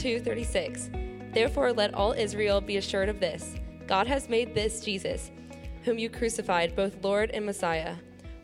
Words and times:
2:36. 0.00 0.88
Therefore, 1.34 1.72
let 1.74 1.92
all 1.92 2.12
Israel 2.12 2.62
be 2.62 2.78
assured 2.78 3.10
of 3.10 3.20
this: 3.20 3.56
God 3.86 4.06
has 4.06 4.30
made 4.30 4.54
this 4.54 4.80
Jesus, 4.82 5.30
whom 5.84 5.98
you 5.98 6.08
crucified, 6.08 6.74
both 6.74 7.04
Lord 7.04 7.30
and 7.32 7.44
Messiah. 7.44 7.96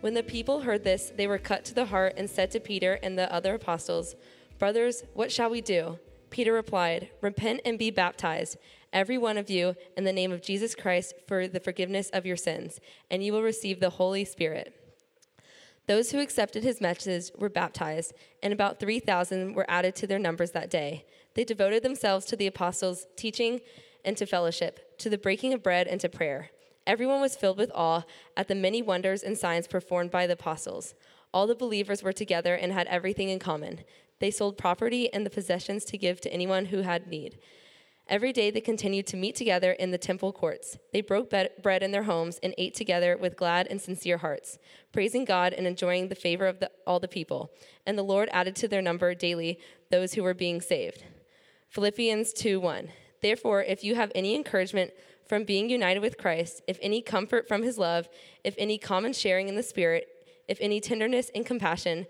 When 0.02 0.12
the 0.12 0.22
people 0.22 0.60
heard 0.60 0.84
this, 0.84 1.12
they 1.16 1.26
were 1.26 1.38
cut 1.38 1.64
to 1.64 1.74
the 1.74 1.86
heart 1.86 2.12
and 2.18 2.28
said 2.28 2.50
to 2.50 2.60
Peter 2.60 2.98
and 3.02 3.18
the 3.18 3.32
other 3.32 3.54
apostles, 3.54 4.16
Brothers, 4.58 5.04
what 5.14 5.32
shall 5.32 5.48
we 5.48 5.62
do? 5.62 5.98
Peter 6.28 6.52
replied, 6.52 7.08
Repent 7.22 7.62
and 7.64 7.78
be 7.78 7.90
baptized, 7.90 8.58
every 8.92 9.16
one 9.16 9.38
of 9.38 9.48
you, 9.48 9.74
in 9.96 10.04
the 10.04 10.12
name 10.12 10.32
of 10.32 10.42
Jesus 10.42 10.74
Christ 10.74 11.14
for 11.26 11.48
the 11.48 11.60
forgiveness 11.60 12.10
of 12.10 12.26
your 12.26 12.36
sins, 12.36 12.80
and 13.10 13.24
you 13.24 13.32
will 13.32 13.42
receive 13.42 13.80
the 13.80 13.90
Holy 13.90 14.26
Spirit. 14.26 14.74
Those 15.86 16.10
who 16.10 16.20
accepted 16.20 16.64
his 16.64 16.80
message 16.80 17.30
were 17.38 17.48
baptized, 17.48 18.12
and 18.42 18.52
about 18.52 18.78
3,000 18.78 19.54
were 19.54 19.70
added 19.70 19.94
to 19.96 20.06
their 20.06 20.18
numbers 20.18 20.50
that 20.50 20.68
day. 20.68 21.06
They 21.36 21.44
devoted 21.44 21.82
themselves 21.82 22.24
to 22.26 22.36
the 22.36 22.46
apostles' 22.46 23.06
teaching 23.14 23.60
and 24.06 24.16
to 24.16 24.24
fellowship, 24.24 24.98
to 24.98 25.10
the 25.10 25.18
breaking 25.18 25.52
of 25.52 25.62
bread 25.62 25.86
and 25.86 26.00
to 26.00 26.08
prayer. 26.08 26.50
Everyone 26.86 27.20
was 27.20 27.36
filled 27.36 27.58
with 27.58 27.70
awe 27.74 28.04
at 28.38 28.48
the 28.48 28.54
many 28.54 28.80
wonders 28.80 29.22
and 29.22 29.36
signs 29.36 29.66
performed 29.68 30.10
by 30.10 30.26
the 30.26 30.32
apostles. 30.32 30.94
All 31.34 31.46
the 31.46 31.54
believers 31.54 32.02
were 32.02 32.14
together 32.14 32.54
and 32.54 32.72
had 32.72 32.86
everything 32.86 33.28
in 33.28 33.38
common. 33.38 33.80
They 34.18 34.30
sold 34.30 34.56
property 34.56 35.12
and 35.12 35.26
the 35.26 35.30
possessions 35.30 35.84
to 35.86 35.98
give 35.98 36.22
to 36.22 36.32
anyone 36.32 36.66
who 36.66 36.80
had 36.80 37.06
need. 37.06 37.38
Every 38.08 38.32
day 38.32 38.50
they 38.50 38.62
continued 38.62 39.06
to 39.08 39.16
meet 39.18 39.34
together 39.34 39.72
in 39.72 39.90
the 39.90 39.98
temple 39.98 40.32
courts. 40.32 40.78
They 40.94 41.02
broke 41.02 41.28
bread 41.28 41.82
in 41.82 41.90
their 41.90 42.04
homes 42.04 42.40
and 42.42 42.54
ate 42.56 42.72
together 42.72 43.14
with 43.14 43.36
glad 43.36 43.66
and 43.66 43.78
sincere 43.78 44.18
hearts, 44.18 44.58
praising 44.90 45.26
God 45.26 45.52
and 45.52 45.66
enjoying 45.66 46.08
the 46.08 46.14
favor 46.14 46.46
of 46.46 46.60
the, 46.60 46.70
all 46.86 47.00
the 47.00 47.08
people. 47.08 47.50
And 47.84 47.98
the 47.98 48.04
Lord 48.04 48.30
added 48.32 48.56
to 48.56 48.68
their 48.68 48.80
number 48.80 49.14
daily 49.14 49.58
those 49.90 50.14
who 50.14 50.22
were 50.22 50.32
being 50.32 50.62
saved. 50.62 51.04
Philippians 51.76 52.32
2 52.32 52.58
1. 52.58 52.88
Therefore, 53.20 53.62
if 53.62 53.84
you 53.84 53.96
have 53.96 54.10
any 54.14 54.34
encouragement 54.34 54.92
from 55.28 55.44
being 55.44 55.68
united 55.68 56.00
with 56.00 56.16
Christ, 56.16 56.62
if 56.66 56.78
any 56.80 57.02
comfort 57.02 57.46
from 57.46 57.62
his 57.62 57.76
love, 57.76 58.08
if 58.44 58.54
any 58.56 58.78
common 58.78 59.12
sharing 59.12 59.46
in 59.50 59.56
the 59.56 59.62
Spirit, 59.62 60.08
if 60.48 60.56
any 60.62 60.80
tenderness 60.80 61.30
and 61.34 61.44
compassion, 61.44 62.06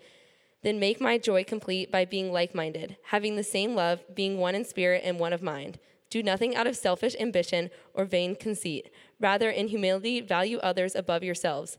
then 0.62 0.78
make 0.78 1.00
my 1.00 1.19
joy 1.19 1.42
complete 1.42 1.91
by 1.91 2.05
being 2.05 2.33
like 2.33 2.55
minded, 2.55 2.97
having 3.06 3.34
the 3.34 3.42
same 3.42 3.75
love, 3.75 4.05
being 4.14 4.39
one 4.39 4.55
in 4.55 4.64
spirit 4.64 5.03
and 5.05 5.19
one 5.19 5.33
of 5.33 5.42
mind. 5.42 5.80
Do 6.11 6.23
nothing 6.23 6.55
out 6.55 6.69
of 6.69 6.77
selfish 6.77 7.17
ambition 7.19 7.70
or 7.92 8.05
vain 8.05 8.36
conceit. 8.36 8.92
Rather, 9.19 9.51
in 9.51 9.67
humility, 9.67 10.20
value 10.20 10.58
others 10.58 10.95
above 10.95 11.25
yourselves, 11.25 11.77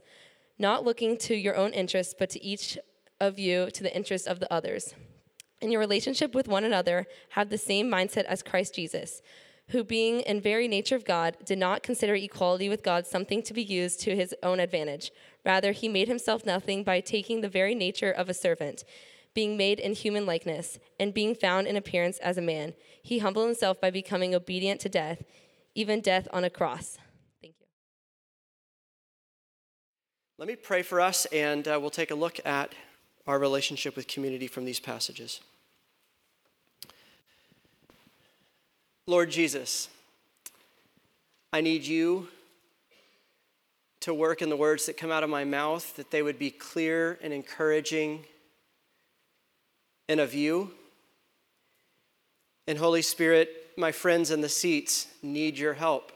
not 0.59 0.83
looking 0.83 1.17
to 1.19 1.35
your 1.35 1.55
own 1.55 1.71
interests, 1.71 2.13
but 2.19 2.29
to 2.31 2.43
each 2.43 2.77
of 3.21 3.39
you 3.39 3.71
to 3.71 3.81
the 3.81 3.95
interests 3.95 4.27
of 4.27 4.41
the 4.41 4.53
others. 4.53 4.93
In 5.61 5.71
your 5.71 5.79
relationship 5.79 6.35
with 6.35 6.47
one 6.47 6.63
another, 6.63 7.07
have 7.29 7.49
the 7.49 7.57
same 7.57 7.89
mindset 7.89 8.25
as 8.25 8.43
Christ 8.43 8.75
Jesus 8.75 9.21
who, 9.69 9.83
being 9.83 10.21
in 10.21 10.39
very 10.39 10.67
nature 10.67 10.95
of 10.95 11.05
God, 11.05 11.37
did 11.45 11.57
not 11.57 11.83
consider 11.83 12.15
equality 12.15 12.69
with 12.69 12.83
God 12.83 13.05
something 13.05 13.43
to 13.43 13.53
be 13.53 13.63
used 13.63 13.99
to 14.01 14.15
his 14.15 14.33
own 14.41 14.59
advantage. 14.59 15.11
Rather, 15.45 15.71
he 15.71 15.89
made 15.89 16.07
himself 16.07 16.45
nothing 16.45 16.83
by 16.83 17.01
taking 17.01 17.41
the 17.41 17.49
very 17.49 17.75
nature 17.75 18.11
of 18.11 18.29
a 18.29 18.33
servant, 18.33 18.83
being 19.33 19.57
made 19.57 19.79
in 19.79 19.93
human 19.93 20.25
likeness, 20.25 20.79
and 20.99 21.13
being 21.13 21.35
found 21.35 21.67
in 21.67 21.75
appearance 21.75 22.17
as 22.19 22.37
a 22.37 22.41
man. 22.41 22.73
He 23.03 23.19
humbled 23.19 23.45
himself 23.45 23.81
by 23.81 23.91
becoming 23.91 24.33
obedient 24.33 24.79
to 24.81 24.89
death, 24.89 25.23
even 25.75 25.99
death 25.99 26.27
on 26.31 26.43
a 26.45 26.49
cross. 26.49 26.97
Thank 27.41 27.55
you. 27.59 27.65
Let 30.37 30.47
me 30.47 30.55
pray 30.55 30.81
for 30.81 31.01
us, 31.01 31.25
and 31.25 31.67
uh, 31.67 31.77
we'll 31.79 31.89
take 31.89 32.11
a 32.11 32.15
look 32.15 32.39
at 32.45 32.73
our 33.27 33.37
relationship 33.37 33.95
with 33.95 34.07
community 34.07 34.47
from 34.47 34.65
these 34.65 34.79
passages. 34.79 35.41
Lord 39.05 39.29
Jesus, 39.29 39.89
I 41.53 41.61
need 41.61 41.83
you 41.83 42.27
to 44.01 44.13
work 44.13 44.41
in 44.41 44.49
the 44.49 44.55
words 44.55 44.85
that 44.85 44.97
come 44.97 45.11
out 45.11 45.23
of 45.23 45.29
my 45.29 45.43
mouth, 45.43 45.95
that 45.97 46.11
they 46.11 46.21
would 46.21 46.39
be 46.39 46.49
clear 46.49 47.19
and 47.21 47.33
encouraging 47.33 48.25
and 50.07 50.19
of 50.19 50.33
you. 50.33 50.71
And 52.67 52.77
Holy 52.77 53.01
Spirit, 53.01 53.49
my 53.77 53.91
friends 53.91 54.31
in 54.31 54.41
the 54.41 54.49
seats 54.49 55.07
need 55.21 55.57
your 55.57 55.73
help 55.73 56.11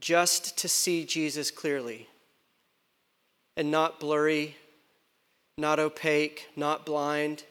just 0.00 0.56
to 0.58 0.68
see 0.68 1.04
Jesus 1.04 1.50
clearly 1.50 2.06
and 3.56 3.70
not 3.70 3.98
blurry, 3.98 4.56
not 5.58 5.78
opaque, 5.78 6.48
not 6.56 6.86
blind 6.86 7.42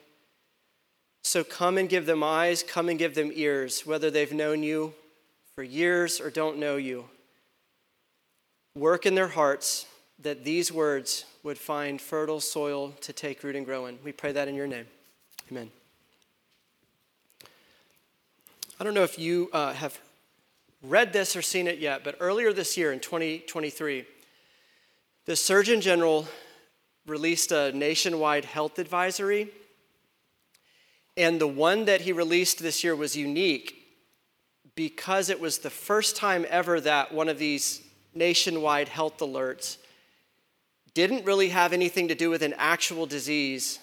so 1.28 1.44
come 1.44 1.78
and 1.78 1.90
give 1.90 2.06
them 2.06 2.23
eyes, 2.23 2.63
come 2.63 2.88
and 2.88 2.97
give 2.97 3.13
them 3.13 3.31
ears, 3.35 3.85
whether 3.85 4.09
they've 4.09 4.31
known 4.31 4.63
you 4.63 4.94
for 5.56 5.62
years 5.62 6.22
or 6.22 6.29
don't 6.29 6.57
know 6.57 6.78
you. 6.78 7.03
Work 8.75 9.06
in 9.06 9.13
their 9.13 9.28
hearts 9.28 9.88
that 10.19 10.46
these 10.46 10.72
words 10.72 11.25
would 11.44 11.57
find 11.57 12.00
fertile 12.00 12.40
soil 12.40 12.94
to 13.01 13.12
take 13.12 13.44
root 13.44 13.57
and 13.57 13.66
grow 13.66 13.88
in. 13.88 14.00
We 14.06 14.13
pray 14.13 14.31
that 14.31 14.47
in 14.47 14.56
your 14.56 14.67
name. 14.67 14.85
Amen. 15.51 15.69
I 18.79 18.85
don't 18.85 18.94
know 18.94 19.03
if 19.03 19.19
you 19.19 19.50
uh, 19.51 19.73
have 19.73 20.00
read 20.81 21.12
this 21.12 21.35
or 21.35 21.41
seen 21.41 21.67
it 21.67 21.79
yet, 21.79 22.06
but 22.06 22.16
earlier 22.22 22.53
this 22.53 22.78
year 22.78 22.94
in 22.94 23.01
2023, 23.01 24.06
the 25.25 25.35
Surgeon 25.35 25.81
General 25.81 26.25
released 27.07 27.51
a 27.51 27.72
nationwide 27.72 28.45
health 28.45 28.79
advisory 28.79 29.50
and 31.18 31.41
the 31.41 31.47
one 31.47 31.85
that 31.85 32.01
he 32.01 32.12
released 32.12 32.59
this 32.59 32.84
year 32.84 32.95
was 32.95 33.18
unique 33.18 33.75
because 34.75 35.29
it 35.29 35.40
was 35.40 35.57
the 35.57 35.69
first 35.69 36.16
time 36.16 36.46
ever 36.50 36.79
that 36.79 37.12
one 37.12 37.28
of 37.28 37.40
these 37.40 37.81
nationwide 38.13 38.88
health 38.88 39.17
alerts 39.17 39.78
didn't 40.94 41.25
really 41.25 41.50
have 41.50 41.73
anything 41.73 42.07
to 42.07 42.16
do 42.16 42.29
with 42.29 42.44
an 42.44 42.53
actual 42.57 43.07
disease 43.07 43.79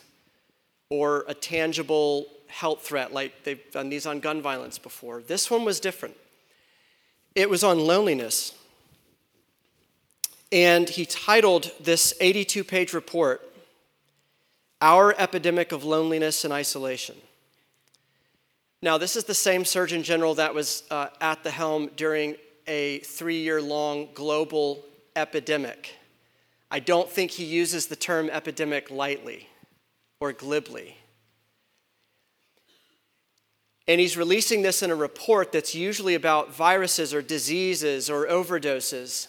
or 0.91 1.25
a 1.27 1.35
tangible 1.35 2.27
health 2.47 2.87
threat 2.87 3.13
like 3.13 3.43
they've 3.43 3.71
done 3.73 3.89
these 3.89 4.07
on 4.07 4.21
gun 4.21 4.41
violence 4.41 4.79
before. 4.79 5.21
This 5.23 5.51
one 5.51 5.65
was 5.65 5.81
different. 5.81 6.17
It 7.35 7.51
was 7.51 7.65
on 7.65 7.81
loneliness. 7.81 8.53
And 10.55 10.89
he 10.89 11.05
titled 11.05 11.73
this 11.81 12.15
82 12.21 12.63
page 12.63 12.93
report, 12.93 13.43
our 14.81 15.13
epidemic 15.19 15.73
of 15.73 15.83
loneliness 15.83 16.45
and 16.45 16.53
isolation. 16.53 17.17
Now, 18.81 18.97
this 18.97 19.17
is 19.17 19.25
the 19.25 19.35
same 19.35 19.65
Surgeon 19.65 20.05
General 20.05 20.37
that 20.37 20.55
was 20.55 20.85
uh, 20.93 21.09
at 21.21 21.43
the 21.43 21.51
helm 21.51 21.91
during 21.97 22.37
a 22.69 23.01
three 23.01 23.43
year 23.43 23.61
long 23.61 24.11
global 24.15 24.85
epidemic. 25.17 25.97
I 26.71 26.79
don't 26.79 27.11
think 27.11 27.33
he 27.33 27.45
uses 27.45 27.89
the 27.89 27.97
term 27.97 28.31
epidemic 28.31 28.93
lightly 28.93 29.49
or 30.21 30.33
glibly. 30.33 30.97
And 33.89 34.01
he's 34.01 34.17
releasing 34.17 34.63
this 34.63 34.85
in 34.85 34.93
a 34.93 34.95
report 34.95 35.51
that's 35.51 35.75
usually 35.75 36.15
about 36.15 36.55
viruses 36.55 37.13
or 37.13 37.23
diseases 37.23 38.09
or 38.09 38.27
overdoses. 38.27 39.27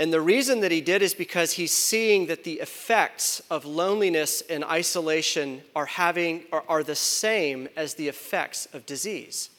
And 0.00 0.10
the 0.10 0.22
reason 0.22 0.60
that 0.60 0.72
he 0.72 0.80
did 0.80 1.02
is 1.02 1.12
because 1.12 1.52
he's 1.52 1.72
seeing 1.72 2.24
that 2.28 2.42
the 2.42 2.60
effects 2.60 3.42
of 3.50 3.66
loneliness 3.66 4.40
and 4.48 4.64
isolation 4.64 5.60
are, 5.76 5.84
having, 5.84 6.44
are, 6.50 6.64
are 6.70 6.82
the 6.82 6.94
same 6.94 7.68
as 7.76 7.92
the 7.92 8.08
effects 8.08 8.66
of 8.72 8.86
disease. 8.86 9.50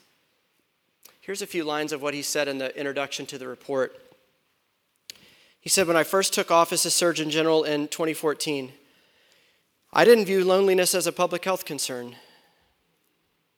Here's 1.19 1.43
a 1.43 1.47
few 1.47 1.63
lines 1.63 1.93
of 1.93 2.01
what 2.01 2.15
he 2.15 2.23
said 2.23 2.47
in 2.47 2.57
the 2.57 2.75
introduction 2.75 3.27
to 3.27 3.37
the 3.37 3.47
report. 3.47 3.95
He 5.59 5.69
said, 5.69 5.85
When 5.85 5.95
I 5.95 6.01
first 6.01 6.33
took 6.33 6.49
office 6.49 6.87
as 6.87 6.95
Surgeon 6.95 7.29
General 7.29 7.63
in 7.63 7.87
2014, 7.87 8.71
I 9.93 10.03
didn't 10.03 10.25
view 10.25 10.43
loneliness 10.43 10.95
as 10.95 11.05
a 11.05 11.11
public 11.11 11.45
health 11.45 11.65
concern. 11.65 12.15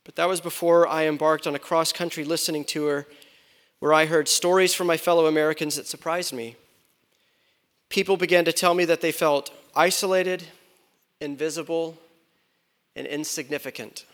But 0.04 0.18
that 0.18 0.28
was 0.28 0.42
before 0.42 0.86
I 0.86 1.06
embarked 1.08 1.48
on 1.48 1.56
a 1.56 1.60
cross 1.60 1.94
country 1.94 2.26
listening 2.26 2.66
tour 2.66 3.08
where 3.80 3.94
I 3.94 4.06
heard 4.06 4.28
stories 4.28 4.74
from 4.74 4.88
my 4.88 4.98
fellow 4.98 5.28
Americans 5.28 5.78
that 5.78 5.88
surprised 5.88 6.34
me 6.34 6.58
people 7.94 8.18
began 8.18 8.44
to 8.44 8.52
tell 8.52 8.74
me 8.74 8.86
that 8.86 9.02
they 9.02 9.12
felt 9.12 9.52
isolated, 9.76 10.44
invisible, 11.22 11.96
and 12.96 13.06
insignificant. 13.06 14.06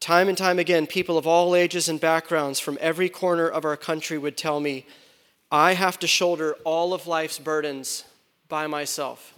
Time 0.00 0.28
and 0.28 0.36
time 0.36 0.58
again, 0.58 0.88
people 0.88 1.16
of 1.16 1.28
all 1.28 1.54
ages 1.54 1.88
and 1.88 2.00
backgrounds 2.00 2.58
from 2.58 2.76
every 2.80 3.08
corner 3.08 3.46
of 3.46 3.64
our 3.64 3.76
country 3.76 4.18
would 4.18 4.36
tell 4.36 4.58
me, 4.58 4.84
I 5.52 5.74
have 5.74 5.96
to 6.00 6.08
shoulder 6.08 6.56
all 6.64 6.92
of 6.92 7.06
life's 7.06 7.38
burdens 7.38 8.02
by 8.48 8.66
myself. 8.66 9.32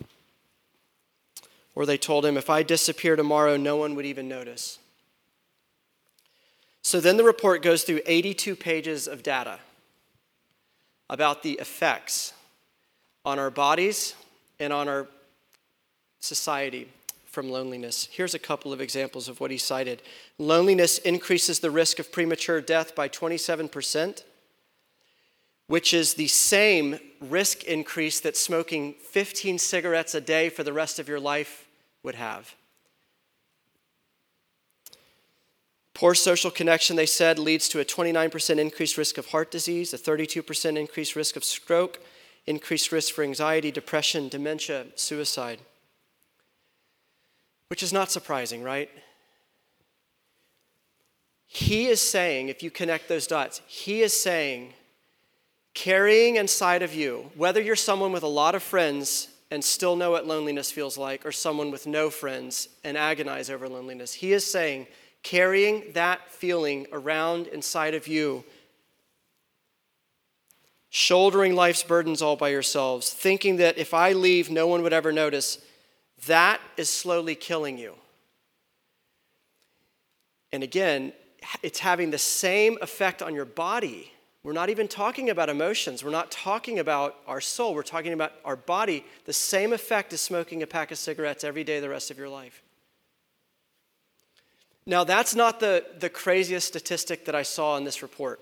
Or 1.75 1.85
they 1.85 1.99
told 1.99 2.25
him, 2.25 2.38
if 2.38 2.49
I 2.49 2.62
disappear 2.62 3.15
tomorrow, 3.15 3.58
no 3.58 3.76
one 3.76 3.94
would 3.94 4.06
even 4.06 4.26
notice. 4.26 4.79
So 6.81 6.99
then 6.99 7.19
the 7.19 7.25
report 7.25 7.61
goes 7.61 7.82
through 7.82 8.00
82 8.06 8.56
pages 8.56 9.06
of 9.06 9.23
data 9.23 9.58
about 11.11 11.43
the 11.43 11.58
effects 11.61 12.32
on 13.25 13.39
our 13.39 13.51
bodies 13.51 14.15
and 14.59 14.73
on 14.73 14.89
our 14.89 15.07
society 16.21 16.89
from 17.27 17.51
loneliness. 17.51 18.09
Here's 18.11 18.35
a 18.35 18.39
couple 18.39 18.73
of 18.73 18.81
examples 18.81 19.29
of 19.29 19.41
what 19.41 19.51
he 19.51 19.59
cited 19.59 20.03
loneliness 20.39 20.99
increases 20.99 21.61
the 21.61 21.71
risk 21.71 21.99
of 21.99 22.13
premature 22.13 22.61
death 22.61 22.95
by 22.95 23.09
27%, 23.09 24.23
which 25.67 25.95
is 25.95 26.15
the 26.15 26.29
same 26.29 26.99
risk 27.21 27.65
increase 27.65 28.21
that 28.21 28.37
smoking 28.37 28.95
15 28.95 29.59
cigarettes 29.59 30.15
a 30.15 30.21
day 30.21 30.49
for 30.49 30.63
the 30.63 30.73
rest 30.73 30.99
of 30.99 31.09
your 31.09 31.21
life 31.21 31.67
would 32.03 32.17
have. 32.17 32.55
Poor 35.95 36.15
social 36.15 36.51
connection, 36.51 36.97
they 36.97 37.07
said, 37.07 37.39
leads 37.39 37.69
to 37.69 37.81
a 37.81 37.85
29% 37.85 38.59
increased 38.59 38.97
risk 38.97 39.19
of 39.19 39.27
heart 39.27 39.51
disease, 39.51 39.95
a 39.95 39.99
32% 39.99 40.77
increased 40.77 41.15
risk 41.15 41.37
of 41.37 41.45
stroke, 41.45 42.01
increased 42.47 42.93
risk 42.93 43.15
for 43.15 43.23
anxiety, 43.23 43.71
depression, 43.71 44.29
dementia, 44.29 44.87
suicide. 44.94 45.61
Which 47.69 47.83
is 47.83 47.93
not 47.93 48.11
surprising, 48.11 48.62
right? 48.62 48.91
He 51.47 51.87
is 51.87 52.00
saying, 52.00 52.49
if 52.49 52.62
you 52.62 52.71
connect 52.71 53.09
those 53.09 53.27
dots, 53.27 53.61
he 53.67 54.03
is 54.03 54.12
saying, 54.12 54.73
carrying 55.75 56.37
inside 56.37 56.83
of 56.83 56.94
you, 56.94 57.31
whether 57.37 57.61
you're 57.61 57.77
someone 57.77 58.12
with 58.12 58.23
a 58.23 58.29
lot 58.29 58.55
of 58.55 58.62
friends 58.62 59.29
and 59.50 59.62
still 59.62 59.97
know 59.97 60.11
what 60.11 60.27
loneliness 60.27 60.73
feels 60.73 60.97
like, 60.97 61.27
or 61.27 61.33
someone 61.33 61.71
with 61.71 61.87
no 61.87 62.09
friends 62.09 62.69
and 62.85 62.97
agonize 62.97 63.50
over 63.50 63.69
loneliness, 63.69 64.15
he 64.15 64.33
is 64.33 64.50
saying, 64.50 64.87
carrying 65.23 65.93
that 65.93 66.31
feeling 66.31 66.87
around 66.91 67.47
inside 67.49 67.94
of 67.94 68.09
you, 68.09 68.44
shouldering 70.94 71.55
life's 71.55 71.83
burdens 71.83 72.21
all 72.21 72.37
by 72.37 72.50
yourselves, 72.50 73.15
thinking 73.15 73.56
that 73.56 73.79
if 73.79 73.94
I 73.94 74.12
leave, 74.12 74.50
no 74.50 74.67
one 74.67 74.83
would 74.83 74.93
ever 74.93 75.11
notice, 75.11 75.56
that 76.27 76.61
is 76.77 76.91
slowly 76.91 77.35
killing 77.35 77.79
you. 77.79 77.94
And 80.53 80.62
again, 80.62 81.15
it's 81.62 81.79
having 81.79 82.11
the 82.11 82.19
same 82.19 82.77
effect 82.83 83.23
on 83.23 83.35
your 83.35 83.47
body. 83.47 84.12
We're 84.43 84.53
not 84.53 84.69
even 84.69 84.87
talking 84.87 85.31
about 85.31 85.49
emotions. 85.49 86.05
We're 86.05 86.11
not 86.11 86.31
talking 86.31 86.79
about 86.79 87.17
our 87.27 87.41
soul. 87.41 87.75
We're 87.75 87.83
talking 87.85 88.12
about 88.12 88.35
our 88.44 88.56
body. 88.56 89.06
The 89.25 89.33
same 89.33 89.73
effect 89.73 90.12
as 90.12 90.21
smoking 90.21 90.62
a 90.62 90.67
pack 90.67 90.91
of 90.91 90.99
cigarettes 90.99 91.43
every 91.43 91.65
day 91.65 91.81
the 91.81 91.89
rest 91.89 92.11
of 92.11 92.19
your 92.19 92.29
life. 92.29 92.62
Now, 94.85 95.05
that's 95.05 95.35
not 95.35 95.59
the, 95.59 95.87
the 95.99 96.11
craziest 96.11 96.69
statistic 96.69 97.25
that 97.25 97.35
I 97.35 97.44
saw 97.44 97.79
in 97.79 97.85
this 97.85 98.03
report. 98.03 98.41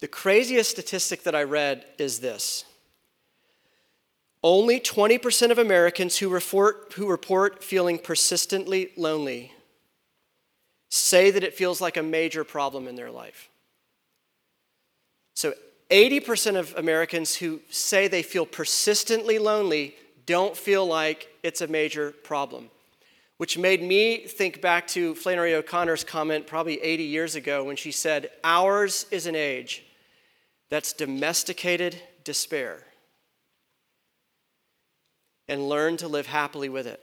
The 0.00 0.08
craziest 0.08 0.70
statistic 0.70 1.22
that 1.22 1.34
I 1.34 1.42
read 1.42 1.84
is 1.98 2.20
this 2.20 2.64
only 4.42 4.78
20% 4.78 5.50
of 5.50 5.58
Americans 5.58 6.18
who 6.18 6.28
report, 6.28 6.92
who 6.94 7.08
report 7.08 7.64
feeling 7.64 7.98
persistently 7.98 8.92
lonely 8.96 9.52
say 10.88 11.30
that 11.30 11.42
it 11.42 11.54
feels 11.54 11.80
like 11.80 11.96
a 11.96 12.02
major 12.02 12.44
problem 12.44 12.86
in 12.86 12.94
their 12.94 13.10
life. 13.10 13.48
So 15.34 15.54
80% 15.90 16.56
of 16.56 16.74
Americans 16.76 17.34
who 17.36 17.60
say 17.70 18.06
they 18.06 18.22
feel 18.22 18.46
persistently 18.46 19.38
lonely 19.38 19.96
don't 20.26 20.56
feel 20.56 20.86
like 20.86 21.28
it's 21.42 21.60
a 21.60 21.66
major 21.66 22.12
problem 22.12 22.70
which 23.38 23.58
made 23.58 23.82
me 23.82 24.26
think 24.26 24.60
back 24.62 24.86
to 24.88 25.14
Flannery 25.14 25.54
O'Connor's 25.54 26.04
comment 26.04 26.46
probably 26.46 26.80
80 26.80 27.02
years 27.02 27.34
ago 27.34 27.64
when 27.64 27.76
she 27.76 27.92
said, 27.92 28.30
Ours 28.42 29.06
is 29.10 29.26
an 29.26 29.36
age 29.36 29.84
that's 30.68 30.92
domesticated 30.92 32.00
despair 32.24 32.84
and 35.48 35.68
learn 35.68 35.96
to 35.96 36.08
live 36.08 36.26
happily 36.26 36.68
with 36.68 36.86
it. 36.86 37.00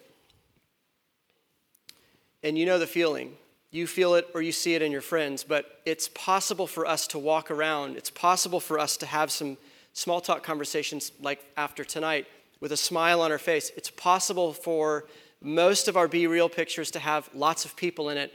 And 2.43 2.57
you 2.57 2.65
know 2.65 2.77
the 2.77 2.87
feeling. 2.87 3.37
You 3.71 3.87
feel 3.87 4.15
it 4.15 4.27
or 4.33 4.41
you 4.41 4.51
see 4.51 4.75
it 4.75 4.81
in 4.81 4.91
your 4.91 5.01
friends, 5.01 5.43
but 5.43 5.81
it's 5.85 6.09
possible 6.09 6.67
for 6.67 6.85
us 6.85 7.07
to 7.07 7.19
walk 7.19 7.49
around. 7.49 7.95
It's 7.95 8.09
possible 8.09 8.59
for 8.59 8.77
us 8.77 8.97
to 8.97 9.05
have 9.05 9.31
some 9.31 9.57
small 9.93 10.21
talk 10.21 10.43
conversations 10.43 11.11
like 11.21 11.43
after 11.55 11.83
tonight 11.83 12.27
with 12.59 12.71
a 12.71 12.77
smile 12.77 13.21
on 13.21 13.31
our 13.31 13.37
face. 13.37 13.71
It's 13.77 13.89
possible 13.89 14.53
for 14.53 15.05
most 15.41 15.87
of 15.87 15.97
our 15.97 16.07
Be 16.07 16.27
Real 16.27 16.49
pictures 16.49 16.91
to 16.91 16.99
have 16.99 17.29
lots 17.33 17.65
of 17.65 17.75
people 17.75 18.09
in 18.09 18.17
it, 18.17 18.33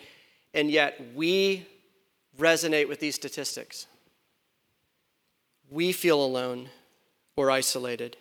and 0.54 0.70
yet 0.70 1.00
we 1.14 1.66
resonate 2.38 2.88
with 2.88 3.00
these 3.00 3.14
statistics. 3.14 3.86
We 5.70 5.93
feel 5.93 6.23
alone 6.23 6.69
or 7.37 7.50
isolated. 7.50 8.17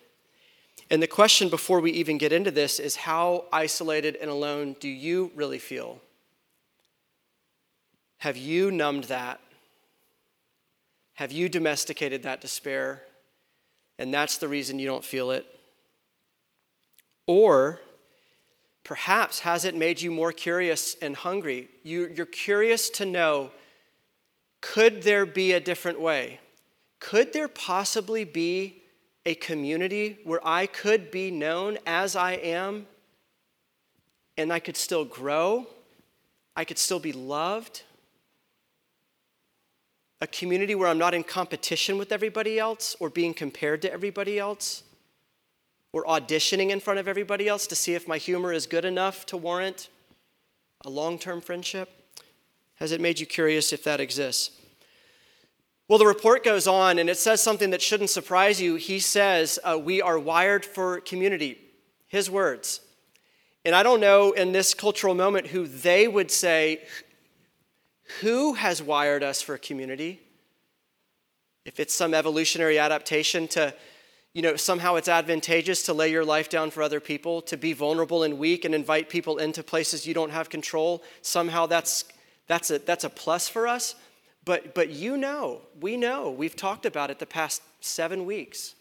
And 0.90 1.02
the 1.02 1.06
question 1.06 1.48
before 1.48 1.80
we 1.80 1.90
even 1.92 2.18
get 2.18 2.32
into 2.32 2.50
this 2.50 2.78
is 2.78 2.96
how 2.96 3.44
isolated 3.52 4.16
and 4.16 4.30
alone 4.30 4.76
do 4.80 4.88
you 4.88 5.30
really 5.34 5.58
feel? 5.58 6.00
Have 8.18 8.36
you 8.36 8.70
numbed 8.70 9.04
that? 9.04 9.40
Have 11.14 11.32
you 11.32 11.48
domesticated 11.48 12.22
that 12.22 12.40
despair? 12.40 13.02
And 13.98 14.14
that's 14.14 14.38
the 14.38 14.48
reason 14.48 14.78
you 14.78 14.86
don't 14.86 15.04
feel 15.04 15.30
it? 15.30 15.46
Or 17.26 17.80
Perhaps 18.88 19.40
has 19.40 19.66
it 19.66 19.76
made 19.76 20.00
you 20.00 20.10
more 20.10 20.32
curious 20.32 20.96
and 21.02 21.14
hungry? 21.14 21.68
You, 21.82 22.10
you're 22.16 22.24
curious 22.24 22.88
to 22.88 23.04
know 23.04 23.50
could 24.62 25.02
there 25.02 25.26
be 25.26 25.52
a 25.52 25.60
different 25.60 26.00
way? 26.00 26.40
Could 27.00 27.32
there 27.32 27.48
possibly 27.48 28.24
be 28.24 28.82
a 29.24 29.34
community 29.34 30.18
where 30.24 30.40
I 30.46 30.66
could 30.66 31.10
be 31.10 31.30
known 31.30 31.78
as 31.86 32.16
I 32.16 32.32
am 32.32 32.86
and 34.36 34.52
I 34.52 34.58
could 34.58 34.76
still 34.76 35.04
grow? 35.04 35.66
I 36.56 36.64
could 36.64 36.78
still 36.78 37.00
be 37.00 37.12
loved? 37.12 37.82
A 40.20 40.26
community 40.26 40.74
where 40.74 40.88
I'm 40.88 40.98
not 40.98 41.14
in 41.14 41.22
competition 41.22 41.98
with 41.98 42.10
everybody 42.10 42.58
else 42.58 42.96
or 42.98 43.08
being 43.10 43.34
compared 43.34 43.82
to 43.82 43.92
everybody 43.92 44.38
else? 44.38 44.82
or 45.92 46.04
auditioning 46.04 46.70
in 46.70 46.80
front 46.80 46.98
of 46.98 47.08
everybody 47.08 47.48
else 47.48 47.66
to 47.66 47.74
see 47.74 47.94
if 47.94 48.06
my 48.06 48.18
humor 48.18 48.52
is 48.52 48.66
good 48.66 48.84
enough 48.84 49.24
to 49.26 49.36
warrant 49.36 49.88
a 50.84 50.90
long 50.90 51.18
term 51.18 51.40
friendship? 51.40 51.90
Has 52.76 52.92
it 52.92 53.00
made 53.00 53.18
you 53.18 53.26
curious 53.26 53.72
if 53.72 53.82
that 53.84 54.00
exists? 54.00 54.50
Well, 55.88 55.98
the 55.98 56.06
report 56.06 56.44
goes 56.44 56.66
on 56.66 56.98
and 56.98 57.08
it 57.08 57.16
says 57.16 57.42
something 57.42 57.70
that 57.70 57.80
shouldn't 57.80 58.10
surprise 58.10 58.60
you. 58.60 58.74
He 58.74 58.98
says, 58.98 59.58
uh, 59.64 59.78
We 59.82 60.02
are 60.02 60.18
wired 60.18 60.64
for 60.64 61.00
community. 61.00 61.58
His 62.08 62.30
words. 62.30 62.80
And 63.64 63.74
I 63.74 63.82
don't 63.82 64.00
know 64.00 64.32
in 64.32 64.52
this 64.52 64.74
cultural 64.74 65.14
moment 65.14 65.48
who 65.48 65.66
they 65.66 66.06
would 66.06 66.30
say, 66.30 66.82
Who 68.20 68.54
has 68.54 68.82
wired 68.82 69.22
us 69.22 69.40
for 69.40 69.56
community? 69.56 70.20
If 71.64 71.80
it's 71.80 71.94
some 71.94 72.14
evolutionary 72.14 72.78
adaptation 72.78 73.48
to 73.48 73.74
you 74.34 74.42
know, 74.42 74.56
somehow 74.56 74.94
it's 74.96 75.08
advantageous 75.08 75.82
to 75.84 75.92
lay 75.92 76.10
your 76.10 76.24
life 76.24 76.48
down 76.48 76.70
for 76.70 76.82
other 76.82 77.00
people, 77.00 77.40
to 77.42 77.56
be 77.56 77.72
vulnerable 77.72 78.22
and 78.22 78.38
weak 78.38 78.64
and 78.64 78.74
invite 78.74 79.08
people 79.08 79.38
into 79.38 79.62
places 79.62 80.06
you 80.06 80.14
don't 80.14 80.30
have 80.30 80.48
control. 80.50 81.02
Somehow 81.22 81.66
that's, 81.66 82.04
that's, 82.46 82.70
a, 82.70 82.78
that's 82.78 83.04
a 83.04 83.10
plus 83.10 83.48
for 83.48 83.66
us. 83.66 83.94
But, 84.48 84.72
but 84.72 84.88
you 84.88 85.18
know, 85.18 85.60
we 85.78 85.98
know, 85.98 86.30
we've 86.30 86.56
talked 86.56 86.86
about 86.86 87.10
it 87.10 87.18
the 87.18 87.26
past 87.26 87.60
seven 87.80 88.24
weeks. 88.24 88.74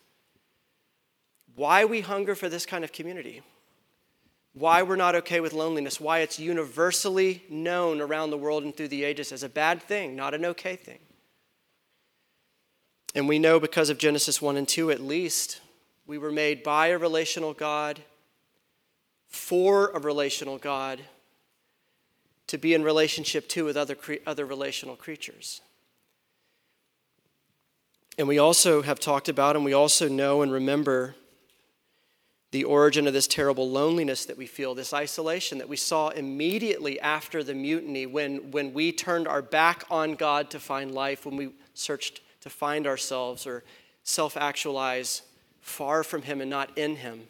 Why 1.57 1.83
we 1.83 1.99
hunger 1.99 2.35
for 2.35 2.47
this 2.47 2.65
kind 2.65 2.85
of 2.85 2.93
community. 2.93 3.41
Why 4.53 4.81
we're 4.81 4.95
not 4.95 5.13
okay 5.15 5.41
with 5.41 5.51
loneliness. 5.51 5.99
Why 5.99 6.19
it's 6.19 6.39
universally 6.39 7.43
known 7.49 7.99
around 7.99 8.29
the 8.29 8.37
world 8.37 8.63
and 8.63 8.73
through 8.73 8.87
the 8.87 9.03
ages 9.03 9.33
as 9.33 9.43
a 9.43 9.49
bad 9.49 9.83
thing, 9.83 10.15
not 10.15 10.33
an 10.33 10.45
okay 10.45 10.77
thing. 10.77 10.99
And 13.13 13.27
we 13.27 13.37
know 13.37 13.59
because 13.59 13.89
of 13.89 13.97
Genesis 13.97 14.41
1 14.41 14.55
and 14.55 14.69
2 14.69 14.89
at 14.89 15.01
least, 15.01 15.59
we 16.05 16.17
were 16.17 16.31
made 16.31 16.63
by 16.63 16.87
a 16.87 16.97
relational 16.97 17.53
God, 17.53 18.01
for 19.27 19.89
a 19.89 19.99
relational 19.99 20.59
God, 20.59 21.01
to 22.47 22.57
be 22.57 22.73
in 22.73 22.83
relationship 22.83 23.47
too 23.47 23.65
with 23.65 23.77
other, 23.77 23.97
other 24.25 24.45
relational 24.45 24.95
creatures. 24.95 25.61
And 28.17 28.27
we 28.27 28.39
also 28.39 28.81
have 28.81 28.99
talked 28.99 29.29
about, 29.29 29.55
and 29.55 29.63
we 29.63 29.73
also 29.73 30.09
know 30.09 30.41
and 30.41 30.51
remember 30.51 31.15
the 32.51 32.63
origin 32.63 33.05
of 33.07 33.13
this 33.13 33.27
terrible 33.27 33.69
loneliness 33.69 34.25
that 34.25 34.37
we 34.37 34.47
feel, 34.47 34.73
this 34.73 34.93
isolation 34.93 35.57
that 35.57 35.67
we 35.67 35.75
saw 35.75 36.09
immediately 36.09 36.99
after 36.99 37.43
the 37.43 37.53
mutiny 37.53 38.05
when, 38.05 38.51
when 38.51 38.73
we 38.73 38.91
turned 38.91 39.27
our 39.27 39.41
back 39.41 39.83
on 39.91 40.15
God 40.15 40.49
to 40.51 40.59
find 40.59 40.93
life, 40.93 41.25
when 41.25 41.35
we 41.35 41.51
searched 41.73 42.21
to 42.41 42.49
find 42.49 42.87
ourselves 42.87 43.45
or 43.45 43.63
self 44.03 44.37
actualize 44.37 45.23
far 45.59 46.03
from 46.03 46.21
Him 46.21 46.39
and 46.39 46.49
not 46.49 46.75
in 46.77 46.95
Him. 46.95 47.23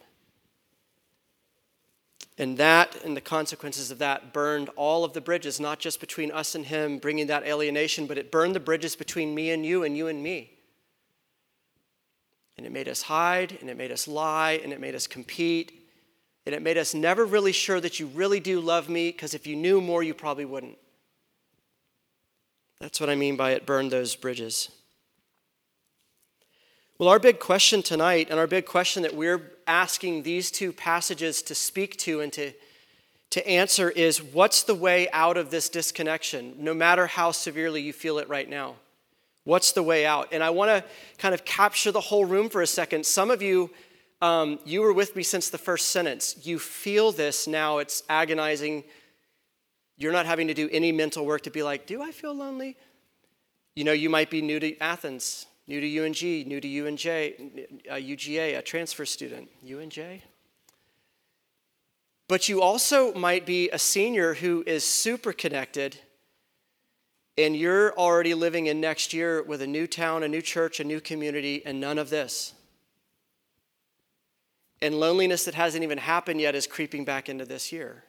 And 2.40 2.56
that 2.58 3.04
and 3.04 3.16
the 3.16 3.20
consequences 3.20 3.90
of 3.90 3.98
that 3.98 4.32
burned 4.32 4.68
all 4.76 5.04
of 5.04 5.12
the 5.12 5.20
bridges, 5.20 5.58
not 5.58 5.80
just 5.80 5.98
between 5.98 6.30
us 6.30 6.54
and 6.54 6.64
Him, 6.64 6.98
bringing 6.98 7.26
that 7.26 7.42
alienation, 7.42 8.06
but 8.06 8.16
it 8.16 8.30
burned 8.30 8.54
the 8.54 8.60
bridges 8.60 8.94
between 8.94 9.34
me 9.34 9.50
and 9.50 9.66
you 9.66 9.82
and 9.82 9.96
you 9.96 10.06
and 10.06 10.22
me. 10.22 10.52
And 12.56 12.64
it 12.64 12.70
made 12.70 12.88
us 12.88 13.02
hide, 13.02 13.58
and 13.60 13.68
it 13.68 13.76
made 13.76 13.90
us 13.90 14.06
lie, 14.06 14.60
and 14.62 14.72
it 14.72 14.80
made 14.80 14.94
us 14.94 15.08
compete, 15.08 15.72
And 16.46 16.54
it 16.54 16.62
made 16.62 16.78
us 16.78 16.94
never 16.94 17.26
really 17.26 17.52
sure 17.52 17.78
that 17.78 18.00
you 18.00 18.06
really 18.06 18.40
do 18.40 18.58
love 18.58 18.88
me, 18.88 19.10
because 19.10 19.34
if 19.34 19.46
you 19.46 19.54
knew 19.54 19.82
more, 19.82 20.02
you 20.02 20.14
probably 20.14 20.46
wouldn't. 20.46 20.78
That's 22.80 23.00
what 23.00 23.10
I 23.10 23.16
mean 23.16 23.36
by 23.36 23.50
it 23.50 23.66
burned 23.66 23.90
those 23.90 24.16
bridges. 24.16 24.70
Well, 26.98 27.10
our 27.10 27.20
big 27.20 27.38
question 27.38 27.80
tonight, 27.80 28.26
and 28.28 28.40
our 28.40 28.48
big 28.48 28.66
question 28.66 29.04
that 29.04 29.14
we're 29.14 29.52
asking 29.68 30.24
these 30.24 30.50
two 30.50 30.72
passages 30.72 31.42
to 31.42 31.54
speak 31.54 31.96
to 31.98 32.20
and 32.20 32.32
to, 32.32 32.52
to 33.30 33.48
answer 33.48 33.88
is 33.88 34.20
what's 34.20 34.64
the 34.64 34.74
way 34.74 35.08
out 35.12 35.36
of 35.36 35.52
this 35.52 35.68
disconnection, 35.68 36.56
no 36.58 36.74
matter 36.74 37.06
how 37.06 37.30
severely 37.30 37.82
you 37.82 37.92
feel 37.92 38.18
it 38.18 38.28
right 38.28 38.50
now? 38.50 38.74
What's 39.44 39.70
the 39.70 39.82
way 39.84 40.06
out? 40.06 40.30
And 40.32 40.42
I 40.42 40.50
want 40.50 40.70
to 40.70 40.90
kind 41.18 41.34
of 41.34 41.44
capture 41.44 41.92
the 41.92 42.00
whole 42.00 42.24
room 42.24 42.48
for 42.48 42.62
a 42.62 42.66
second. 42.66 43.06
Some 43.06 43.30
of 43.30 43.42
you, 43.42 43.70
um, 44.20 44.58
you 44.64 44.80
were 44.80 44.92
with 44.92 45.14
me 45.14 45.22
since 45.22 45.50
the 45.50 45.56
first 45.56 45.92
sentence. 45.92 46.44
You 46.44 46.58
feel 46.58 47.12
this 47.12 47.46
now, 47.46 47.78
it's 47.78 48.02
agonizing. 48.08 48.82
You're 49.98 50.10
not 50.10 50.26
having 50.26 50.48
to 50.48 50.54
do 50.54 50.68
any 50.72 50.90
mental 50.90 51.24
work 51.24 51.42
to 51.42 51.50
be 51.50 51.62
like, 51.62 51.86
do 51.86 52.02
I 52.02 52.10
feel 52.10 52.34
lonely? 52.34 52.76
You 53.76 53.84
know, 53.84 53.92
you 53.92 54.10
might 54.10 54.30
be 54.30 54.42
new 54.42 54.58
to 54.58 54.76
Athens, 54.78 55.46
new 55.68 55.80
to 55.80 56.04
UNG, 56.04 56.48
new 56.48 56.60
to 56.60 56.68
UNJ, 56.68 57.66
uh, 57.88 57.94
UGA, 57.94 58.58
a 58.58 58.62
transfer 58.62 59.06
student. 59.06 59.48
UNJ? 59.64 60.22
But 62.26 62.48
you 62.48 62.60
also 62.60 63.14
might 63.14 63.46
be 63.46 63.70
a 63.70 63.78
senior 63.78 64.34
who 64.34 64.64
is 64.66 64.82
super 64.82 65.32
connected 65.32 65.98
and 67.38 67.54
you're 67.54 67.96
already 67.96 68.34
living 68.34 68.66
in 68.66 68.80
next 68.80 69.12
year 69.12 69.44
with 69.44 69.62
a 69.62 69.66
new 69.66 69.86
town, 69.86 70.24
a 70.24 70.28
new 70.28 70.42
church, 70.42 70.80
a 70.80 70.84
new 70.84 71.00
community, 71.00 71.62
and 71.64 71.78
none 71.78 71.96
of 71.96 72.10
this. 72.10 72.52
And 74.82 74.98
loneliness 74.98 75.44
that 75.44 75.54
hasn't 75.54 75.84
even 75.84 75.98
happened 75.98 76.40
yet 76.40 76.56
is 76.56 76.66
creeping 76.66 77.04
back 77.04 77.28
into 77.28 77.44
this 77.44 77.70
year. 77.70 78.02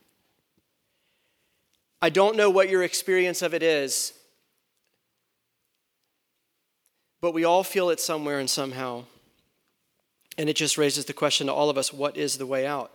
I 2.01 2.09
don't 2.09 2.35
know 2.35 2.49
what 2.49 2.69
your 2.69 2.81
experience 2.81 3.43
of 3.43 3.53
it 3.53 3.61
is, 3.61 4.13
but 7.21 7.33
we 7.33 7.43
all 7.43 7.63
feel 7.63 7.89
it 7.89 7.99
somewhere 7.99 8.39
and 8.39 8.49
somehow. 8.49 9.05
And 10.37 10.49
it 10.49 10.55
just 10.55 10.77
raises 10.77 11.05
the 11.05 11.13
question 11.13 11.47
to 11.47 11.53
all 11.53 11.69
of 11.69 11.77
us 11.77 11.91
what 11.91 12.15
is 12.17 12.37
the 12.37 12.45
way 12.45 12.65
out? 12.65 12.91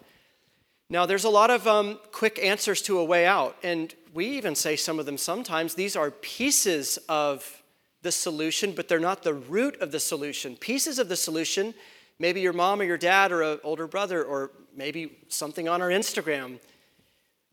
Now, 0.91 1.07
there's 1.07 1.25
a 1.25 1.31
lot 1.31 1.51
of 1.51 1.67
um, 1.67 1.99
quick 2.13 2.39
answers 2.43 2.83
to 2.83 2.99
a 2.99 3.05
way 3.05 3.27
out, 3.27 3.57
and 3.63 3.95
we 4.13 4.27
even 4.27 4.55
say 4.55 4.77
some 4.77 4.99
of 4.99 5.07
them 5.07 5.19
sometimes. 5.19 5.75
These 5.75 5.97
are 5.97 6.11
pieces 6.11 6.99
of 7.09 7.63
the 8.03 8.13
solution, 8.13 8.73
but 8.73 8.87
they're 8.87 9.01
not 9.01 9.23
the 9.23 9.35
root 9.35 9.81
of 9.81 9.93
the 9.93 10.01
solution. 10.01 10.57
Pieces 10.57 10.99
of 10.99 11.09
the 11.09 11.17
solution, 11.17 11.75
maybe 12.19 12.41
your 12.41 12.53
mom 12.53 12.81
or 12.81 12.85
your 12.85 12.99
dad 12.99 13.33
or 13.33 13.43
an 13.43 13.61
older 13.65 13.87
brother, 13.87 14.23
or 14.23 14.51
maybe 14.77 15.19
something 15.29 15.69
on 15.69 15.81
our 15.81 15.89
Instagram, 15.89 16.61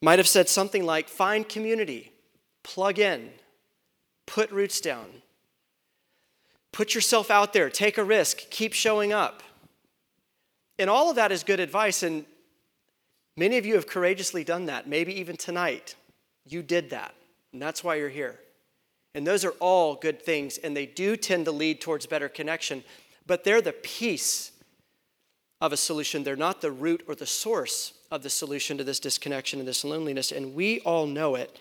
might 0.01 0.20
have 0.20 0.28
said 0.28 0.50
something 0.50 0.86
like 0.86 1.08
find 1.08 1.48
community, 1.48 2.12
plug 2.63 3.00
in, 3.00 3.30
put 4.25 4.51
roots 4.51 4.82
down, 4.82 5.06
put 6.72 6.96
yourself 6.96 7.30
out 7.30 7.54
there, 7.54 7.70
take 7.70 7.98
a 7.98 8.04
risk, 8.04 8.50
keep 8.50 8.74
showing 8.74 9.13
up. 9.13 9.44
And 10.80 10.90
all 10.90 11.10
of 11.10 11.16
that 11.18 11.32
is 11.32 11.44
good 11.44 11.60
advice, 11.60 12.01
and 12.04 12.25
Many 13.38 13.58
of 13.58 13.66
you 13.66 13.75
have 13.75 13.88
courageously 13.88 14.44
done 14.44 14.66
that. 14.66 14.88
Maybe 14.88 15.20
even 15.20 15.38
tonight, 15.38 15.96
you 16.46 16.62
did 16.62 16.90
that. 16.90 17.16
And 17.54 17.62
that's 17.62 17.84
why 17.84 17.96
you're 17.96 18.10
here. 18.10 18.40
And 19.16 19.25
those 19.25 19.44
are 19.44 19.54
all 19.60 19.96
good 19.96 20.22
things, 20.22 20.58
and 20.58 20.75
they 20.75 20.86
do 20.86 21.16
tend 21.16 21.46
to 21.46 21.51
lead 21.51 21.82
towards 21.82 22.06
better 22.06 22.30
connection, 22.30 22.84
but 23.25 23.44
they're 23.44 23.62
the 23.62 23.74
piece 23.74 24.51
of 25.60 25.74
a 25.74 25.78
solution. 25.78 26.24
They're 26.24 26.36
not 26.36 26.62
the 26.62 26.72
root 26.72 27.04
or 27.08 27.16
the 27.16 27.25
source 27.25 27.94
of 28.10 28.24
the 28.24 28.30
solution 28.30 28.78
to 28.78 28.84
this 28.84 29.00
disconnection 29.00 29.60
and 29.60 29.68
this 29.68 29.84
loneliness, 29.84 30.32
and 30.32 30.54
we 30.54 30.80
all 30.82 31.08
know 31.08 31.36
it. 31.36 31.60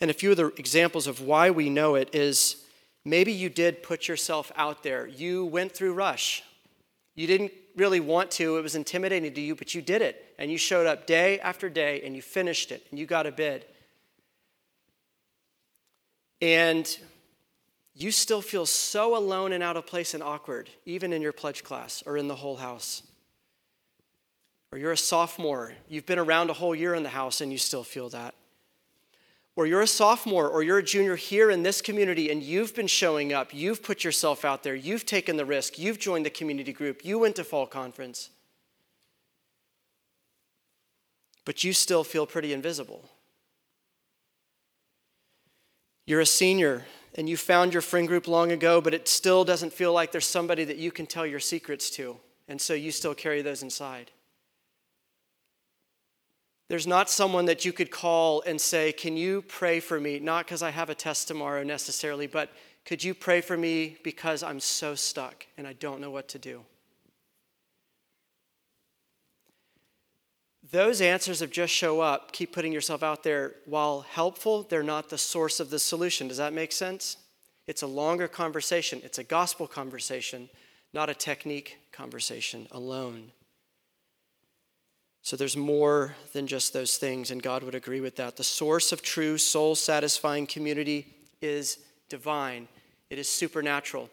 And 0.00 0.10
a 0.10 0.14
few 0.14 0.32
of 0.32 0.36
the 0.36 0.46
examples 0.56 1.06
of 1.06 1.20
why 1.20 1.50
we 1.50 1.68
know 1.68 1.94
it 1.94 2.12
is 2.14 2.64
maybe 3.04 3.32
you 3.32 3.48
did 3.48 3.82
put 3.82 4.08
yourself 4.08 4.52
out 4.56 4.82
there. 4.82 5.06
You 5.06 5.44
went 5.44 5.72
through 5.72 5.94
Rush. 5.94 6.42
You 7.14 7.26
didn't 7.26 7.52
really 7.76 8.00
want 8.00 8.30
to, 8.32 8.58
it 8.58 8.62
was 8.62 8.74
intimidating 8.74 9.32
to 9.32 9.40
you, 9.40 9.54
but 9.54 9.74
you 9.74 9.82
did 9.82 10.02
it. 10.02 10.34
And 10.38 10.50
you 10.50 10.58
showed 10.58 10.86
up 10.86 11.06
day 11.06 11.40
after 11.40 11.68
day 11.68 12.02
and 12.04 12.14
you 12.14 12.22
finished 12.22 12.72
it 12.72 12.86
and 12.90 12.98
you 12.98 13.06
got 13.06 13.26
a 13.26 13.32
bid. 13.32 13.64
And 16.40 16.98
you 17.94 18.10
still 18.10 18.40
feel 18.40 18.64
so 18.64 19.16
alone 19.16 19.52
and 19.52 19.62
out 19.62 19.76
of 19.76 19.86
place 19.86 20.14
and 20.14 20.22
awkward, 20.22 20.70
even 20.86 21.12
in 21.12 21.20
your 21.20 21.32
pledge 21.32 21.62
class 21.62 22.02
or 22.06 22.16
in 22.16 22.28
the 22.28 22.36
whole 22.36 22.56
house. 22.56 23.02
Or 24.72 24.78
you're 24.78 24.92
a 24.92 24.96
sophomore, 24.96 25.72
you've 25.88 26.06
been 26.06 26.18
around 26.18 26.48
a 26.48 26.54
whole 26.54 26.74
year 26.74 26.94
in 26.94 27.02
the 27.02 27.08
house 27.08 27.40
and 27.40 27.50
you 27.52 27.58
still 27.58 27.84
feel 27.84 28.08
that 28.10 28.34
or 29.60 29.66
you're 29.66 29.82
a 29.82 29.86
sophomore 29.86 30.48
or 30.48 30.62
you're 30.62 30.78
a 30.78 30.82
junior 30.82 31.16
here 31.16 31.50
in 31.50 31.62
this 31.62 31.82
community 31.82 32.30
and 32.30 32.42
you've 32.42 32.74
been 32.74 32.86
showing 32.86 33.34
up, 33.34 33.52
you've 33.52 33.82
put 33.82 34.02
yourself 34.02 34.42
out 34.42 34.62
there, 34.62 34.74
you've 34.74 35.04
taken 35.04 35.36
the 35.36 35.44
risk, 35.44 35.78
you've 35.78 35.98
joined 35.98 36.24
the 36.24 36.30
community 36.30 36.72
group, 36.72 37.04
you 37.04 37.18
went 37.18 37.36
to 37.36 37.44
fall 37.44 37.66
conference, 37.66 38.30
but 41.44 41.62
you 41.62 41.74
still 41.74 42.02
feel 42.04 42.24
pretty 42.24 42.54
invisible. 42.54 43.04
You're 46.06 46.20
a 46.20 46.26
senior 46.26 46.86
and 47.14 47.28
you 47.28 47.36
found 47.36 47.74
your 47.74 47.82
friend 47.82 48.08
group 48.08 48.28
long 48.28 48.52
ago, 48.52 48.80
but 48.80 48.94
it 48.94 49.08
still 49.08 49.44
doesn't 49.44 49.74
feel 49.74 49.92
like 49.92 50.10
there's 50.10 50.24
somebody 50.24 50.64
that 50.64 50.78
you 50.78 50.90
can 50.90 51.04
tell 51.04 51.26
your 51.26 51.38
secrets 51.38 51.90
to, 51.90 52.16
and 52.48 52.58
so 52.58 52.72
you 52.72 52.90
still 52.90 53.14
carry 53.14 53.42
those 53.42 53.62
inside. 53.62 54.10
There's 56.70 56.86
not 56.86 57.10
someone 57.10 57.46
that 57.46 57.64
you 57.64 57.72
could 57.72 57.90
call 57.90 58.42
and 58.46 58.60
say, 58.60 58.92
Can 58.92 59.16
you 59.16 59.42
pray 59.42 59.80
for 59.80 59.98
me? 59.98 60.20
Not 60.20 60.46
because 60.46 60.62
I 60.62 60.70
have 60.70 60.88
a 60.88 60.94
test 60.94 61.26
tomorrow 61.26 61.64
necessarily, 61.64 62.28
but 62.28 62.52
could 62.84 63.02
you 63.02 63.12
pray 63.12 63.40
for 63.40 63.56
me 63.56 63.96
because 64.04 64.44
I'm 64.44 64.60
so 64.60 64.94
stuck 64.94 65.44
and 65.58 65.66
I 65.66 65.72
don't 65.72 66.00
know 66.00 66.12
what 66.12 66.28
to 66.28 66.38
do? 66.38 66.62
Those 70.70 71.00
answers 71.00 71.42
of 71.42 71.50
just 71.50 71.74
show 71.74 72.00
up, 72.02 72.30
keep 72.30 72.52
putting 72.52 72.72
yourself 72.72 73.02
out 73.02 73.24
there, 73.24 73.56
while 73.66 74.02
helpful, 74.02 74.62
they're 74.62 74.84
not 74.84 75.10
the 75.10 75.18
source 75.18 75.58
of 75.58 75.70
the 75.70 75.78
solution. 75.80 76.28
Does 76.28 76.36
that 76.36 76.52
make 76.52 76.70
sense? 76.70 77.16
It's 77.66 77.82
a 77.82 77.88
longer 77.88 78.28
conversation, 78.28 79.00
it's 79.02 79.18
a 79.18 79.24
gospel 79.24 79.66
conversation, 79.66 80.48
not 80.92 81.10
a 81.10 81.14
technique 81.14 81.78
conversation 81.90 82.68
alone. 82.70 83.32
So 85.22 85.36
there's 85.36 85.56
more 85.56 86.14
than 86.32 86.46
just 86.46 86.72
those 86.72 86.96
things, 86.96 87.30
and 87.30 87.42
God 87.42 87.62
would 87.62 87.74
agree 87.74 88.00
with 88.00 88.16
that. 88.16 88.36
The 88.36 88.44
source 88.44 88.92
of 88.92 89.02
true, 89.02 89.36
soul 89.38 89.74
satisfying 89.74 90.46
community 90.46 91.06
is 91.42 91.78
divine, 92.08 92.68
it 93.10 93.18
is 93.18 93.28
supernatural. 93.28 94.08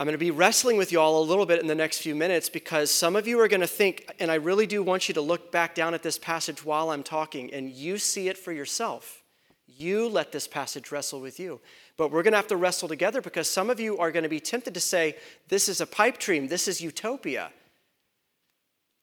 I'm 0.00 0.06
going 0.06 0.12
to 0.12 0.18
be 0.18 0.30
wrestling 0.30 0.76
with 0.76 0.92
you 0.92 1.00
all 1.00 1.20
a 1.20 1.24
little 1.24 1.44
bit 1.44 1.60
in 1.60 1.66
the 1.66 1.74
next 1.74 1.98
few 1.98 2.14
minutes 2.14 2.48
because 2.48 2.88
some 2.88 3.16
of 3.16 3.26
you 3.26 3.40
are 3.40 3.48
going 3.48 3.62
to 3.62 3.66
think, 3.66 4.14
and 4.20 4.30
I 4.30 4.36
really 4.36 4.66
do 4.66 4.80
want 4.80 5.08
you 5.08 5.14
to 5.14 5.20
look 5.20 5.50
back 5.50 5.74
down 5.74 5.92
at 5.92 6.04
this 6.04 6.18
passage 6.18 6.64
while 6.64 6.90
I'm 6.90 7.02
talking, 7.02 7.52
and 7.52 7.68
you 7.68 7.98
see 7.98 8.28
it 8.28 8.38
for 8.38 8.52
yourself. 8.52 9.22
You 9.66 10.08
let 10.08 10.30
this 10.30 10.46
passage 10.46 10.92
wrestle 10.92 11.20
with 11.20 11.40
you. 11.40 11.60
But 11.96 12.12
we're 12.12 12.22
going 12.22 12.32
to 12.32 12.38
have 12.38 12.46
to 12.48 12.56
wrestle 12.56 12.86
together 12.86 13.20
because 13.20 13.48
some 13.48 13.70
of 13.70 13.80
you 13.80 13.98
are 13.98 14.12
going 14.12 14.22
to 14.22 14.28
be 14.28 14.38
tempted 14.38 14.72
to 14.74 14.80
say, 14.80 15.16
This 15.48 15.68
is 15.68 15.80
a 15.80 15.86
pipe 15.86 16.18
dream, 16.18 16.46
this 16.46 16.68
is 16.68 16.80
utopia. 16.80 17.50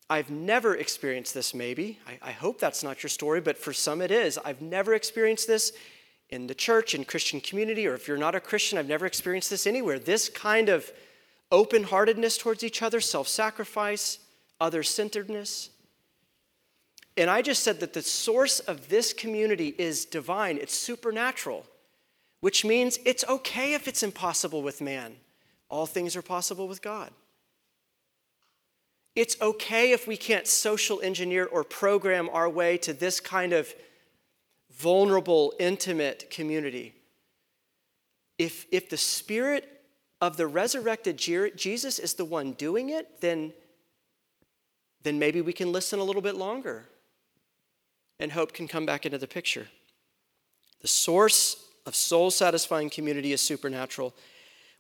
I've 0.10 0.30
never 0.30 0.76
experienced 0.76 1.34
this, 1.34 1.54
maybe. 1.54 2.00
I, 2.08 2.30
I, 2.30 2.32
hope 2.32 2.60
that's 2.60 2.84
not 2.84 3.02
your 3.02 3.10
story, 3.10 3.42
but 3.42 3.58
for 3.58 3.74
some 3.74 4.02
it 4.02 4.12
is. 4.12 4.38
I've 4.38 4.62
never 4.62 4.94
experienced 4.94 5.48
this 5.48 5.74
in 6.30 6.48
the 6.48 6.54
church, 6.54 6.94
in 6.94 7.06
Christian 7.06 7.42
community, 7.42 7.88
or 7.88 7.96
if 7.96 8.08
you're 8.08 8.18
not 8.18 8.36
a 8.36 8.40
Christian, 8.40 8.78
I've 8.78 8.88
never 8.88 9.06
experienced 9.06 9.50
this 9.50 9.66
anywhere. 9.66 9.98
This 9.98 10.30
kind 10.30 10.70
of 10.70 10.92
open 11.52 11.84
heartedness 11.84 12.38
towards 12.38 12.64
each 12.64 12.82
other, 12.84 13.00
self 13.00 13.28
sacrifice, 13.28 14.20
other 14.60 14.84
centeredness. 14.84 15.72
And 17.18 17.30
I 17.30 17.42
just 17.42 17.64
said 17.64 17.80
that 17.80 17.94
the 17.94 18.02
source 18.02 18.60
of 18.60 18.90
this 18.90 19.14
community 19.14 19.74
is 19.78 20.06
divine, 20.06 20.58
it's 20.58 20.76
supernatural, 20.76 21.66
which 22.42 22.66
means 22.66 23.00
it's 23.06 23.24
okay 23.28 23.74
if 23.74 23.88
it's 23.88 24.04
impossible 24.04 24.62
with 24.62 24.82
man. 24.82 25.16
All 25.70 25.86
things 25.86 26.16
are 26.16 26.22
possible 26.22 26.68
with 26.68 26.82
God. 26.82 27.12
It's 29.16 29.40
okay 29.42 29.92
if 29.92 30.08
we 30.08 30.18
can't 30.18 30.46
social 30.46 31.00
engineer 31.02 31.46
or 31.46 31.64
program 31.64 32.30
our 32.34 32.50
way 32.50 32.78
to 32.80 32.94
this 32.94 33.20
kind 33.20 33.54
of 33.54 33.74
vulnerable, 34.72 35.54
intimate 35.58 36.30
community. 36.30 36.94
If, 38.38 38.66
if 38.72 38.90
the 38.90 38.98
Spirit 38.98 39.82
of 40.20 40.36
the 40.36 40.48
resurrected 40.48 41.18
Jesus 41.18 42.00
is 42.00 42.16
the 42.16 42.26
one 42.26 42.54
doing 42.54 42.90
it, 42.90 43.22
then, 43.22 43.54
then 45.04 45.18
maybe 45.18 45.40
we 45.40 45.54
can 45.54 45.72
listen 45.72 46.00
a 46.00 46.04
little 46.04 46.22
bit 46.22 46.36
longer 46.36 46.90
and 48.20 48.32
hope 48.32 48.54
can 48.54 48.68
come 48.68 48.86
back 48.86 49.06
into 49.06 49.18
the 49.18 49.28
picture. 49.28 49.68
The 50.82 50.88
source 50.90 51.58
of 51.86 51.96
soul 51.96 52.32
satisfying 52.32 52.90
community 52.90 53.32
is 53.32 53.42
supernatural. 53.42 54.14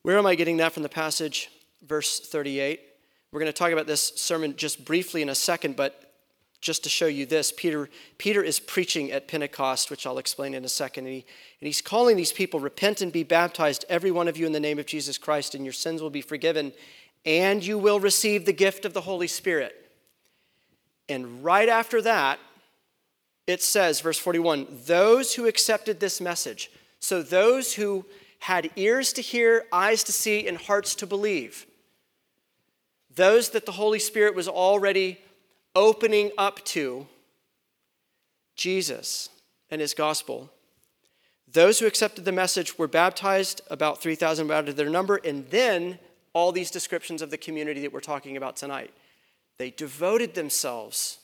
Where 0.01 0.17
am 0.17 0.25
I 0.25 0.35
getting 0.35 0.57
that 0.57 0.73
from 0.73 0.83
the 0.83 0.89
passage? 0.89 1.49
Verse 1.81 2.19
38. 2.19 2.81
We're 3.35 3.41
going 3.41 3.51
to 3.51 3.59
talk 3.59 3.73
about 3.73 3.85
this 3.85 4.13
sermon 4.15 4.55
just 4.55 4.85
briefly 4.85 5.21
in 5.21 5.27
a 5.27 5.35
second, 5.35 5.75
but 5.75 6.13
just 6.61 6.83
to 6.83 6.89
show 6.89 7.07
you 7.07 7.25
this, 7.25 7.51
Peter, 7.51 7.89
Peter 8.17 8.41
is 8.41 8.61
preaching 8.61 9.11
at 9.11 9.27
Pentecost, 9.27 9.91
which 9.91 10.07
I'll 10.07 10.19
explain 10.19 10.53
in 10.53 10.63
a 10.63 10.69
second. 10.69 11.03
And, 11.03 11.15
he, 11.15 11.25
and 11.59 11.67
he's 11.67 11.81
calling 11.81 12.15
these 12.15 12.31
people, 12.31 12.61
Repent 12.61 13.01
and 13.01 13.11
be 13.11 13.23
baptized, 13.23 13.83
every 13.89 14.09
one 14.09 14.29
of 14.29 14.37
you, 14.37 14.45
in 14.45 14.53
the 14.53 14.59
name 14.61 14.79
of 14.79 14.85
Jesus 14.85 15.17
Christ, 15.17 15.53
and 15.53 15.65
your 15.65 15.73
sins 15.73 16.01
will 16.01 16.09
be 16.09 16.21
forgiven, 16.21 16.71
and 17.25 17.61
you 17.61 17.77
will 17.77 17.99
receive 17.99 18.45
the 18.45 18.53
gift 18.53 18.85
of 18.85 18.93
the 18.93 19.01
Holy 19.01 19.27
Spirit. 19.27 19.91
And 21.09 21.43
right 21.43 21.67
after 21.67 22.01
that, 22.03 22.39
it 23.47 23.61
says, 23.61 23.99
verse 23.99 24.17
41, 24.17 24.65
those 24.85 25.33
who 25.33 25.45
accepted 25.45 25.99
this 25.99 26.21
message, 26.21 26.71
so 27.01 27.21
those 27.21 27.73
who 27.73 28.05
had 28.39 28.71
ears 28.77 29.11
to 29.11 29.21
hear, 29.21 29.65
eyes 29.73 30.05
to 30.05 30.13
see, 30.13 30.47
and 30.47 30.55
hearts 30.57 30.95
to 30.95 31.05
believe, 31.05 31.65
those 33.15 33.49
that 33.49 33.65
the 33.65 33.71
Holy 33.73 33.99
Spirit 33.99 34.35
was 34.35 34.47
already 34.47 35.19
opening 35.75 36.31
up 36.37 36.63
to 36.65 37.07
Jesus 38.55 39.29
and 39.69 39.81
his 39.81 39.93
gospel. 39.93 40.49
Those 41.51 41.79
who 41.79 41.85
accepted 41.85 42.25
the 42.25 42.31
message 42.31 42.77
were 42.77 42.87
baptized, 42.87 43.61
about 43.69 44.01
3,000 44.01 44.51
out 44.51 44.69
of 44.69 44.75
their 44.75 44.89
number, 44.89 45.19
and 45.23 45.47
then 45.49 45.99
all 46.33 46.51
these 46.51 46.71
descriptions 46.71 47.21
of 47.21 47.31
the 47.31 47.37
community 47.37 47.81
that 47.81 47.93
we're 47.93 48.01
talking 48.01 48.35
about 48.35 48.57
tonight. 48.57 48.93
They 49.57 49.69
devoted 49.69 50.33
themselves 50.33 51.19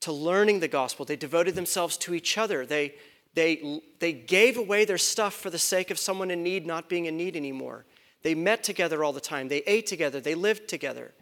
to 0.00 0.12
learning 0.12 0.60
the 0.60 0.68
gospel, 0.68 1.04
they 1.04 1.16
devoted 1.16 1.54
themselves 1.54 1.96
to 1.98 2.14
each 2.14 2.38
other. 2.38 2.64
They, 2.64 2.94
they, 3.34 3.80
they 3.98 4.12
gave 4.12 4.56
away 4.56 4.84
their 4.84 4.98
stuff 4.98 5.34
for 5.34 5.50
the 5.50 5.58
sake 5.58 5.90
of 5.90 5.98
someone 5.98 6.30
in 6.30 6.42
need 6.42 6.66
not 6.66 6.88
being 6.88 7.06
in 7.06 7.16
need 7.16 7.36
anymore. 7.36 7.84
They 8.22 8.34
met 8.34 8.64
together 8.64 9.04
all 9.04 9.12
the 9.12 9.20
time, 9.20 9.48
they 9.48 9.62
ate 9.66 9.86
together, 9.86 10.20
they 10.20 10.34
lived 10.34 10.68
together. 10.68 11.12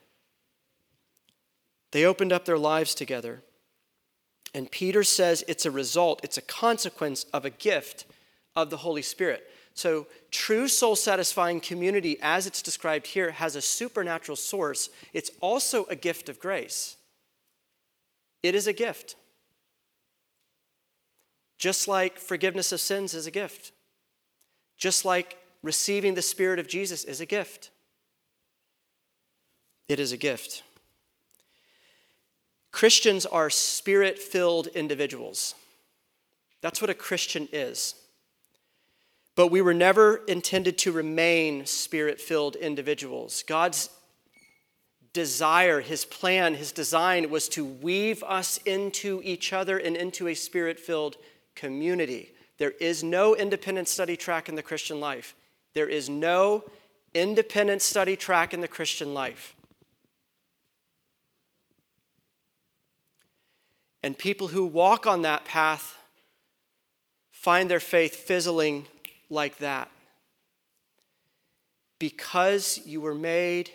They 1.93 2.05
opened 2.05 2.33
up 2.33 2.45
their 2.45 2.59
lives 2.59 2.95
together. 2.95 3.43
And 4.55 4.71
Peter 4.71 5.03
says 5.03 5.45
it's 5.47 5.67
a 5.67 5.71
result, 5.71 6.21
it's 6.23 6.38
a 6.38 6.43
consequence 6.43 7.25
of 7.33 7.45
a 7.45 7.50
gift 7.50 8.07
of 8.55 8.71
the 8.71 8.79
Holy 8.79 9.03
Spirit. 9.03 9.50
So, 9.75 10.07
true 10.31 10.69
soul 10.69 10.97
satisfying 10.97 11.61
community, 11.61 12.17
as 12.23 12.47
it's 12.47 12.62
described 12.62 13.09
here, 13.09 13.33
has 13.33 13.57
a 13.57 13.61
supernatural 13.61 14.37
source. 14.37 14.88
It's 15.12 15.31
also 15.41 15.85
a 15.87 15.97
gift 15.97 16.31
of 16.31 16.41
grace. 16.41 16.97
It 18.43 18.55
is 18.55 18.67
a 18.67 18.73
gift. 18.73 19.17
Just 21.59 21.88
like 21.88 22.19
forgiveness 22.19 22.73
of 22.73 22.81
sins 22.81 23.12
is 23.12 23.26
a 23.26 23.31
gift, 23.31 23.73
just 24.79 25.05
like 25.05 25.37
receiving 25.66 26.14
the 26.14 26.23
Spirit 26.23 26.58
of 26.58 26.68
Jesus 26.68 27.04
is 27.04 27.20
a 27.20 27.26
gift. 27.26 27.70
It 29.88 30.00
is 30.00 30.12
a 30.12 30.16
gift. 30.16 30.62
Christians 32.73 33.26
are 33.26 33.50
spirit 33.50 34.18
filled 34.18 34.68
individuals. 34.68 35.54
That's 36.61 36.80
what 36.80 36.90
a 36.90 36.94
Christian 36.94 37.49
is. 37.52 37.94
But 39.35 39.49
we 39.49 39.61
were 39.61 39.75
never 39.75 40.23
intended 40.28 40.78
to 40.78 40.92
remain 40.92 41.66
spirit 41.66 42.20
filled 42.20 42.56
individuals. 42.56 43.44
God's 43.46 43.90
desire, 45.12 45.80
his 45.80 46.04
plan, 46.04 46.55
his 46.55 46.72
design 46.72 47.31
was 47.31 47.48
to 47.50 47.64
weave 47.64 48.22
us 48.22 48.59
into 48.59 49.20
each 49.24 49.52
other 49.52 49.79
and 49.79 49.96
into 49.96 50.29
a 50.29 50.35
spirit 50.35 50.79
filled 50.79 51.16
community. 51.55 52.33
There 52.59 52.72
is 52.81 53.02
no 53.02 53.35
independent 53.35 53.88
study 53.88 54.16
track 54.16 54.48
in 54.48 54.55
the 54.55 54.62
Christian 54.62 55.00
life. 55.00 55.35
There 55.77 55.87
is 55.87 56.09
no 56.09 56.65
independent 57.12 57.83
study 57.83 58.17
track 58.17 58.55
in 58.55 58.62
the 58.62 58.67
Christian 58.67 59.12
life. 59.12 59.55
And 64.03 64.17
people 64.17 64.49
who 64.49 64.65
walk 64.65 65.07
on 65.07 65.21
that 65.21 65.45
path 65.45 65.99
find 67.31 67.71
their 67.71 67.79
faith 67.79 68.17
fizzling 68.17 68.87
like 69.29 69.59
that. 69.59 69.91
Because 71.99 72.81
you 72.87 73.03
were 73.03 73.15
made 73.15 73.69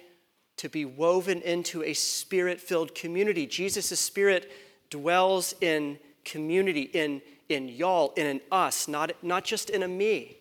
to 0.58 0.70
be 0.70 0.86
woven 0.86 1.40
into 1.44 1.84
a 1.84 1.94
spirit 1.94 2.60
filled 2.60 2.96
community. 2.96 3.46
Jesus' 3.46 4.00
spirit 4.00 4.52
dwells 4.90 5.54
in 5.62 6.00
community, 6.26 6.82
in, 6.82 7.22
in 7.48 7.68
y'all, 7.70 8.12
in 8.18 8.26
an 8.26 8.42
us, 8.52 8.88
not, 8.88 9.12
not 9.22 9.44
just 9.44 9.70
in 9.70 9.84
a 9.84 9.88
me, 9.88 10.38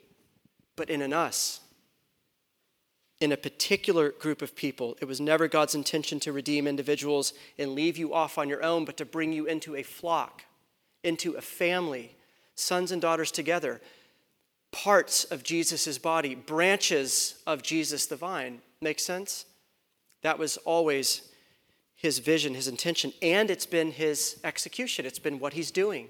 but 0.80 0.88
in 0.88 1.02
an 1.02 1.12
us 1.12 1.60
in 3.20 3.32
a 3.32 3.36
particular 3.36 4.12
group 4.12 4.40
of 4.40 4.56
people. 4.56 4.96
It 5.02 5.04
was 5.04 5.20
never 5.20 5.46
God's 5.46 5.74
intention 5.74 6.18
to 6.20 6.32
redeem 6.32 6.66
individuals 6.66 7.34
and 7.58 7.74
leave 7.74 7.98
you 7.98 8.14
off 8.14 8.38
on 8.38 8.48
your 8.48 8.62
own, 8.64 8.86
but 8.86 8.96
to 8.96 9.04
bring 9.04 9.30
you 9.30 9.44
into 9.44 9.76
a 9.76 9.82
flock, 9.82 10.46
into 11.04 11.34
a 11.34 11.42
family, 11.42 12.16
sons 12.54 12.92
and 12.92 13.02
daughters 13.02 13.30
together, 13.30 13.82
parts 14.72 15.24
of 15.24 15.42
Jesus' 15.42 15.98
body, 15.98 16.34
branches 16.34 17.34
of 17.46 17.62
Jesus 17.62 18.06
the 18.06 18.16
vine. 18.16 18.62
Make 18.80 19.00
sense? 19.00 19.44
That 20.22 20.38
was 20.38 20.56
always 20.56 21.28
his 21.94 22.20
vision, 22.20 22.54
his 22.54 22.68
intention, 22.68 23.12
and 23.20 23.50
it's 23.50 23.66
been 23.66 23.90
his 23.90 24.40
execution. 24.44 25.04
It's 25.04 25.18
been 25.18 25.40
what 25.40 25.52
he's 25.52 25.70
doing 25.70 26.08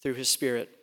through 0.00 0.14
his 0.14 0.28
spirit. 0.28 0.75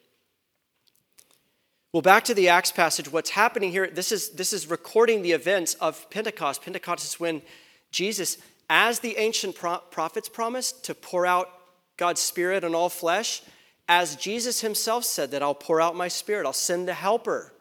Well, 1.93 2.01
back 2.01 2.23
to 2.23 2.34
the 2.34 2.49
Acts 2.49 2.71
passage, 2.71 3.12
what's 3.12 3.29
happening 3.29 3.69
here, 3.69 3.88
this 3.88 4.12
is, 4.12 4.29
this 4.29 4.51
is 4.51 4.67
recording 4.67 5.21
the 5.21 5.34
events 5.34 5.75
of 5.75 6.10
Pentecost. 6.10 6.63
Pentecost 6.63 7.06
is 7.06 7.19
when 7.19 7.43
Jesus, 7.91 8.39
as 8.67 8.99
the 8.99 9.15
ancient 9.17 9.56
pro- 9.56 9.77
prophets 9.77 10.27
promised, 10.27 10.86
to 10.86 10.95
pour 10.95 11.27
out 11.27 11.49
God's 11.97 12.19
Spirit 12.19 12.63
on 12.63 12.73
all 12.73 12.89
flesh, 12.89 13.43
as 13.88 14.15
Jesus 14.15 14.62
himself 14.62 15.06
said 15.06 15.29
that 15.29 15.43
I'll 15.43 15.53
pour 15.53 15.79
out 15.79 15.95
my 15.95 16.08
Spirit, 16.08 16.47
I'll 16.47 16.51
send 16.51 16.88
the 16.88 16.95
helper 16.95 17.53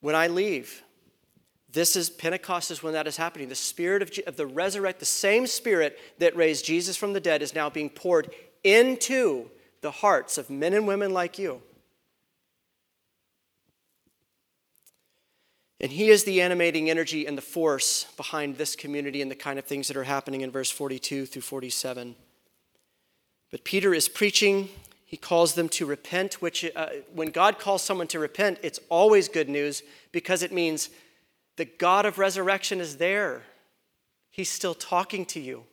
when 0.00 0.14
I 0.14 0.28
leave. 0.28 0.84
This 1.72 1.96
is 1.96 2.08
Pentecost 2.08 2.70
is 2.70 2.84
when 2.84 2.92
that 2.92 3.08
is 3.08 3.16
happening. 3.16 3.48
The 3.48 3.56
spirit 3.56 4.00
of, 4.00 4.12
of 4.28 4.36
the 4.36 4.46
resurrect, 4.46 5.00
the 5.00 5.06
same 5.06 5.48
spirit 5.48 5.98
that 6.18 6.36
raised 6.36 6.64
Jesus 6.64 6.96
from 6.96 7.14
the 7.14 7.20
dead 7.20 7.42
is 7.42 7.52
now 7.52 7.68
being 7.68 7.90
poured 7.90 8.30
into 8.62 9.50
the 9.80 9.90
hearts 9.90 10.38
of 10.38 10.50
men 10.50 10.72
and 10.72 10.86
women 10.86 11.12
like 11.12 11.36
you. 11.36 11.62
And 15.80 15.92
he 15.92 16.08
is 16.08 16.24
the 16.24 16.40
animating 16.40 16.90
energy 16.90 17.26
and 17.26 17.38
the 17.38 17.42
force 17.42 18.04
behind 18.16 18.56
this 18.56 18.74
community 18.74 19.22
and 19.22 19.30
the 19.30 19.36
kind 19.36 19.58
of 19.58 19.64
things 19.64 19.88
that 19.88 19.96
are 19.96 20.04
happening 20.04 20.40
in 20.40 20.50
verse 20.50 20.70
42 20.70 21.26
through 21.26 21.42
47. 21.42 22.16
But 23.50 23.64
Peter 23.64 23.94
is 23.94 24.08
preaching. 24.08 24.68
He 25.04 25.16
calls 25.16 25.54
them 25.54 25.68
to 25.70 25.86
repent, 25.86 26.42
which, 26.42 26.70
uh, 26.74 26.88
when 27.14 27.30
God 27.30 27.58
calls 27.58 27.82
someone 27.82 28.08
to 28.08 28.18
repent, 28.18 28.58
it's 28.62 28.80
always 28.88 29.28
good 29.28 29.48
news 29.48 29.82
because 30.12 30.42
it 30.42 30.52
means 30.52 30.90
the 31.56 31.64
God 31.64 32.04
of 32.06 32.18
resurrection 32.18 32.80
is 32.80 32.96
there. 32.96 33.42
He's 34.30 34.50
still 34.50 34.74
talking 34.74 35.24
to 35.26 35.40
you. 35.40 35.64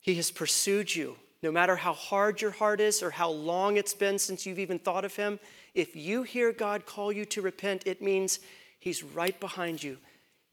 He 0.00 0.14
has 0.16 0.30
pursued 0.30 0.94
you. 0.94 1.16
No 1.42 1.52
matter 1.52 1.76
how 1.76 1.92
hard 1.92 2.40
your 2.40 2.50
heart 2.50 2.80
is 2.80 3.02
or 3.02 3.10
how 3.10 3.30
long 3.30 3.76
it's 3.76 3.94
been 3.94 4.18
since 4.18 4.46
you've 4.46 4.58
even 4.58 4.78
thought 4.78 5.04
of 5.04 5.16
Him, 5.16 5.38
if 5.74 5.96
you 5.96 6.22
hear 6.22 6.52
God 6.52 6.86
call 6.86 7.12
you 7.12 7.24
to 7.26 7.42
repent, 7.42 7.86
it 7.86 8.02
means 8.02 8.40
He's 8.78 9.02
right 9.02 9.38
behind 9.38 9.82
you, 9.82 9.98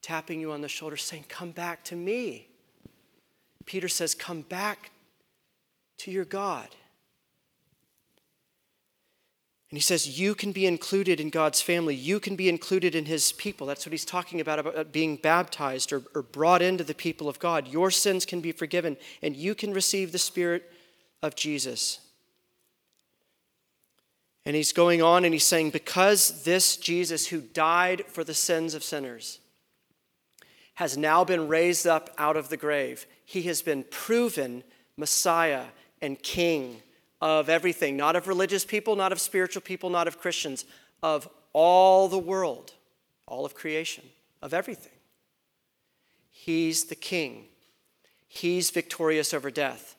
tapping 0.01 0.39
you 0.39 0.51
on 0.51 0.61
the 0.61 0.69
shoulder, 0.69 0.97
saying, 0.97 1.25
Come 1.27 1.51
back 1.51 1.83
to 1.85 1.95
me. 1.95 2.47
Peter 3.65 3.87
says, 3.87 4.15
Come 4.15 4.41
back 4.41 4.91
to 5.99 6.11
your 6.11 6.25
God. 6.25 6.69
And 9.69 9.77
he 9.77 9.81
says, 9.81 10.19
You 10.19 10.33
can 10.33 10.51
be 10.51 10.65
included 10.65 11.19
in 11.19 11.29
God's 11.29 11.61
family. 11.61 11.93
You 11.93 12.19
can 12.19 12.35
be 12.35 12.49
included 12.49 12.95
in 12.95 13.05
his 13.05 13.31
people. 13.31 13.67
That's 13.67 13.85
what 13.85 13.91
he's 13.91 14.05
talking 14.05 14.41
about, 14.41 14.59
about 14.59 14.91
being 14.91 15.15
baptized 15.15 15.93
or, 15.93 16.01
or 16.15 16.23
brought 16.23 16.61
into 16.61 16.83
the 16.83 16.95
people 16.95 17.29
of 17.29 17.39
God. 17.39 17.67
Your 17.67 17.91
sins 17.91 18.25
can 18.25 18.41
be 18.41 18.51
forgiven, 18.51 18.97
and 19.21 19.35
you 19.35 19.53
can 19.53 19.73
receive 19.73 20.11
the 20.11 20.17
Spirit 20.17 20.71
of 21.21 21.35
Jesus. 21.35 21.99
And 24.45 24.55
he's 24.55 24.73
going 24.73 25.01
on 25.01 25.25
and 25.25 25.33
he's 25.33 25.45
saying, 25.45 25.71
Because 25.71 26.43
this 26.43 26.77
Jesus 26.77 27.27
who 27.27 27.41
died 27.41 28.05
for 28.07 28.23
the 28.23 28.33
sins 28.33 28.73
of 28.73 28.83
sinners 28.83 29.39
has 30.75 30.97
now 30.97 31.23
been 31.23 31.47
raised 31.47 31.85
up 31.85 32.09
out 32.17 32.37
of 32.37 32.49
the 32.49 32.57
grave, 32.57 33.05
he 33.25 33.43
has 33.43 33.61
been 33.61 33.83
proven 33.83 34.63
Messiah 34.95 35.65
and 36.01 36.21
King 36.21 36.81
of 37.21 37.49
everything, 37.49 37.97
not 37.97 38.15
of 38.15 38.27
religious 38.27 38.63
people, 38.63 38.95
not 38.95 39.11
of 39.11 39.19
spiritual 39.19 39.61
people, 39.61 39.89
not 39.89 40.07
of 40.07 40.19
Christians, 40.19 40.65
of 41.03 41.29
all 41.53 42.07
the 42.07 42.17
world, 42.17 42.73
all 43.27 43.45
of 43.45 43.55
creation, 43.55 44.05
of 44.41 44.53
everything. 44.53 44.93
He's 46.31 46.85
the 46.85 46.95
King, 46.95 47.45
he's 48.27 48.69
victorious 48.69 49.33
over 49.33 49.51
death. 49.51 49.95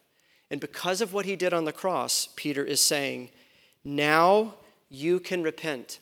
And 0.51 0.61
because 0.61 1.01
of 1.01 1.13
what 1.13 1.27
he 1.27 1.37
did 1.37 1.53
on 1.53 1.65
the 1.65 1.73
cross, 1.73 2.29
Peter 2.35 2.65
is 2.65 2.81
saying, 2.81 3.31
now 3.85 4.55
you 4.89 5.21
can 5.21 5.43
repent. 5.43 6.01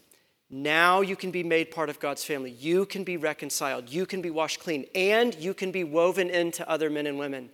Now 0.50 1.02
you 1.02 1.14
can 1.14 1.30
be 1.30 1.42
made 1.42 1.70
part 1.70 1.90
of 1.90 2.00
God's 2.00 2.24
family. 2.24 2.50
You 2.50 2.86
can 2.86 3.04
be 3.04 3.16
reconciled. 3.16 3.90
You 3.90 4.06
can 4.06 4.22
be 4.22 4.30
washed 4.30 4.60
clean. 4.60 4.86
And 4.94 5.34
you 5.34 5.52
can 5.52 5.70
be 5.70 5.84
woven 5.84 6.30
into 6.30 6.68
other 6.68 6.88
men 6.88 7.06
and 7.06 7.18
women 7.18 7.50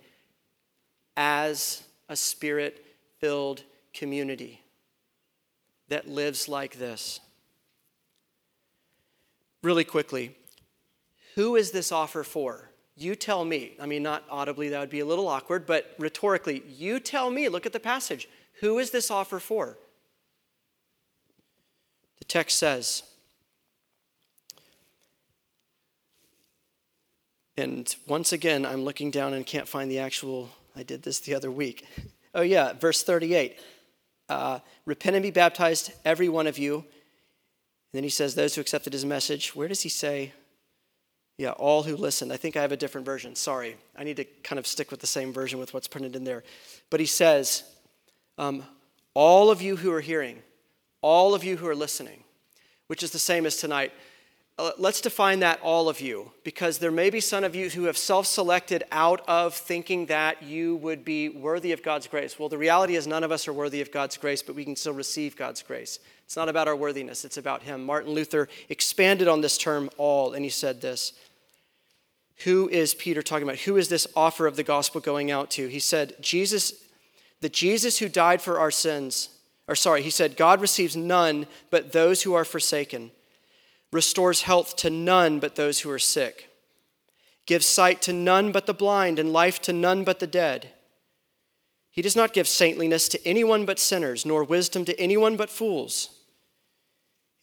as 1.16 1.82
a 2.08 2.16
spirit 2.16 2.84
filled 3.18 3.64
community 3.92 4.60
that 5.88 6.08
lives 6.08 6.48
like 6.48 6.78
this. 6.78 7.20
Really 9.62 9.84
quickly, 9.84 10.36
who 11.34 11.56
is 11.56 11.72
this 11.72 11.90
offer 11.90 12.22
for? 12.22 12.70
You 12.96 13.16
tell 13.16 13.44
me. 13.44 13.74
I 13.80 13.86
mean, 13.86 14.02
not 14.02 14.24
audibly, 14.30 14.68
that 14.68 14.78
would 14.78 14.90
be 14.90 15.00
a 15.00 15.06
little 15.06 15.26
awkward, 15.26 15.66
but 15.66 15.94
rhetorically, 15.98 16.62
you 16.68 17.00
tell 17.00 17.30
me. 17.30 17.48
Look 17.48 17.66
at 17.66 17.72
the 17.72 17.80
passage. 17.80 18.28
Who 18.60 18.78
is 18.78 18.90
this 18.90 19.10
offer 19.10 19.40
for? 19.40 19.78
The 22.24 22.28
text 22.28 22.58
says, 22.58 23.02
and 27.56 27.94
once 28.08 28.32
again, 28.32 28.64
I'm 28.64 28.82
looking 28.82 29.10
down 29.10 29.34
and 29.34 29.44
can't 29.44 29.68
find 29.68 29.90
the 29.90 29.98
actual, 29.98 30.48
I 30.74 30.84
did 30.84 31.02
this 31.02 31.20
the 31.20 31.34
other 31.34 31.50
week. 31.50 31.86
Oh, 32.36 32.42
yeah, 32.42 32.72
verse 32.72 33.04
38. 33.04 33.60
Uh, 34.28 34.58
Repent 34.86 35.14
and 35.14 35.22
be 35.22 35.30
baptized, 35.30 35.92
every 36.04 36.28
one 36.28 36.48
of 36.48 36.58
you. 36.58 36.78
And 36.78 36.84
then 37.92 38.02
he 38.02 38.08
says, 38.08 38.34
Those 38.34 38.56
who 38.56 38.60
accepted 38.60 38.92
his 38.92 39.04
message. 39.04 39.54
Where 39.54 39.68
does 39.68 39.82
he 39.82 39.88
say? 39.88 40.32
Yeah, 41.38 41.50
all 41.50 41.84
who 41.84 41.96
listened. 41.96 42.32
I 42.32 42.36
think 42.36 42.56
I 42.56 42.62
have 42.62 42.72
a 42.72 42.76
different 42.76 43.04
version. 43.04 43.36
Sorry. 43.36 43.76
I 43.96 44.02
need 44.02 44.16
to 44.16 44.24
kind 44.42 44.58
of 44.58 44.66
stick 44.66 44.90
with 44.90 44.98
the 44.98 45.06
same 45.06 45.32
version 45.32 45.60
with 45.60 45.72
what's 45.72 45.86
printed 45.86 46.16
in 46.16 46.24
there. 46.24 46.42
But 46.90 46.98
he 46.98 47.06
says, 47.06 47.62
um, 48.36 48.64
All 49.14 49.52
of 49.52 49.62
you 49.62 49.76
who 49.76 49.92
are 49.92 50.00
hearing, 50.00 50.42
all 51.04 51.34
of 51.34 51.44
you 51.44 51.58
who 51.58 51.66
are 51.68 51.74
listening, 51.74 52.24
which 52.86 53.02
is 53.02 53.10
the 53.10 53.18
same 53.18 53.44
as 53.44 53.58
tonight. 53.58 53.92
Uh, 54.58 54.70
let's 54.78 55.02
define 55.02 55.40
that 55.40 55.60
all 55.60 55.90
of 55.90 56.00
you, 56.00 56.32
because 56.44 56.78
there 56.78 56.90
may 56.90 57.10
be 57.10 57.20
some 57.20 57.44
of 57.44 57.54
you 57.54 57.68
who 57.68 57.84
have 57.84 57.98
self 57.98 58.26
selected 58.26 58.82
out 58.90 59.20
of 59.28 59.52
thinking 59.52 60.06
that 60.06 60.42
you 60.42 60.76
would 60.76 61.04
be 61.04 61.28
worthy 61.28 61.72
of 61.72 61.82
God's 61.82 62.06
grace. 62.06 62.38
Well, 62.38 62.48
the 62.48 62.56
reality 62.56 62.96
is 62.96 63.06
none 63.06 63.22
of 63.22 63.30
us 63.30 63.46
are 63.46 63.52
worthy 63.52 63.82
of 63.82 63.92
God's 63.92 64.16
grace, 64.16 64.42
but 64.42 64.54
we 64.54 64.64
can 64.64 64.76
still 64.76 64.94
receive 64.94 65.36
God's 65.36 65.62
grace. 65.62 65.98
It's 66.24 66.36
not 66.36 66.48
about 66.48 66.68
our 66.68 66.76
worthiness, 66.76 67.26
it's 67.26 67.36
about 67.36 67.64
Him. 67.64 67.84
Martin 67.84 68.12
Luther 68.12 68.48
expanded 68.70 69.28
on 69.28 69.42
this 69.42 69.58
term 69.58 69.90
all, 69.98 70.32
and 70.32 70.42
he 70.42 70.50
said 70.50 70.80
this. 70.80 71.12
Who 72.44 72.66
is 72.70 72.94
Peter 72.94 73.20
talking 73.20 73.46
about? 73.46 73.58
Who 73.58 73.76
is 73.76 73.90
this 73.90 74.06
offer 74.16 74.46
of 74.46 74.56
the 74.56 74.64
gospel 74.64 75.02
going 75.02 75.30
out 75.30 75.50
to? 75.50 75.68
He 75.68 75.80
said, 75.80 76.14
Jesus, 76.22 76.72
the 77.42 77.50
Jesus 77.50 77.98
who 77.98 78.08
died 78.08 78.40
for 78.40 78.58
our 78.58 78.70
sins 78.70 79.28
or 79.66 79.74
sorry, 79.74 80.02
he 80.02 80.10
said, 80.10 80.36
God 80.36 80.60
receives 80.60 80.96
none 80.96 81.46
but 81.70 81.92
those 81.92 82.22
who 82.22 82.34
are 82.34 82.44
forsaken, 82.44 83.10
restores 83.92 84.42
health 84.42 84.76
to 84.76 84.90
none 84.90 85.40
but 85.40 85.56
those 85.56 85.80
who 85.80 85.90
are 85.90 85.98
sick, 85.98 86.50
gives 87.46 87.66
sight 87.66 88.02
to 88.02 88.12
none 88.12 88.52
but 88.52 88.66
the 88.66 88.74
blind, 88.74 89.18
and 89.18 89.32
life 89.32 89.60
to 89.62 89.72
none 89.72 90.04
but 90.04 90.20
the 90.20 90.26
dead. 90.26 90.70
He 91.90 92.02
does 92.02 92.16
not 92.16 92.32
give 92.32 92.48
saintliness 92.48 93.08
to 93.10 93.26
anyone 93.26 93.64
but 93.64 93.78
sinners, 93.78 94.26
nor 94.26 94.42
wisdom 94.42 94.84
to 94.86 95.00
anyone 95.00 95.36
but 95.36 95.48
fools. 95.48 96.10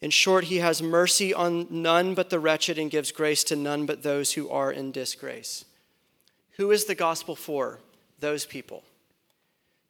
In 0.02 0.10
short, 0.10 0.44
he 0.44 0.58
has 0.58 0.82
mercy 0.82 1.32
on 1.32 1.68
none 1.70 2.14
but 2.14 2.28
the 2.28 2.40
wretched 2.40 2.76
and 2.76 2.90
gives 2.90 3.12
grace 3.12 3.44
to 3.44 3.56
none 3.56 3.86
but 3.86 4.02
those 4.02 4.32
who 4.32 4.50
are 4.50 4.70
in 4.70 4.90
disgrace. 4.92 5.64
Who 6.56 6.70
is 6.70 6.84
the 6.84 6.94
gospel 6.94 7.34
for? 7.36 7.78
Those 8.18 8.44
people. 8.44 8.82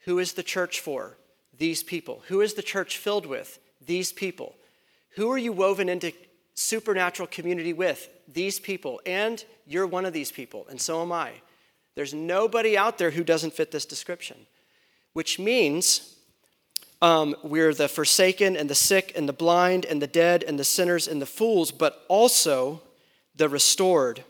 Who 0.04 0.18
is 0.18 0.34
the 0.34 0.42
church 0.42 0.80
for? 0.80 1.16
These 1.58 1.82
people. 1.82 2.22
Who 2.28 2.40
is 2.40 2.54
the 2.54 2.62
church 2.62 2.98
filled 2.98 3.26
with? 3.26 3.58
These 3.84 4.12
people. 4.12 4.54
Who 5.16 5.30
are 5.30 5.38
you 5.38 5.52
woven 5.52 5.88
into 5.88 6.12
supernatural 6.54 7.28
community 7.28 7.72
with? 7.72 8.08
These 8.32 8.60
people. 8.60 9.00
And 9.04 9.44
you're 9.66 9.86
one 9.86 10.06
of 10.06 10.12
these 10.12 10.32
people, 10.32 10.66
and 10.68 10.80
so 10.80 11.02
am 11.02 11.12
I. 11.12 11.32
There's 11.94 12.14
nobody 12.14 12.76
out 12.76 12.98
there 12.98 13.10
who 13.10 13.24
doesn't 13.24 13.52
fit 13.52 13.70
this 13.70 13.84
description, 13.84 14.46
which 15.12 15.38
means 15.38 16.16
um, 17.02 17.34
we're 17.42 17.74
the 17.74 17.88
forsaken 17.88 18.56
and 18.56 18.70
the 18.70 18.74
sick 18.74 19.12
and 19.14 19.28
the 19.28 19.32
blind 19.32 19.84
and 19.84 20.00
the 20.00 20.06
dead 20.06 20.42
and 20.42 20.58
the 20.58 20.64
sinners 20.64 21.06
and 21.08 21.20
the 21.20 21.26
fools, 21.26 21.70
but 21.70 22.04
also 22.08 22.80
the 23.34 23.48
restored 23.48 24.24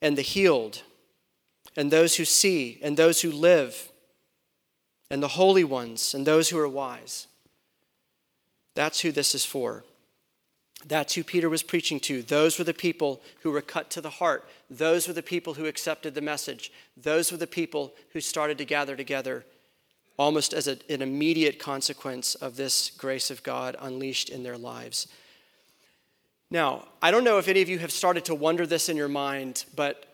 and 0.00 0.18
the 0.18 0.22
healed 0.22 0.82
and 1.76 1.90
those 1.90 2.16
who 2.16 2.24
see 2.24 2.78
and 2.82 2.96
those 2.96 3.22
who 3.22 3.30
live 3.30 3.90
and 5.12 5.22
the 5.22 5.28
holy 5.28 5.62
ones 5.62 6.14
and 6.14 6.26
those 6.26 6.48
who 6.48 6.58
are 6.58 6.66
wise. 6.66 7.26
That's 8.74 9.00
who 9.00 9.12
this 9.12 9.34
is 9.34 9.44
for. 9.44 9.84
That's 10.86 11.14
who 11.14 11.22
Peter 11.22 11.50
was 11.50 11.62
preaching 11.62 12.00
to. 12.00 12.22
Those 12.22 12.58
were 12.58 12.64
the 12.64 12.72
people 12.72 13.20
who 13.42 13.50
were 13.50 13.60
cut 13.60 13.90
to 13.90 14.00
the 14.00 14.08
heart. 14.08 14.48
Those 14.70 15.06
were 15.06 15.12
the 15.12 15.22
people 15.22 15.54
who 15.54 15.66
accepted 15.66 16.14
the 16.14 16.22
message. 16.22 16.72
Those 16.96 17.30
were 17.30 17.36
the 17.36 17.46
people 17.46 17.92
who 18.14 18.22
started 18.22 18.56
to 18.56 18.64
gather 18.64 18.96
together 18.96 19.44
almost 20.16 20.54
as 20.54 20.66
a, 20.66 20.78
an 20.88 21.02
immediate 21.02 21.58
consequence 21.58 22.34
of 22.34 22.56
this 22.56 22.90
grace 22.90 23.30
of 23.30 23.42
God 23.42 23.76
unleashed 23.80 24.30
in 24.30 24.42
their 24.42 24.58
lives. 24.58 25.08
Now, 26.50 26.88
I 27.02 27.10
don't 27.10 27.24
know 27.24 27.36
if 27.36 27.48
any 27.48 27.60
of 27.60 27.68
you 27.68 27.78
have 27.80 27.92
started 27.92 28.24
to 28.26 28.34
wonder 28.34 28.66
this 28.66 28.88
in 28.88 28.96
your 28.96 29.08
mind, 29.08 29.66
but 29.76 30.06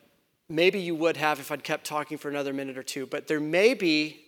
maybe 0.48 0.80
you 0.80 0.96
would 0.96 1.16
have 1.16 1.38
if 1.38 1.52
I'd 1.52 1.62
kept 1.62 1.84
talking 1.84 2.18
for 2.18 2.28
another 2.28 2.52
minute 2.52 2.76
or 2.76 2.82
two. 2.82 3.06
But 3.06 3.28
there 3.28 3.40
may 3.40 3.74
be 3.74 4.24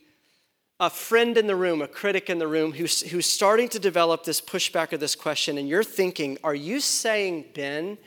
a 0.80 0.88
friend 0.88 1.36
in 1.36 1.46
the 1.46 1.54
room, 1.54 1.82
a 1.82 1.86
critic 1.86 2.30
in 2.30 2.38
the 2.38 2.48
room, 2.48 2.72
who's, 2.72 3.02
who's 3.02 3.26
starting 3.26 3.68
to 3.68 3.78
develop 3.78 4.24
this 4.24 4.40
pushback 4.40 4.94
of 4.94 4.98
this 4.98 5.14
question, 5.14 5.58
and 5.58 5.68
you're 5.68 5.84
thinking, 5.84 6.38
are 6.42 6.54
you 6.54 6.80
saying, 6.80 7.44
Ben, 7.54 7.98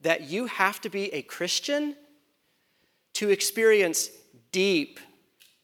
that 0.00 0.22
you 0.22 0.46
have 0.46 0.80
to 0.80 0.90
be 0.90 1.14
a 1.14 1.22
Christian 1.22 1.94
to 3.14 3.30
experience 3.30 4.10
deep, 4.50 4.98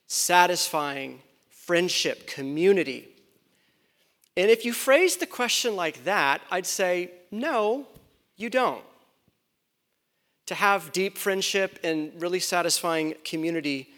satisfying 0.07 1.21
friendship, 1.51 2.29
community? 2.29 3.09
And 4.37 4.49
if 4.49 4.65
you 4.65 4.73
phrase 4.73 5.17
the 5.17 5.27
question 5.27 5.75
like 5.75 6.05
that, 6.05 6.43
I'd 6.49 6.67
say, 6.67 7.11
no, 7.33 7.89
you 8.37 8.49
don't. 8.49 8.85
To 10.47 10.55
have 10.55 10.93
deep 10.93 11.19
friendship 11.19 11.81
and 11.83 12.13
really 12.23 12.41
satisfying 12.41 13.15
community, 13.25 13.89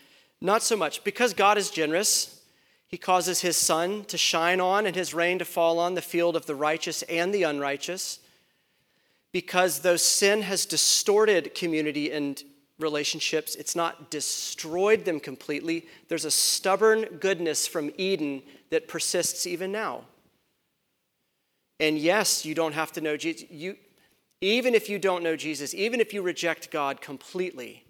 not 0.41 0.63
so 0.63 0.77
much. 0.77 1.05
Because 1.05 1.35
God 1.35 1.59
is 1.59 1.71
generous, 1.71 2.41
he 2.95 2.99
causes 2.99 3.41
his 3.41 3.57
sun 3.57 4.05
to 4.05 4.17
shine 4.17 4.61
on 4.61 4.87
and 4.87 4.95
his 4.95 5.13
rain 5.13 5.41
to 5.41 5.45
fall 5.45 5.81
on 5.81 5.95
the 5.95 6.01
field 6.01 6.37
of 6.37 6.47
the 6.47 6.55
righteous 6.55 7.03
and 7.03 7.35
the 7.35 7.43
unrighteous. 7.43 8.21
Because 9.33 9.81
though 9.81 9.97
sin 9.97 10.43
has 10.43 10.65
distorted 10.65 11.57
community 11.57 12.13
and 12.13 12.41
relationships, 12.79 13.57
it's 13.57 13.75
not 13.75 14.13
destroyed 14.13 15.05
them 15.05 15.19
completely. 15.19 15.89
There's 16.07 16.25
a 16.25 16.31
stubborn 16.31 17.19
goodness 17.19 17.67
from 17.67 17.91
Eden 17.99 18.45
that 18.71 18.87
persists 18.87 19.45
even 19.45 19.73
now. 19.73 20.05
And 21.81 21.99
yes, 21.99 22.47
you 22.47 22.55
don't 22.55 22.75
have 22.75 22.93
to 22.93 23.01
know 23.01 23.17
Jesus. 23.17 23.51
You, 23.51 23.75
even 24.41 24.73
if 24.73 24.89
you 24.89 25.01
don't 25.01 25.25
know 25.25 25.35
Jesus, 25.35 25.75
even 25.75 26.01
if 26.01 26.15
you 26.15 26.23
reject 26.23 26.71
God 26.71 27.01
completely, 27.01 27.83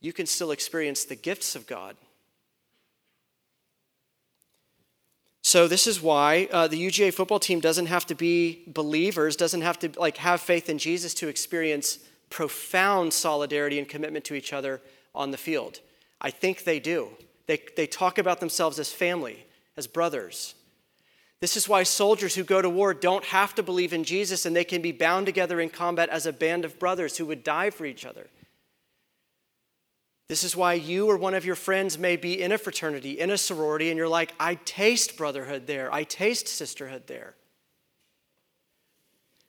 you 0.00 0.12
can 0.12 0.26
still 0.26 0.50
experience 0.50 1.04
the 1.04 1.14
gifts 1.14 1.54
of 1.54 1.68
God. 1.68 1.94
So 5.52 5.68
this 5.68 5.86
is 5.86 6.00
why 6.00 6.48
uh, 6.50 6.66
the 6.66 6.82
UGA 6.82 7.12
football 7.12 7.38
team 7.38 7.60
doesn't 7.60 7.84
have 7.84 8.06
to 8.06 8.14
be 8.14 8.62
believers, 8.66 9.36
doesn't 9.36 9.60
have 9.60 9.78
to 9.80 9.90
like 10.00 10.16
have 10.16 10.40
faith 10.40 10.70
in 10.70 10.78
Jesus 10.78 11.12
to 11.12 11.28
experience 11.28 11.98
profound 12.30 13.12
solidarity 13.12 13.78
and 13.78 13.86
commitment 13.86 14.24
to 14.24 14.34
each 14.34 14.54
other 14.54 14.80
on 15.14 15.30
the 15.30 15.36
field. 15.36 15.80
I 16.22 16.30
think 16.30 16.64
they 16.64 16.80
do. 16.80 17.10
They, 17.48 17.60
they 17.76 17.86
talk 17.86 18.16
about 18.16 18.40
themselves 18.40 18.78
as 18.78 18.94
family, 18.94 19.44
as 19.76 19.86
brothers. 19.86 20.54
This 21.40 21.58
is 21.58 21.68
why 21.68 21.82
soldiers 21.82 22.34
who 22.34 22.44
go 22.44 22.62
to 22.62 22.70
war 22.70 22.94
don't 22.94 23.26
have 23.26 23.54
to 23.56 23.62
believe 23.62 23.92
in 23.92 24.04
Jesus 24.04 24.46
and 24.46 24.56
they 24.56 24.64
can 24.64 24.80
be 24.80 24.90
bound 24.90 25.26
together 25.26 25.60
in 25.60 25.68
combat 25.68 26.08
as 26.08 26.24
a 26.24 26.32
band 26.32 26.64
of 26.64 26.78
brothers 26.78 27.18
who 27.18 27.26
would 27.26 27.44
die 27.44 27.68
for 27.68 27.84
each 27.84 28.06
other. 28.06 28.28
This 30.32 30.44
is 30.44 30.56
why 30.56 30.72
you 30.72 31.10
or 31.10 31.18
one 31.18 31.34
of 31.34 31.44
your 31.44 31.54
friends 31.54 31.98
may 31.98 32.16
be 32.16 32.40
in 32.40 32.52
a 32.52 32.56
fraternity, 32.56 33.20
in 33.20 33.28
a 33.28 33.36
sorority, 33.36 33.90
and 33.90 33.98
you're 33.98 34.08
like, 34.08 34.32
I 34.40 34.54
taste 34.54 35.18
brotherhood 35.18 35.66
there, 35.66 35.92
I 35.92 36.04
taste 36.04 36.48
sisterhood 36.48 37.06
there. 37.06 37.34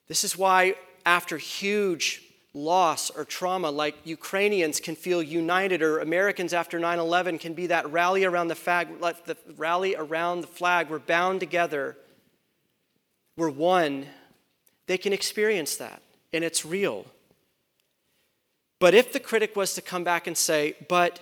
This 0.08 0.24
is 0.24 0.36
why, 0.36 0.74
after 1.06 1.38
huge 1.38 2.22
loss 2.52 3.08
or 3.08 3.24
trauma, 3.24 3.70
like 3.70 3.96
Ukrainians 4.04 4.78
can 4.78 4.94
feel 4.94 5.22
united, 5.22 5.80
or 5.80 6.00
Americans 6.00 6.52
after 6.52 6.78
9 6.78 6.98
11 6.98 7.38
can 7.38 7.54
be 7.54 7.68
that 7.68 7.90
rally 7.90 8.26
around 8.26 8.48
the 8.48 8.54
flag, 8.54 8.88
the 9.00 9.38
rally 9.56 9.96
around 9.96 10.42
the 10.42 10.46
flag. 10.46 10.90
We're 10.90 10.98
bound 10.98 11.40
together, 11.40 11.96
we're 13.38 13.48
one. 13.48 14.04
They 14.86 14.98
can 14.98 15.14
experience 15.14 15.78
that, 15.78 16.02
and 16.34 16.44
it's 16.44 16.62
real. 16.62 17.06
But 18.84 18.92
if 18.92 19.14
the 19.14 19.18
critic 19.18 19.56
was 19.56 19.72
to 19.76 19.80
come 19.80 20.04
back 20.04 20.26
and 20.26 20.36
say, 20.36 20.76
but 20.90 21.18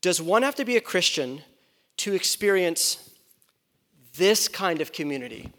does 0.00 0.22
one 0.22 0.44
have 0.44 0.54
to 0.54 0.64
be 0.64 0.76
a 0.76 0.80
Christian 0.80 1.42
to 1.96 2.14
experience 2.14 3.10
this 4.16 4.46
kind 4.46 4.80
of 4.80 4.92
community? 4.92 5.50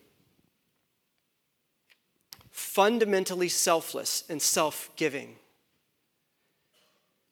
fundamentally 2.78 3.50
selfless 3.50 4.24
and 4.30 4.40
self 4.40 4.92
giving, 4.96 5.36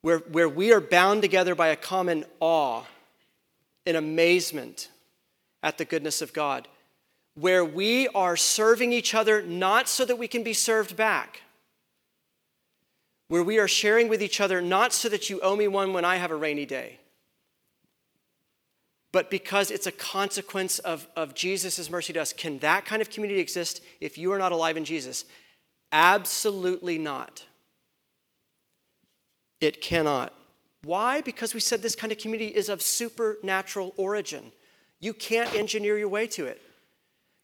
where, 0.02 0.18
where 0.18 0.50
we 0.50 0.74
are 0.74 0.82
bound 0.82 1.22
together 1.22 1.54
by 1.54 1.68
a 1.68 1.76
common 1.76 2.26
awe 2.40 2.82
and 3.86 3.96
amazement 3.96 4.90
at 5.62 5.78
the 5.78 5.86
goodness 5.86 6.20
of 6.24 6.34
God, 6.34 6.68
where 7.36 7.64
we 7.64 8.08
are 8.10 8.36
serving 8.36 8.92
each 8.92 9.14
other 9.14 9.44
not 9.44 9.88
so 9.88 10.04
that 10.04 10.18
we 10.18 10.28
can 10.28 10.42
be 10.42 10.54
served 10.54 10.96
back, 10.96 11.42
where 13.28 13.44
we 13.44 13.58
are 13.58 13.68
sharing 13.68 14.08
with 14.08 14.22
each 14.22 14.40
other 14.40 14.62
not 14.62 14.94
so 14.94 15.10
that 15.10 15.30
you 15.30 15.40
owe 15.42 15.56
me 15.56 15.68
one 15.68 15.94
when 15.94 16.06
I 16.06 16.18
have 16.18 16.32
a 16.32 16.36
rainy 16.36 16.66
day 16.66 17.00
but 19.16 19.32
because 19.32 19.72
it's 19.72 19.88
a 19.88 19.94
consequence 19.94 20.78
of, 20.80 21.08
of 21.16 21.34
Jesus' 21.34 21.90
mercy 21.90 22.12
to 22.12 22.20
us. 22.20 22.34
Can 22.34 22.60
that 22.60 22.84
kind 22.84 23.02
of 23.02 23.10
community 23.10 23.40
exist 23.40 23.82
if 24.02 24.18
you 24.18 24.34
are 24.34 24.38
not 24.38 24.52
alive 24.52 24.76
in 24.76 24.84
Jesus? 24.84 25.24
Absolutely 25.94 26.98
not. 26.98 27.46
It 29.62 29.80
cannot. 29.80 30.34
Why? 30.84 31.22
Because 31.22 31.54
we 31.54 31.62
said 31.62 31.82
this 31.82 31.96
kind 31.96 32.12
of 32.12 32.18
community 32.18 32.54
is 32.54 32.68
of 32.68 32.82
supernatural 32.82 33.94
origin. 33.96 34.52
You 35.00 35.14
can't 35.14 35.56
engineer 35.56 35.98
your 35.98 36.10
way 36.10 36.28
to 36.28 36.46
it. 36.46 36.62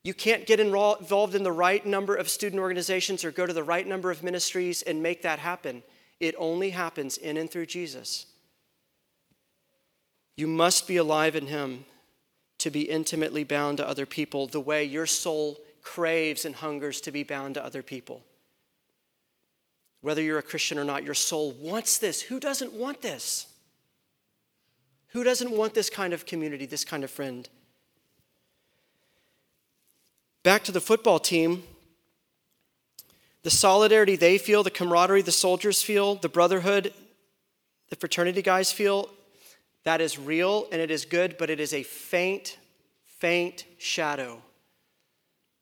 You 0.03 0.13
can't 0.13 0.47
get 0.47 0.59
involved 0.59 1.35
in 1.35 1.43
the 1.43 1.51
right 1.51 1.85
number 1.85 2.15
of 2.15 2.27
student 2.27 2.59
organizations 2.59 3.23
or 3.23 3.31
go 3.31 3.45
to 3.45 3.53
the 3.53 3.63
right 3.63 3.85
number 3.85 4.09
of 4.09 4.23
ministries 4.23 4.81
and 4.81 5.03
make 5.03 5.21
that 5.21 5.39
happen. 5.39 5.83
It 6.19 6.33
only 6.37 6.71
happens 6.71 7.17
in 7.17 7.37
and 7.37 7.49
through 7.49 7.67
Jesus. 7.67 8.25
You 10.35 10.47
must 10.47 10.87
be 10.87 10.97
alive 10.97 11.35
in 11.35 11.47
Him 11.47 11.85
to 12.59 12.71
be 12.71 12.81
intimately 12.81 13.43
bound 13.43 13.77
to 13.77 13.87
other 13.87 14.05
people 14.05 14.47
the 14.47 14.59
way 14.59 14.83
your 14.83 15.05
soul 15.05 15.59
craves 15.83 16.45
and 16.45 16.55
hungers 16.55 17.01
to 17.01 17.11
be 17.11 17.23
bound 17.23 17.55
to 17.55 17.65
other 17.65 17.83
people. 17.83 18.23
Whether 20.01 20.23
you're 20.23 20.39
a 20.39 20.43
Christian 20.43 20.79
or 20.79 20.83
not, 20.83 21.03
your 21.03 21.13
soul 21.13 21.51
wants 21.59 21.99
this. 21.99 22.21
Who 22.23 22.39
doesn't 22.39 22.73
want 22.73 23.01
this? 23.01 23.47
Who 25.09 25.23
doesn't 25.23 25.51
want 25.51 25.73
this 25.75 25.89
kind 25.89 26.13
of 26.13 26.25
community, 26.25 26.65
this 26.65 26.85
kind 26.85 27.03
of 27.03 27.11
friend? 27.11 27.47
Back 30.43 30.63
to 30.63 30.71
the 30.71 30.81
football 30.81 31.19
team. 31.19 31.63
The 33.43 33.49
solidarity 33.49 34.15
they 34.15 34.37
feel, 34.37 34.63
the 34.63 34.69
camaraderie 34.69 35.21
the 35.23 35.31
soldiers 35.31 35.81
feel, 35.81 36.15
the 36.15 36.29
brotherhood 36.29 36.93
the 37.91 37.97
fraternity 37.97 38.41
guys 38.41 38.71
feel, 38.71 39.09
that 39.83 39.99
is 40.01 40.17
real 40.17 40.67
and 40.71 40.81
it 40.81 40.89
is 40.89 41.05
good, 41.05 41.37
but 41.37 41.49
it 41.49 41.59
is 41.59 41.73
a 41.73 41.83
faint, 41.83 42.57
faint 43.05 43.65
shadow 43.77 44.41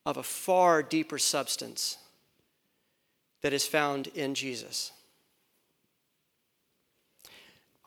of 0.05 0.15
a 0.15 0.23
far 0.23 0.83
deeper 0.83 1.17
substance 1.17 1.97
that 3.41 3.51
is 3.51 3.65
found 3.65 4.07
in 4.07 4.35
Jesus. 4.35 4.91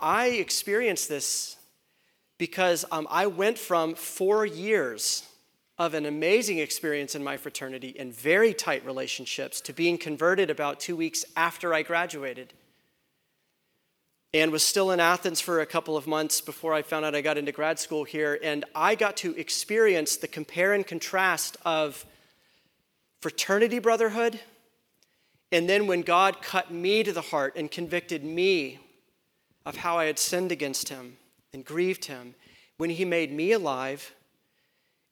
I 0.00 0.26
experienced 0.26 1.08
this 1.08 1.56
because 2.36 2.84
um, 2.90 3.06
I 3.08 3.28
went 3.28 3.58
from 3.58 3.94
four 3.94 4.44
years 4.44 5.22
of 5.78 5.94
an 5.94 6.06
amazing 6.06 6.58
experience 6.58 7.14
in 7.14 7.24
my 7.24 7.36
fraternity 7.36 7.94
and 7.98 8.14
very 8.14 8.52
tight 8.52 8.84
relationships 8.84 9.60
to 9.62 9.72
being 9.72 9.98
converted 9.98 10.50
about 10.50 10.80
two 10.80 10.96
weeks 10.96 11.24
after 11.36 11.72
I 11.72 11.82
graduated 11.82 12.52
and 14.34 14.50
was 14.50 14.62
still 14.62 14.90
in 14.90 15.00
Athens 15.00 15.40
for 15.40 15.60
a 15.60 15.66
couple 15.66 15.96
of 15.96 16.06
months 16.06 16.40
before 16.40 16.72
I 16.72 16.82
found 16.82 17.04
out 17.04 17.14
I 17.14 17.20
got 17.20 17.36
into 17.36 17.52
grad 17.52 17.78
school 17.78 18.04
here. 18.04 18.38
And 18.42 18.64
I 18.74 18.94
got 18.94 19.18
to 19.18 19.36
experience 19.36 20.16
the 20.16 20.28
compare 20.28 20.72
and 20.72 20.86
contrast 20.86 21.58
of 21.66 22.06
fraternity 23.20 23.78
brotherhood. 23.78 24.40
And 25.50 25.68
then 25.68 25.86
when 25.86 26.00
God 26.00 26.40
cut 26.40 26.70
me 26.72 27.02
to 27.02 27.12
the 27.12 27.20
heart 27.20 27.54
and 27.56 27.70
convicted 27.70 28.24
me 28.24 28.80
of 29.66 29.76
how 29.76 29.98
I 29.98 30.06
had 30.06 30.18
sinned 30.18 30.50
against 30.50 30.88
him 30.88 31.18
and 31.52 31.62
grieved 31.62 32.06
him, 32.06 32.34
when 32.78 32.88
he 32.88 33.04
made 33.04 33.30
me 33.30 33.52
alive, 33.52 34.14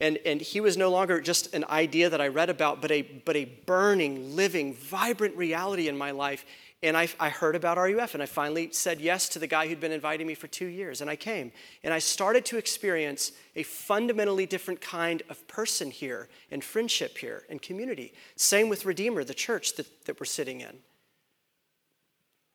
and, 0.00 0.18
and 0.24 0.40
he 0.40 0.60
was 0.60 0.76
no 0.76 0.90
longer 0.90 1.20
just 1.20 1.54
an 1.54 1.64
idea 1.68 2.08
that 2.08 2.20
I 2.20 2.28
read 2.28 2.48
about, 2.48 2.80
but 2.80 2.90
a, 2.90 3.02
but 3.02 3.36
a 3.36 3.44
burning, 3.44 4.34
living, 4.34 4.72
vibrant 4.72 5.36
reality 5.36 5.88
in 5.88 5.98
my 5.98 6.10
life. 6.10 6.46
And 6.82 6.96
I, 6.96 7.08
I, 7.20 7.28
heard 7.28 7.54
about 7.54 7.76
RUF, 7.76 8.14
and 8.14 8.22
I 8.22 8.26
finally 8.26 8.70
said 8.72 9.02
yes 9.02 9.28
to 9.30 9.38
the 9.38 9.46
guy 9.46 9.68
who'd 9.68 9.80
been 9.80 9.92
inviting 9.92 10.26
me 10.26 10.34
for 10.34 10.46
two 10.46 10.66
years. 10.66 11.02
And 11.02 11.10
I 11.10 11.16
came. 11.16 11.52
And 11.84 11.92
I 11.92 11.98
started 11.98 12.46
to 12.46 12.56
experience 12.56 13.32
a 13.54 13.62
fundamentally 13.62 14.46
different 14.46 14.80
kind 14.80 15.22
of 15.28 15.46
person 15.46 15.90
here, 15.90 16.30
and 16.50 16.64
friendship 16.64 17.18
here, 17.18 17.44
and 17.50 17.60
community. 17.60 18.14
Same 18.36 18.70
with 18.70 18.86
Redeemer, 18.86 19.24
the 19.24 19.34
church 19.34 19.76
that, 19.76 20.06
that 20.06 20.18
we're 20.18 20.24
sitting 20.24 20.62
in. 20.62 20.78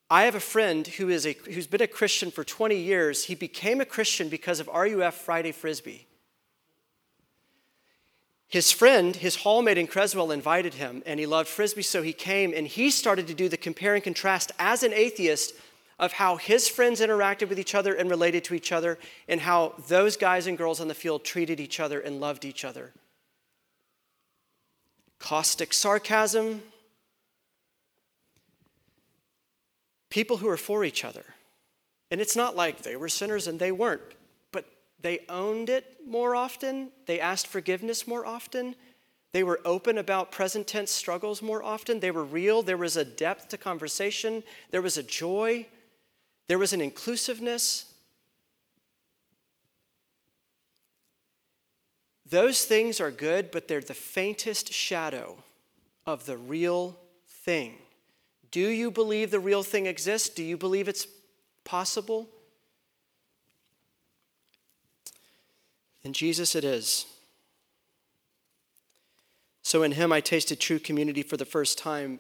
I 0.10 0.24
have 0.24 0.34
a 0.34 0.40
friend 0.40 0.88
who 0.88 1.10
is 1.10 1.28
a, 1.28 1.34
who's 1.34 1.68
been 1.68 1.82
a 1.82 1.88
Christian 1.88 2.32
for 2.32 2.44
20 2.44 2.76
years. 2.76 3.26
He 3.26 3.36
became 3.36 3.80
a 3.80 3.86
Christian 3.86 4.30
because 4.30 4.60
of 4.60 4.68
RUF 4.68 5.14
Friday 5.14 5.52
Frisbee. 5.52 6.08
His 8.48 8.72
friend, 8.72 9.16
his 9.16 9.38
hallmate 9.38 9.78
in 9.78 9.88
Creswell, 9.88 10.32
invited 10.32 10.76
him, 10.76 11.02
and 11.06 11.20
he 11.20 11.26
loved 11.26 11.50
Frisbee, 11.50 11.82
so 11.82 12.02
he 12.02 12.14
came 12.14 12.54
and 12.56 12.68
he 12.68 12.90
started 12.90 13.28
to 13.28 13.34
do 13.34 13.50
the 13.50 13.58
compare 13.58 13.96
and 13.96 14.04
contrast 14.04 14.52
as 14.60 14.84
an 14.84 14.94
atheist 14.94 15.54
of 15.98 16.14
how 16.14 16.38
his 16.38 16.68
friends 16.68 17.00
interacted 17.00 17.50
with 17.50 17.60
each 17.60 17.74
other 17.74 17.94
and 17.94 18.10
related 18.10 18.44
to 18.44 18.54
each 18.54 18.72
other, 18.72 19.00
and 19.28 19.42
how 19.42 19.74
those 19.88 20.18
guys 20.18 20.46
and 20.46 20.58
girls 20.58 20.82
on 20.82 20.88
the 20.88 20.94
field 20.94 21.24
treated 21.24 21.60
each 21.60 21.80
other 21.80 22.00
and 22.00 22.20
loved 22.20 22.44
each 22.44 22.66
other. 22.66 22.92
Caustic 25.20 25.74
sarcasm, 25.74 26.62
people 30.10 30.38
who 30.38 30.50
are 30.50 30.58
for 30.58 30.84
each 30.84 31.04
other. 31.04 31.26
And 32.12 32.22
it's 32.22 32.36
not 32.36 32.56
like 32.56 32.84
they 32.84 32.96
were 32.96 33.10
sinners 33.10 33.48
and 33.48 33.60
they 33.60 33.72
weren't. 33.72 34.02
They 35.06 35.20
owned 35.30 35.70
it 35.70 36.00
more 36.04 36.36
often, 36.36 36.90
they 37.06 37.20
asked 37.20 37.46
forgiveness 37.46 38.08
more 38.08 38.26
often, 38.26 38.74
they 39.34 39.44
were 39.44 39.62
open 39.64 40.00
about 40.00 40.32
present 40.32 40.66
tense 40.66 40.90
struggles 40.90 41.44
more 41.44 41.62
often, 41.62 42.00
they 42.00 42.10
were 42.10 42.24
real, 42.24 42.64
there 42.64 42.76
was 42.76 42.98
a 42.98 43.06
depth 43.06 43.50
to 43.50 43.58
conversation, 43.60 44.42
there 44.72 44.82
was 44.82 44.98
a 44.98 45.04
joy, 45.04 45.68
there 46.48 46.58
was 46.58 46.74
an 46.74 46.82
inclusiveness. 46.82 47.94
Those 52.28 52.66
things 52.66 53.00
are 53.00 53.12
good, 53.12 53.52
but 53.52 53.68
they're 53.68 53.82
the 53.82 53.94
faintest 53.94 54.74
shadow 54.74 55.38
of 56.08 56.26
the 56.26 56.38
real 56.38 56.98
thing. 57.28 57.76
Do 58.50 58.68
you 58.70 58.90
believe 58.90 59.30
the 59.30 59.40
real 59.40 59.62
thing 59.62 59.86
exists? 59.86 60.30
Do 60.30 60.42
you 60.44 60.58
believe 60.58 60.88
it's 60.88 61.06
possible? 61.64 62.28
In 66.06 66.14
Jesus, 66.14 66.54
it 66.56 66.64
is. 66.64 67.08
So 69.64 69.82
in 69.82 69.94
Him, 69.94 70.14
I 70.14 70.22
tasted 70.22 70.60
true 70.60 70.78
community 70.78 71.24
for 71.24 71.36
the 71.36 71.46
first 71.46 71.80
time. 71.80 72.20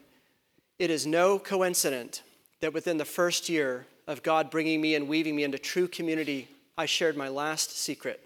It 0.79 0.89
is 0.89 1.05
no 1.05 1.37
coincidence 1.37 2.23
that 2.61 2.73
within 2.73 2.97
the 2.97 3.05
first 3.05 3.47
year 3.47 3.85
of 4.07 4.23
God 4.23 4.49
bringing 4.49 4.81
me 4.81 4.95
and 4.95 5.07
weaving 5.07 5.35
me 5.35 5.43
into 5.43 5.59
true 5.59 5.87
community, 5.87 6.47
I 6.75 6.87
shared 6.87 7.15
my 7.15 7.29
last 7.29 7.77
secret 7.77 8.19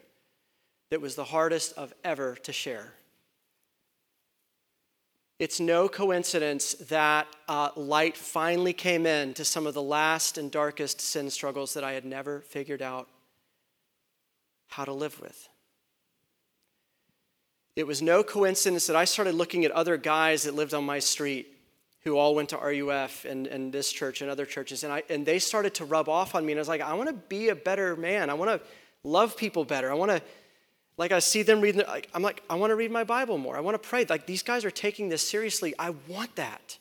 that 0.92 1.02
was 1.02 1.16
the 1.16 1.26
hardest 1.26 1.74
of 1.74 1.94
ever 2.06 2.36
to 2.36 2.54
share. 2.54 2.94
It's 5.40 5.60
no 5.60 5.90
coincidence 5.90 6.74
that 6.88 7.28
uh, 7.50 7.72
light 7.76 8.16
finally 8.16 8.74
came 8.74 9.06
in 9.06 9.34
to 9.34 9.44
some 9.44 9.68
of 9.68 9.74
the 9.74 9.82
last 9.82 10.38
and 10.38 10.50
darkest 10.50 11.02
sin 11.02 11.30
struggles 11.30 11.74
that 11.74 11.84
I 11.84 11.92
had 11.92 12.06
never 12.06 12.40
figured 12.40 12.82
out 12.82 13.10
how 14.70 14.86
to 14.86 14.94
live 14.94 15.20
with. 15.20 15.49
It 17.80 17.88
was 17.88 18.02
no 18.02 18.24
coincidence 18.24 18.88
that 18.88 18.98
I 18.98 19.06
started 19.06 19.36
looking 19.36 19.64
at 19.64 19.72
other 19.72 19.96
guys 19.96 20.44
that 20.44 20.54
lived 20.54 20.74
on 20.74 20.84
my 20.84 21.00
street 21.00 21.56
who 22.02 22.18
all 22.18 22.36
went 22.36 22.50
to 22.50 22.58
RUF 22.58 23.24
and, 23.24 23.48
and 23.48 23.72
this 23.72 23.90
church 23.90 24.22
and 24.22 24.30
other 24.30 24.46
churches, 24.46 24.84
and, 24.84 24.92
I, 24.92 25.04
and 25.10 25.26
they 25.26 25.40
started 25.40 25.76
to 25.76 25.86
rub 25.86 26.10
off 26.10 26.36
on 26.36 26.46
me. 26.46 26.52
And 26.52 26.60
I 26.60 26.62
was 26.62 26.68
like, 26.68 26.82
I 26.82 26.94
want 26.96 27.08
to 27.08 27.14
be 27.14 27.48
a 27.48 27.56
better 27.56 27.96
man. 27.96 28.30
I 28.30 28.34
want 28.34 28.52
to 28.52 28.68
love 29.06 29.38
people 29.38 29.64
better. 29.64 29.90
I 29.90 29.94
want 29.94 30.12
to, 30.12 30.22
like, 30.98 31.14
I 31.14 31.20
see 31.20 31.42
them 31.42 31.62
reading, 31.62 31.84
Like, 31.88 32.10
I'm 32.14 32.22
like, 32.22 32.44
I 32.50 32.56
want 32.56 32.72
to 32.72 32.76
read 32.76 32.92
my 32.92 33.06
Bible 33.06 33.38
more. 33.38 33.56
I 33.56 33.62
want 33.62 33.82
to 33.82 33.88
pray. 33.88 34.06
Like, 34.10 34.26
these 34.26 34.44
guys 34.44 34.66
are 34.66 34.72
taking 34.72 35.08
this 35.08 35.26
seriously. 35.26 35.74
I 35.80 35.92
want 36.10 36.36
that. 36.36 36.78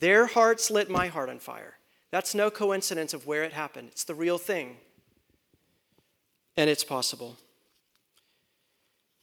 Their 0.00 0.24
hearts 0.24 0.70
lit 0.70 0.88
my 0.88 1.08
heart 1.08 1.28
on 1.28 1.40
fire. 1.40 1.74
That's 2.10 2.34
no 2.34 2.50
coincidence 2.50 3.12
of 3.12 3.26
where 3.26 3.44
it 3.44 3.52
happened. 3.52 3.88
It's 3.92 4.04
the 4.04 4.14
real 4.14 4.38
thing 4.38 4.78
and 6.56 6.70
it's 6.70 6.84
possible. 6.84 7.36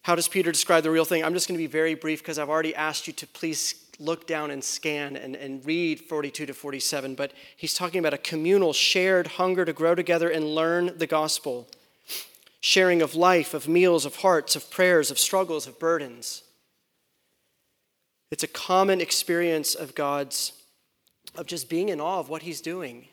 How 0.04 0.16
does 0.16 0.28
Peter 0.28 0.52
describe 0.52 0.84
the 0.84 0.92
real 0.92 1.06
thing? 1.06 1.24
I'm 1.24 1.34
just 1.34 1.48
going 1.48 1.58
to 1.58 1.64
be 1.64 1.68
very 1.68 1.96
brief 1.96 2.22
because 2.22 2.38
I've 2.38 2.50
already 2.50 2.76
asked 2.76 3.08
you 3.08 3.14
to 3.14 3.26
please 3.26 3.76
look 4.00 4.28
down 4.28 4.52
and 4.52 4.62
scan 4.62 5.16
and, 5.16 5.34
and 5.34 5.66
read 5.66 6.02
42 6.02 6.46
to 6.46 6.54
47. 6.54 7.16
But 7.16 7.32
he's 7.56 7.74
talking 7.74 8.00
about 8.00 8.14
a 8.14 8.18
communal, 8.18 8.74
shared 8.74 9.28
hunger 9.28 9.64
to 9.64 9.72
grow 9.72 9.96
together 9.96 10.30
and 10.30 10.56
learn 10.56 10.98
the 10.98 11.08
gospel, 11.08 11.70
sharing 12.60 13.02
of 13.02 13.16
life, 13.16 13.54
of 13.54 13.70
meals, 13.70 14.06
of 14.06 14.18
hearts, 14.18 14.58
of 14.58 14.70
prayers, 14.70 15.10
of 15.10 15.18
struggles, 15.18 15.68
of 15.68 15.80
burdens. 15.80 16.44
It's 18.30 18.44
a 18.44 18.48
common 18.48 19.00
experience 19.00 19.74
of 19.74 19.96
God's, 19.96 20.52
of 21.36 21.46
just 21.46 21.70
being 21.70 21.88
in 21.88 22.02
awe 22.02 22.20
of 22.20 22.28
what 22.28 22.42
He's 22.42 22.60
doing. 22.60 23.08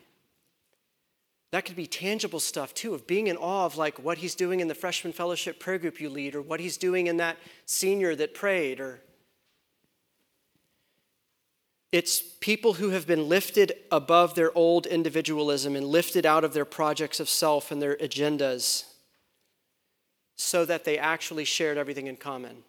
That 1.51 1.65
could 1.65 1.75
be 1.75 1.87
tangible 1.87 2.39
stuff 2.39 2.73
too, 2.73 2.93
of 2.93 3.05
being 3.05 3.27
in 3.27 3.37
awe 3.37 3.65
of 3.65 3.77
like 3.77 3.99
what 3.99 4.19
He's 4.19 4.35
doing 4.35 4.61
in 4.61 4.67
the 4.67 4.75
freshman 4.75 5.13
fellowship 5.13 5.59
prayer 5.59 5.77
group 5.77 5.99
you 5.99 6.09
lead, 6.09 6.35
or 6.35 6.41
what 6.41 6.59
He's 6.59 6.77
doing 6.77 7.07
in 7.07 7.17
that 7.17 7.37
senior 7.65 8.15
that 8.15 8.33
prayed, 8.33 8.79
or 8.79 9.01
it's 11.91 12.21
people 12.21 12.73
who 12.73 12.91
have 12.91 13.05
been 13.05 13.27
lifted 13.27 13.73
above 13.91 14.35
their 14.35 14.57
old 14.57 14.85
individualism 14.85 15.75
and 15.75 15.85
lifted 15.85 16.25
out 16.25 16.45
of 16.45 16.53
their 16.53 16.63
projects 16.63 17.19
of 17.19 17.27
self 17.27 17.69
and 17.69 17.81
their 17.81 17.97
agendas 17.97 18.85
so 20.37 20.63
that 20.63 20.85
they 20.85 20.97
actually 20.97 21.43
shared 21.43 21.77
everything 21.77 22.07
in 22.07 22.15
common. 22.15 22.63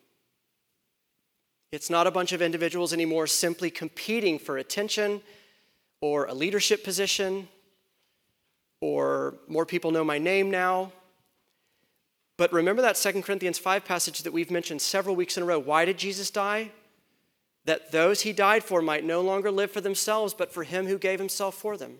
It's 1.70 1.88
not 1.88 2.08
a 2.08 2.10
bunch 2.10 2.32
of 2.32 2.42
individuals 2.42 2.92
anymore 2.92 3.28
simply 3.28 3.70
competing 3.70 4.40
for 4.40 4.58
attention 4.58 5.22
or 6.00 6.26
a 6.26 6.34
leadership 6.34 6.82
position 6.82 7.48
or 8.82 9.38
more 9.48 9.64
people 9.64 9.90
know 9.90 10.04
my 10.04 10.18
name 10.18 10.50
now. 10.50 10.92
But 12.36 12.52
remember 12.52 12.82
that 12.82 12.96
2 12.96 13.22
Corinthians 13.22 13.58
5 13.58 13.86
passage 13.86 14.22
that 14.24 14.32
we've 14.34 14.50
mentioned 14.50 14.82
several 14.82 15.16
weeks 15.16 15.38
in 15.38 15.42
a 15.42 15.46
row. 15.46 15.58
Why 15.58 15.86
did 15.86 15.96
Jesus 15.96 16.30
die? 16.30 16.72
that 17.64 17.92
those 17.92 18.22
he 18.22 18.32
died 18.32 18.64
for 18.64 18.82
might 18.82 19.04
no 19.04 19.20
longer 19.20 19.50
live 19.50 19.70
for 19.70 19.80
themselves, 19.80 20.34
but 20.34 20.52
for 20.52 20.64
him 20.64 20.86
who 20.86 20.98
gave 20.98 21.18
himself 21.18 21.54
for 21.54 21.76
them. 21.76 21.98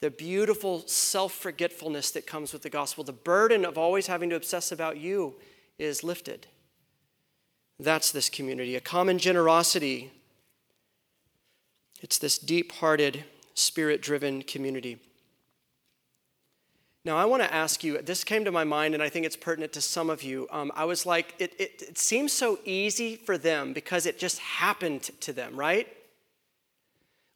The 0.00 0.10
beautiful 0.10 0.86
self 0.86 1.32
forgetfulness 1.32 2.10
that 2.12 2.26
comes 2.26 2.52
with 2.52 2.62
the 2.62 2.70
gospel, 2.70 3.02
the 3.02 3.12
burden 3.12 3.64
of 3.64 3.78
always 3.78 4.06
having 4.06 4.30
to 4.30 4.36
obsess 4.36 4.70
about 4.70 4.98
you 4.98 5.34
is 5.78 6.04
lifted. 6.04 6.46
That's 7.80 8.12
this 8.12 8.30
community, 8.30 8.76
a 8.76 8.80
common 8.80 9.18
generosity. 9.18 10.12
It's 12.00 12.18
this 12.18 12.38
deep 12.38 12.72
hearted, 12.72 13.24
spirit 13.54 14.02
driven 14.02 14.42
community. 14.42 14.98
Now, 17.06 17.16
I 17.16 17.24
want 17.24 17.40
to 17.44 17.54
ask 17.54 17.84
you 17.84 18.02
this 18.02 18.24
came 18.24 18.44
to 18.46 18.50
my 18.50 18.64
mind, 18.64 18.92
and 18.92 19.00
I 19.00 19.08
think 19.08 19.26
it's 19.26 19.36
pertinent 19.36 19.72
to 19.74 19.80
some 19.80 20.10
of 20.10 20.24
you. 20.24 20.48
Um, 20.50 20.72
I 20.74 20.86
was 20.86 21.06
like, 21.06 21.36
it, 21.38 21.54
it, 21.56 21.80
it 21.90 21.98
seems 21.98 22.32
so 22.32 22.58
easy 22.64 23.14
for 23.14 23.38
them 23.38 23.72
because 23.72 24.06
it 24.06 24.18
just 24.18 24.40
happened 24.40 25.02
to 25.20 25.32
them, 25.32 25.54
right? 25.54 25.86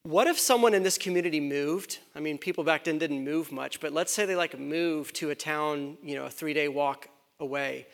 What 0.03 0.27
if 0.27 0.41
someone 0.41 0.75
in 0.75 0.83
this 0.83 0.99
community 0.99 1.39
moved? 1.39 2.01
I 2.17 2.19
mean, 2.19 2.37
people 2.37 2.65
back 2.65 2.83
then 2.83 2.99
didn't 2.99 3.23
move 3.23 3.53
much, 3.53 3.79
but 3.79 3.93
let's 3.93 4.13
say 4.13 4.27
they 4.27 4.35
like 4.35 4.59
moved 4.59 5.15
to 5.17 5.31
a 5.31 5.37
town, 5.37 5.99
you 6.03 6.17
know, 6.17 6.25
a 6.25 6.31
three 6.31 6.53
day 6.53 6.67
walk 6.67 7.07
away. 7.39 7.87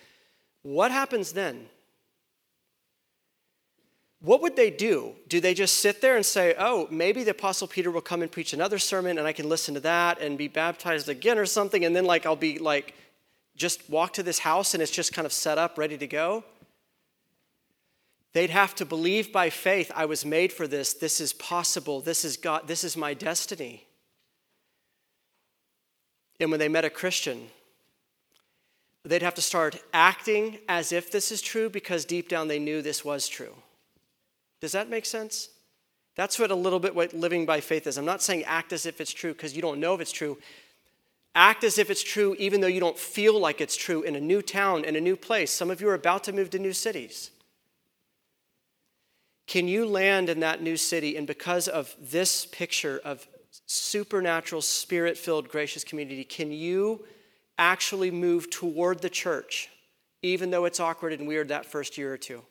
What 0.62 0.90
happens 0.90 1.32
then? 1.32 1.66
What 4.20 4.40
would 4.42 4.56
they 4.56 4.70
do? 4.70 5.12
Do 5.28 5.40
they 5.40 5.54
just 5.54 5.80
sit 5.80 6.00
there 6.00 6.16
and 6.16 6.24
say, 6.24 6.54
oh, 6.58 6.88
maybe 6.90 7.22
the 7.22 7.32
Apostle 7.32 7.68
Peter 7.68 7.90
will 7.90 8.00
come 8.00 8.22
and 8.22 8.32
preach 8.32 8.52
another 8.52 8.78
sermon 8.78 9.18
and 9.18 9.26
I 9.26 9.32
can 9.32 9.48
listen 9.48 9.74
to 9.74 9.80
that 9.80 10.20
and 10.20 10.38
be 10.38 10.48
baptized 10.48 11.08
again 11.08 11.38
or 11.38 11.46
something, 11.46 11.84
and 11.84 11.94
then 11.94 12.06
like 12.06 12.24
I'll 12.24 12.34
be 12.34 12.58
like, 12.58 12.94
just 13.56 13.88
walk 13.88 14.14
to 14.14 14.22
this 14.22 14.38
house 14.38 14.74
and 14.74 14.82
it's 14.82 14.92
just 14.92 15.12
kind 15.12 15.26
of 15.26 15.32
set 15.32 15.58
up, 15.58 15.78
ready 15.78 15.98
to 15.98 16.06
go? 16.06 16.44
They'd 18.32 18.50
have 18.50 18.74
to 18.76 18.84
believe 18.84 19.32
by 19.32 19.48
faith, 19.48 19.90
I 19.94 20.04
was 20.04 20.24
made 20.24 20.52
for 20.52 20.66
this, 20.66 20.92
this 20.92 21.20
is 21.20 21.32
possible, 21.32 22.00
this 22.00 22.24
is 22.24 22.36
God, 22.36 22.66
this 22.66 22.84
is 22.84 22.96
my 22.96 23.14
destiny. 23.14 23.86
And 26.38 26.50
when 26.50 26.60
they 26.60 26.68
met 26.68 26.84
a 26.84 26.90
Christian, 26.90 27.48
they'd 29.04 29.22
have 29.22 29.34
to 29.36 29.42
start 29.42 29.82
acting 29.94 30.58
as 30.68 30.92
if 30.92 31.10
this 31.10 31.32
is 31.32 31.40
true 31.40 31.70
because 31.70 32.04
deep 32.04 32.28
down 32.28 32.48
they 32.48 32.58
knew 32.58 32.82
this 32.82 33.04
was 33.04 33.26
true. 33.26 33.54
Does 34.60 34.72
that 34.72 34.88
make 34.88 35.04
sense? 35.04 35.50
That's 36.16 36.38
what 36.38 36.50
a 36.50 36.54
little 36.54 36.80
bit 36.80 36.94
what 36.94 37.12
living 37.12 37.44
by 37.44 37.60
faith 37.60 37.86
is. 37.86 37.98
I'm 37.98 38.04
not 38.06 38.22
saying 38.22 38.44
act 38.44 38.72
as 38.72 38.86
if 38.86 39.00
it's 39.00 39.12
true 39.12 39.32
because 39.32 39.54
you 39.54 39.62
don't 39.62 39.80
know 39.80 39.94
if 39.94 40.00
it's 40.00 40.12
true. 40.12 40.38
Act 41.34 41.62
as 41.62 41.78
if 41.78 41.90
it's 41.90 42.02
true 42.02 42.34
even 42.38 42.62
though 42.62 42.66
you 42.66 42.80
don't 42.80 42.98
feel 42.98 43.38
like 43.38 43.60
it's 43.60 43.76
true 43.76 44.02
in 44.02 44.16
a 44.16 44.20
new 44.20 44.40
town, 44.40 44.84
in 44.84 44.96
a 44.96 45.00
new 45.00 45.16
place. 45.16 45.50
Some 45.50 45.70
of 45.70 45.82
you 45.82 45.88
are 45.90 45.94
about 45.94 46.24
to 46.24 46.32
move 46.32 46.48
to 46.50 46.58
new 46.58 46.72
cities. 46.72 47.30
Can 49.46 49.68
you 49.68 49.86
land 49.86 50.30
in 50.30 50.40
that 50.40 50.62
new 50.62 50.78
city 50.78 51.16
and 51.16 51.26
because 51.26 51.68
of 51.68 51.94
this 52.00 52.46
picture 52.46 53.00
of 53.04 53.28
supernatural, 53.66 54.62
spirit 54.62 55.18
filled, 55.18 55.48
gracious 55.48 55.84
community, 55.84 56.24
can 56.24 56.50
you 56.50 57.04
actually 57.58 58.10
move 58.10 58.50
toward 58.50 59.00
the 59.02 59.10
church 59.10 59.68
even 60.22 60.50
though 60.50 60.64
it's 60.64 60.80
awkward 60.80 61.12
and 61.12 61.28
weird 61.28 61.48
that 61.48 61.66
first 61.66 61.98
year 61.98 62.12
or 62.12 62.18
two? 62.18 62.42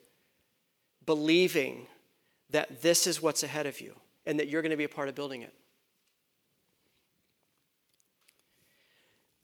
Believing 1.04 1.88
that 2.50 2.82
this 2.82 3.06
is 3.06 3.20
what's 3.20 3.42
ahead 3.42 3.66
of 3.66 3.80
you 3.80 3.94
and 4.24 4.38
that 4.38 4.48
you're 4.48 4.62
going 4.62 4.70
to 4.70 4.76
be 4.76 4.84
a 4.84 4.88
part 4.88 5.08
of 5.08 5.14
building 5.14 5.42
it. 5.42 5.54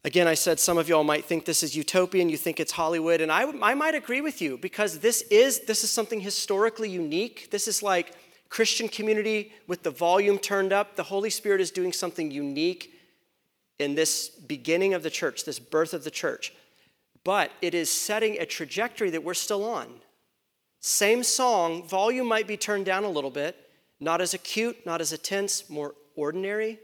Again, 0.05 0.27
I 0.27 0.35
said 0.35 0.59
some 0.59 0.79
of 0.79 0.89
y'all 0.89 1.05
might 1.05 1.25
think 1.25 1.45
this 1.45 1.63
is 1.63 1.77
utopian, 1.77 2.29
you 2.29 2.37
think 2.37 2.59
it's 2.59 2.73
Hollywood, 2.73 3.21
and 3.21 3.31
I, 3.31 3.45
I 3.63 3.75
might 3.75 3.95
agree 3.95 4.21
with 4.21 4.43
you 4.43 4.59
because 4.59 4.99
this 4.99 5.23
is, 5.31 5.61
this 5.61 5.85
is 5.85 5.91
something 5.91 6.21
historically 6.21 6.91
unique. 6.91 7.53
This 7.53 7.69
is 7.69 7.85
like 7.85 8.13
Christian 8.49 8.89
community 8.89 9.53
with 9.69 9.85
the 9.85 9.91
volume 9.91 10.39
turned 10.39 10.73
up. 10.73 10.97
The 10.97 11.05
Holy 11.05 11.31
Spirit 11.31 11.61
is 11.61 11.71
doing 11.71 11.93
something 11.93 12.33
unique 12.33 12.93
in 13.79 13.95
this 13.95 14.29
beginning 14.29 14.93
of 14.93 15.05
the 15.05 15.11
church, 15.11 15.45
this 15.45 15.61
birth 15.61 15.95
of 15.95 16.03
the 16.03 16.11
church. 16.11 16.53
But 17.25 17.53
it 17.63 17.73
is 17.73 17.89
setting 17.89 18.39
a 18.39 18.47
trajectory 18.47 19.11
that 19.11 19.23
we're 19.23 19.35
still 19.35 19.65
on. 19.65 20.02
Same 20.83 21.23
song, 21.23 21.87
volume 21.87 22.27
might 22.27 22.49
be 22.49 22.57
turned 22.57 22.85
down 22.85 23.05
a 23.05 23.09
little 23.09 23.31
bit, 23.31 23.71
not 24.01 24.21
as 24.21 24.35
acute, 24.35 24.85
not 24.85 25.01
as 25.01 25.13
intense, 25.13 25.71
more 25.71 25.95
ordinary. 26.17 26.81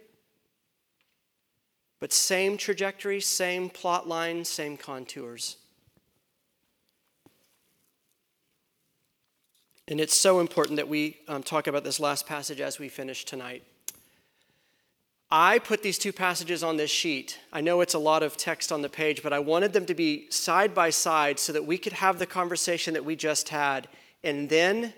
But 1.98 2.12
same 2.12 2.56
trajectory, 2.56 3.20
same 3.20 3.68
plot 3.68 4.06
line, 4.06 4.44
same 4.44 4.76
contours. 4.76 5.56
And 9.88 10.00
it's 10.00 10.16
so 10.16 10.38
important 10.38 10.76
that 10.76 10.88
we 10.88 11.18
um, 11.26 11.42
talk 11.42 11.66
about 11.66 11.82
this 11.82 11.98
last 11.98 12.24
passage 12.24 12.60
as 12.60 12.78
we 12.78 12.88
finish 12.88 13.24
tonight. 13.24 13.64
I 15.30 15.58
put 15.58 15.82
these 15.82 15.98
two 15.98 16.12
passages 16.12 16.62
on 16.62 16.78
this 16.78 16.90
sheet. 16.90 17.38
I 17.52 17.60
know 17.60 17.82
it's 17.82 17.94
a 17.94 17.98
lot 17.98 18.22
of 18.22 18.38
text 18.38 18.72
on 18.72 18.80
the 18.80 18.88
page, 18.88 19.22
but 19.22 19.32
I 19.32 19.38
wanted 19.38 19.74
them 19.74 19.84
to 19.86 19.94
be 19.94 20.30
side 20.30 20.74
by 20.74 20.88
side 20.88 21.38
so 21.38 21.52
that 21.52 21.66
we 21.66 21.76
could 21.76 21.92
have 21.92 22.18
the 22.18 22.26
conversation 22.26 22.94
that 22.94 23.04
we 23.04 23.14
just 23.14 23.50
had. 23.50 23.88
And 24.24 24.48
then, 24.48 24.94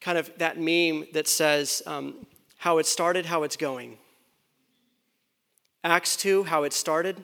kind 0.00 0.16
of 0.16 0.30
that 0.38 0.58
meme 0.58 1.06
that 1.12 1.28
says 1.28 1.82
um, 1.84 2.26
how 2.56 2.78
it 2.78 2.86
started, 2.86 3.26
how 3.26 3.42
it's 3.42 3.56
going. 3.56 3.98
Acts 5.84 6.16
2, 6.16 6.44
how 6.44 6.64
it 6.64 6.72
started. 6.72 7.22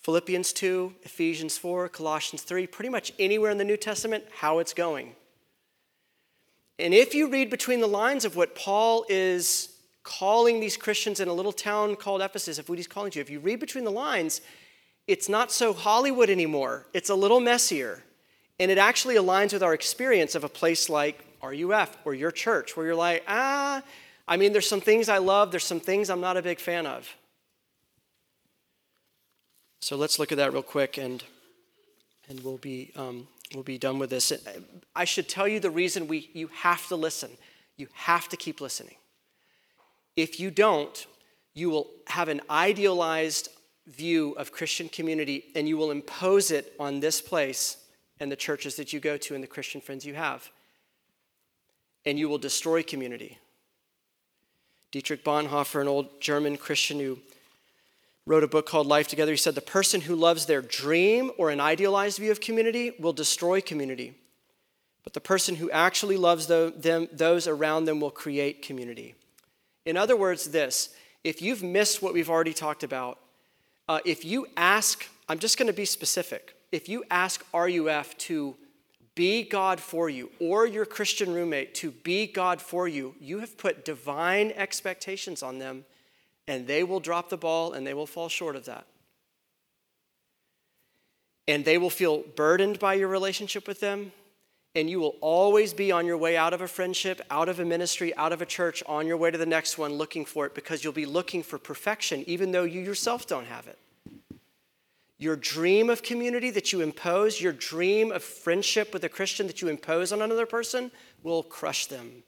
Philippians 0.00 0.52
2, 0.52 0.94
Ephesians 1.04 1.56
4, 1.56 1.88
Colossians 1.88 2.42
3, 2.42 2.66
pretty 2.66 2.90
much 2.90 3.12
anywhere 3.18 3.50
in 3.50 3.58
the 3.58 3.64
New 3.64 3.76
Testament, 3.76 4.24
how 4.40 4.58
it's 4.58 4.74
going. 4.74 5.14
And 6.78 6.92
if 6.92 7.14
you 7.14 7.28
read 7.30 7.50
between 7.50 7.80
the 7.80 7.86
lines 7.86 8.24
of 8.24 8.36
what 8.36 8.54
Paul 8.54 9.06
is 9.08 9.68
calling 10.02 10.60
these 10.60 10.76
Christians 10.76 11.20
in 11.20 11.28
a 11.28 11.32
little 11.32 11.52
town 11.52 11.96
called 11.96 12.20
Ephesus, 12.20 12.58
if 12.58 12.68
what 12.68 12.78
he's 12.78 12.86
calling 12.86 13.10
to, 13.12 13.20
if 13.20 13.30
you 13.30 13.40
read 13.40 13.60
between 13.60 13.84
the 13.84 13.90
lines, 13.90 14.40
it's 15.06 15.28
not 15.28 15.52
so 15.52 15.72
Hollywood 15.72 16.30
anymore. 16.30 16.86
It's 16.92 17.10
a 17.10 17.14
little 17.14 17.40
messier. 17.40 18.02
And 18.58 18.70
it 18.70 18.78
actually 18.78 19.16
aligns 19.16 19.52
with 19.52 19.62
our 19.62 19.74
experience 19.74 20.34
of 20.34 20.44
a 20.44 20.48
place 20.48 20.88
like 20.88 21.24
RUF 21.42 21.96
or 22.04 22.14
your 22.14 22.30
church, 22.30 22.76
where 22.76 22.86
you're 22.86 22.94
like, 22.94 23.24
ah, 23.28 23.82
I 24.26 24.36
mean, 24.36 24.52
there's 24.52 24.68
some 24.68 24.80
things 24.80 25.08
I 25.08 25.18
love, 25.18 25.50
there's 25.50 25.64
some 25.64 25.80
things 25.80 26.08
I'm 26.08 26.20
not 26.20 26.36
a 26.36 26.42
big 26.42 26.58
fan 26.58 26.86
of. 26.86 27.08
So 29.80 29.96
let's 29.96 30.18
look 30.18 30.32
at 30.32 30.38
that 30.38 30.52
real 30.52 30.62
quick 30.62 30.96
and, 30.96 31.22
and 32.28 32.42
we'll 32.42 32.56
be 32.56 32.90
um, 32.96 33.28
we'll 33.52 33.62
be 33.62 33.78
done 33.78 33.98
with 33.98 34.10
this. 34.10 34.32
I 34.94 35.04
should 35.04 35.28
tell 35.28 35.48
you 35.48 35.60
the 35.60 35.70
reason 35.70 36.08
we, 36.08 36.30
you 36.32 36.48
have 36.48 36.86
to 36.88 36.96
listen. 36.96 37.30
You 37.76 37.88
have 37.92 38.28
to 38.28 38.36
keep 38.36 38.60
listening. 38.60 38.96
If 40.16 40.38
you 40.38 40.50
don't, 40.50 41.06
you 41.54 41.70
will 41.70 41.90
have 42.06 42.28
an 42.28 42.40
idealized 42.48 43.48
view 43.86 44.32
of 44.32 44.52
Christian 44.52 44.88
community 44.88 45.44
and 45.54 45.68
you 45.68 45.76
will 45.76 45.90
impose 45.90 46.50
it 46.50 46.72
on 46.78 47.00
this 47.00 47.20
place 47.20 47.76
and 48.20 48.30
the 48.30 48.36
churches 48.36 48.76
that 48.76 48.92
you 48.92 49.00
go 49.00 49.16
to 49.16 49.34
and 49.34 49.42
the 49.42 49.48
Christian 49.48 49.80
friends 49.80 50.04
you 50.04 50.14
have. 50.14 50.50
And 52.06 52.18
you 52.18 52.28
will 52.28 52.38
destroy 52.38 52.82
community. 52.82 53.38
Dietrich 54.92 55.24
Bonhoeffer, 55.24 55.80
an 55.80 55.88
old 55.88 56.20
German 56.20 56.56
Christian 56.56 57.00
who 57.00 57.18
wrote 58.26 58.44
a 58.44 58.48
book 58.48 58.66
called 58.66 58.86
Life 58.86 59.08
Together. 59.08 59.32
He 59.32 59.36
said, 59.36 59.54
The 59.54 59.60
person 59.60 60.02
who 60.02 60.16
loves 60.16 60.46
their 60.46 60.62
dream 60.62 61.30
or 61.36 61.50
an 61.50 61.60
idealized 61.60 62.18
view 62.18 62.30
of 62.30 62.40
community 62.40 62.92
will 62.98 63.12
destroy 63.12 63.60
community. 63.60 64.14
But 65.02 65.12
the 65.12 65.20
person 65.20 65.56
who 65.56 65.70
actually 65.70 66.16
loves 66.16 66.46
them, 66.46 67.08
those 67.12 67.46
around 67.46 67.84
them 67.84 68.00
will 68.00 68.10
create 68.10 68.62
community. 68.62 69.14
In 69.84 69.96
other 69.96 70.16
words, 70.16 70.46
this 70.46 70.94
if 71.22 71.40
you've 71.40 71.62
missed 71.62 72.02
what 72.02 72.14
we've 72.14 72.30
already 72.30 72.54
talked 72.54 72.82
about, 72.82 73.18
uh, 73.88 74.00
if 74.04 74.24
you 74.24 74.46
ask, 74.56 75.08
I'm 75.28 75.38
just 75.38 75.58
going 75.58 75.66
to 75.66 75.72
be 75.72 75.84
specific, 75.84 76.54
if 76.72 76.88
you 76.88 77.04
ask 77.10 77.44
RUF 77.52 78.16
to 78.18 78.56
be 79.14 79.42
God 79.42 79.78
for 79.78 80.10
you, 80.10 80.30
or 80.40 80.66
your 80.66 80.84
Christian 80.84 81.32
roommate 81.32 81.74
to 81.76 81.90
be 81.90 82.26
God 82.26 82.60
for 82.60 82.88
you, 82.88 83.14
you 83.20 83.38
have 83.38 83.56
put 83.56 83.84
divine 83.84 84.52
expectations 84.56 85.42
on 85.42 85.58
them, 85.58 85.84
and 86.46 86.66
they 86.66 86.84
will 86.84 87.00
drop 87.00 87.28
the 87.30 87.36
ball 87.36 87.72
and 87.72 87.86
they 87.86 87.94
will 87.94 88.06
fall 88.06 88.28
short 88.28 88.56
of 88.56 88.66
that. 88.66 88.86
And 91.46 91.64
they 91.64 91.78
will 91.78 91.90
feel 91.90 92.22
burdened 92.36 92.78
by 92.78 92.94
your 92.94 93.08
relationship 93.08 93.68
with 93.68 93.80
them, 93.80 94.12
and 94.74 94.88
you 94.88 94.98
will 94.98 95.16
always 95.20 95.74
be 95.74 95.92
on 95.92 96.06
your 96.06 96.16
way 96.16 96.36
out 96.36 96.54
of 96.54 96.62
a 96.62 96.68
friendship, 96.68 97.20
out 97.30 97.48
of 97.48 97.60
a 97.60 97.64
ministry, 97.64 98.14
out 98.16 98.32
of 98.32 98.40
a 98.40 98.46
church, 98.46 98.82
on 98.86 99.06
your 99.06 99.16
way 99.16 99.30
to 99.30 99.38
the 99.38 99.46
next 99.46 99.76
one 99.76 99.94
looking 99.94 100.24
for 100.24 100.46
it 100.46 100.54
because 100.54 100.82
you'll 100.82 100.92
be 100.92 101.06
looking 101.06 101.42
for 101.42 101.58
perfection, 101.58 102.24
even 102.26 102.50
though 102.50 102.64
you 102.64 102.80
yourself 102.80 103.26
don't 103.26 103.46
have 103.46 103.68
it. 103.68 103.78
Your 105.18 105.36
dream 105.36 105.90
of 105.90 106.02
community 106.02 106.50
that 106.50 106.72
you 106.72 106.80
impose, 106.80 107.40
your 107.40 107.52
dream 107.52 108.10
of 108.10 108.22
friendship 108.22 108.92
with 108.92 109.04
a 109.04 109.08
Christian 109.08 109.46
that 109.46 109.62
you 109.62 109.68
impose 109.68 110.12
on 110.12 110.20
another 110.20 110.46
person 110.46 110.90
will 111.22 111.42
crush 111.42 111.86
them. 111.86 112.24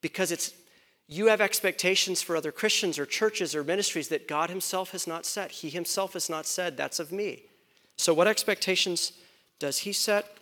Because 0.00 0.32
it's 0.32 0.52
you 1.12 1.26
have 1.26 1.40
expectations 1.40 2.22
for 2.22 2.36
other 2.36 2.52
Christians 2.52 2.96
or 2.96 3.04
churches 3.04 3.56
or 3.56 3.64
ministries 3.64 4.08
that 4.08 4.28
God 4.28 4.48
Himself 4.48 4.92
has 4.92 5.08
not 5.08 5.26
set. 5.26 5.50
He 5.50 5.68
Himself 5.68 6.12
has 6.12 6.30
not 6.30 6.46
said, 6.46 6.76
that's 6.76 7.00
of 7.00 7.10
me. 7.10 7.42
So, 7.96 8.14
what 8.14 8.28
expectations 8.28 9.12
does 9.58 9.78
He 9.78 9.92
set? 9.92 10.38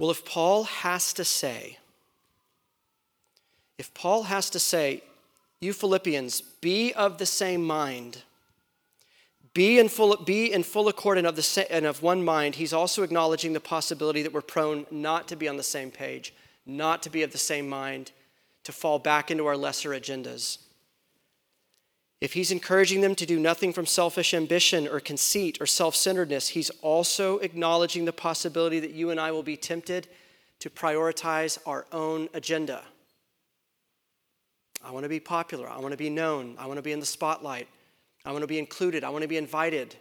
Well, 0.00 0.10
if 0.10 0.24
Paul 0.24 0.64
has 0.64 1.12
to 1.12 1.24
say, 1.24 1.78
if 3.78 3.94
Paul 3.94 4.24
has 4.24 4.50
to 4.50 4.58
say, 4.58 5.02
you 5.60 5.72
Philippians, 5.72 6.40
be 6.40 6.92
of 6.92 7.18
the 7.18 7.24
same 7.24 7.64
mind, 7.64 8.24
be 9.54 9.78
in 9.78 9.88
full, 9.88 10.16
be 10.16 10.52
in 10.52 10.64
full 10.64 10.88
accord 10.88 11.18
and 11.18 11.26
of, 11.26 11.36
the, 11.36 11.66
and 11.70 11.86
of 11.86 12.02
one 12.02 12.24
mind, 12.24 12.56
he's 12.56 12.72
also 12.72 13.04
acknowledging 13.04 13.52
the 13.52 13.60
possibility 13.60 14.22
that 14.22 14.32
we're 14.32 14.42
prone 14.42 14.86
not 14.90 15.28
to 15.28 15.36
be 15.36 15.48
on 15.48 15.56
the 15.56 15.62
same 15.62 15.90
page, 15.92 16.34
not 16.66 17.02
to 17.04 17.10
be 17.10 17.22
of 17.22 17.32
the 17.32 17.38
same 17.38 17.68
mind, 17.68 18.12
to 18.64 18.72
fall 18.72 18.98
back 18.98 19.30
into 19.30 19.46
our 19.46 19.56
lesser 19.56 19.90
agendas. 19.90 20.58
If 22.20 22.32
he's 22.32 22.50
encouraging 22.50 23.02
them 23.02 23.14
to 23.16 23.26
do 23.26 23.38
nothing 23.38 23.72
from 23.72 23.86
selfish 23.86 24.32
ambition 24.34 24.88
or 24.88 25.00
conceit 25.00 25.58
or 25.60 25.66
self 25.66 25.94
centeredness, 25.94 26.48
he's 26.48 26.70
also 26.82 27.38
acknowledging 27.38 28.04
the 28.04 28.12
possibility 28.12 28.80
that 28.80 28.92
you 28.92 29.10
and 29.10 29.20
I 29.20 29.30
will 29.30 29.42
be 29.42 29.56
tempted 29.56 30.08
to 30.60 30.70
prioritize 30.70 31.58
our 31.66 31.86
own 31.92 32.28
agenda. 32.32 32.82
I 34.82 34.90
want 34.90 35.02
to 35.02 35.08
be 35.08 35.20
popular. 35.20 35.68
I 35.68 35.78
want 35.78 35.92
to 35.92 35.98
be 35.98 36.10
known. 36.10 36.56
I 36.58 36.66
want 36.66 36.78
to 36.78 36.82
be 36.82 36.92
in 36.92 37.00
the 37.00 37.06
spotlight. 37.06 37.68
I 38.24 38.32
want 38.32 38.42
to 38.42 38.48
be 38.48 38.58
included. 38.58 39.04
I 39.04 39.10
want 39.10 39.22
to 39.22 39.28
be 39.28 39.36
invited. 39.36 39.94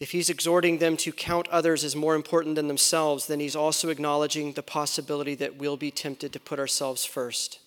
If 0.00 0.12
he's 0.12 0.30
exhorting 0.30 0.78
them 0.78 0.96
to 0.98 1.12
count 1.12 1.48
others 1.48 1.82
as 1.82 1.96
more 1.96 2.14
important 2.14 2.54
than 2.54 2.68
themselves, 2.68 3.26
then 3.26 3.40
he's 3.40 3.56
also 3.56 3.88
acknowledging 3.88 4.52
the 4.52 4.62
possibility 4.62 5.34
that 5.36 5.56
we'll 5.56 5.76
be 5.76 5.90
tempted 5.90 6.32
to 6.32 6.40
put 6.40 6.60
ourselves 6.60 7.04
first. 7.04 7.58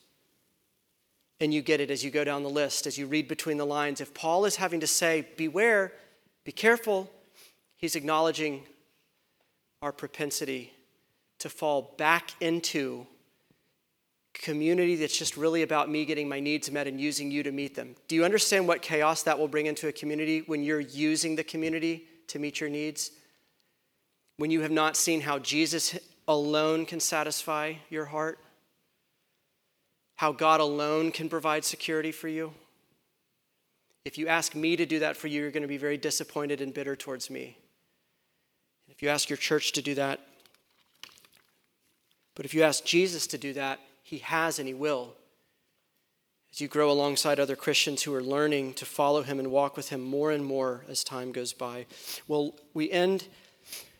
And 1.42 1.54
you 1.54 1.62
get 1.62 1.82
it 1.82 1.92
as 1.92 2.06
you 2.06 2.12
go 2.12 2.24
down 2.24 2.44
the 2.44 2.50
list, 2.50 2.88
as 2.88 2.98
you 2.98 3.06
read 3.06 3.28
between 3.28 3.58
the 3.58 3.66
lines. 3.66 4.00
If 4.00 4.14
Paul 4.14 4.46
is 4.46 4.56
having 4.56 4.80
to 4.80 4.88
say, 4.88 5.28
beware, 5.36 5.92
be 6.46 6.54
careful, 6.54 7.12
he's 7.76 7.96
acknowledging 7.96 8.64
our 9.82 9.92
propensity 9.92 10.72
to 11.40 11.50
fall 11.50 11.96
back 11.98 12.32
into 12.40 13.08
community 14.34 14.96
that's 14.96 15.18
just 15.18 15.36
really 15.36 15.64
about 15.64 15.90
me 15.90 16.06
getting 16.06 16.30
my 16.30 16.40
needs 16.40 16.72
met 16.72 16.88
and 16.88 17.02
using 17.02 17.30
you 17.30 17.44
to 17.44 17.52
meet 17.52 17.76
them. 17.76 17.96
Do 18.08 18.16
you 18.16 18.24
understand 18.24 18.68
what 18.68 18.82
chaos 18.82 19.24
that 19.24 19.38
will 19.38 19.48
bring 19.48 19.66
into 19.66 19.88
a 19.88 19.92
community 19.92 20.44
when 20.46 20.64
you're 20.64 20.80
using 20.80 21.36
the 21.36 21.44
community 21.44 22.08
to 22.32 22.40
meet 22.40 22.60
your 22.60 22.70
needs? 22.70 23.12
When 24.38 24.52
you 24.52 24.62
have 24.62 24.72
not 24.72 24.98
seen 24.98 25.22
how 25.22 25.40
Jesus 25.40 25.98
alone 26.28 26.86
can 26.86 27.00
satisfy 27.00 27.76
your 27.90 28.06
heart? 28.06 28.40
How 30.16 30.32
God 30.32 30.60
alone 30.60 31.12
can 31.12 31.30
provide 31.30 31.64
security 31.64 32.12
for 32.12 32.28
you? 32.28 32.54
If 34.04 34.18
you 34.18 34.28
ask 34.28 34.56
me 34.56 34.76
to 34.76 34.86
do 34.86 35.00
that 35.00 35.16
for 35.16 35.28
you, 35.28 35.42
you're 35.42 35.52
going 35.52 35.62
to 35.62 35.68
be 35.68 35.78
very 35.78 35.98
disappointed 35.98 36.60
and 36.60 36.74
bitter 36.74 36.96
towards 36.96 37.30
me. 37.30 37.58
If 38.90 39.02
you 39.02 39.10
ask 39.10 39.30
your 39.30 39.38
church 39.38 39.72
to 39.74 39.82
do 39.82 39.96
that, 39.96 40.20
but 42.36 42.46
if 42.46 42.54
you 42.54 42.64
ask 42.64 42.84
Jesus 42.84 43.28
to 43.28 43.38
do 43.38 43.54
that, 43.54 43.80
he 44.12 44.18
has 44.18 44.60
and 44.60 44.68
He 44.68 44.74
will. 44.74 45.14
As 46.54 46.60
you 46.60 46.68
grow 46.68 46.92
alongside 46.92 47.40
other 47.40 47.56
Christians 47.56 48.04
who 48.04 48.14
are 48.14 48.24
learning 48.24 48.74
to 48.74 48.86
follow 48.86 49.24
Him 49.24 49.40
and 49.40 49.52
walk 49.52 49.78
with 49.78 49.90
Him 49.90 50.02
more 50.02 50.32
and 50.32 50.44
more 50.44 50.84
as 50.90 51.04
time 51.04 51.32
goes 51.32 51.54
by. 51.54 51.86
Well, 52.28 52.56
we 52.74 52.92
end 52.92 53.28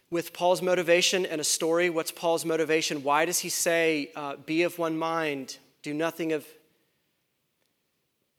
with 0.10 0.34
Paul's 0.34 0.62
motivation 0.62 1.26
and 1.26 1.40
a 1.40 1.46
story. 1.46 1.90
What's 1.90 2.12
Paul's 2.12 2.44
motivation? 2.44 3.04
Why 3.04 3.24
does 3.24 3.40
he 3.40 3.50
say, 3.50 4.12
uh, 4.16 4.36
be 4.46 4.64
of 4.64 4.78
one 4.78 4.98
mind, 4.98 5.58
do 5.82 5.94
nothing 5.94 6.34
of 6.34 6.46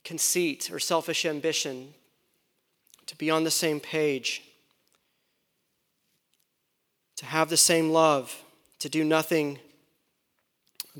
conceit 0.04 0.70
or 0.70 0.78
selfish 0.78 1.24
ambition, 1.24 1.94
to 3.06 3.16
be 3.16 3.30
on 3.30 3.44
the 3.44 3.50
same 3.50 3.80
page, 3.80 4.42
to 7.16 7.24
have 7.24 7.48
the 7.48 7.56
same 7.56 7.90
love, 7.90 8.42
to 8.78 8.88
do 8.88 9.04
nothing 9.04 9.58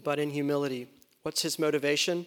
but 0.02 0.18
in 0.18 0.30
humility. 0.30 0.88
What's 1.22 1.42
his 1.42 1.58
motivation? 1.58 2.26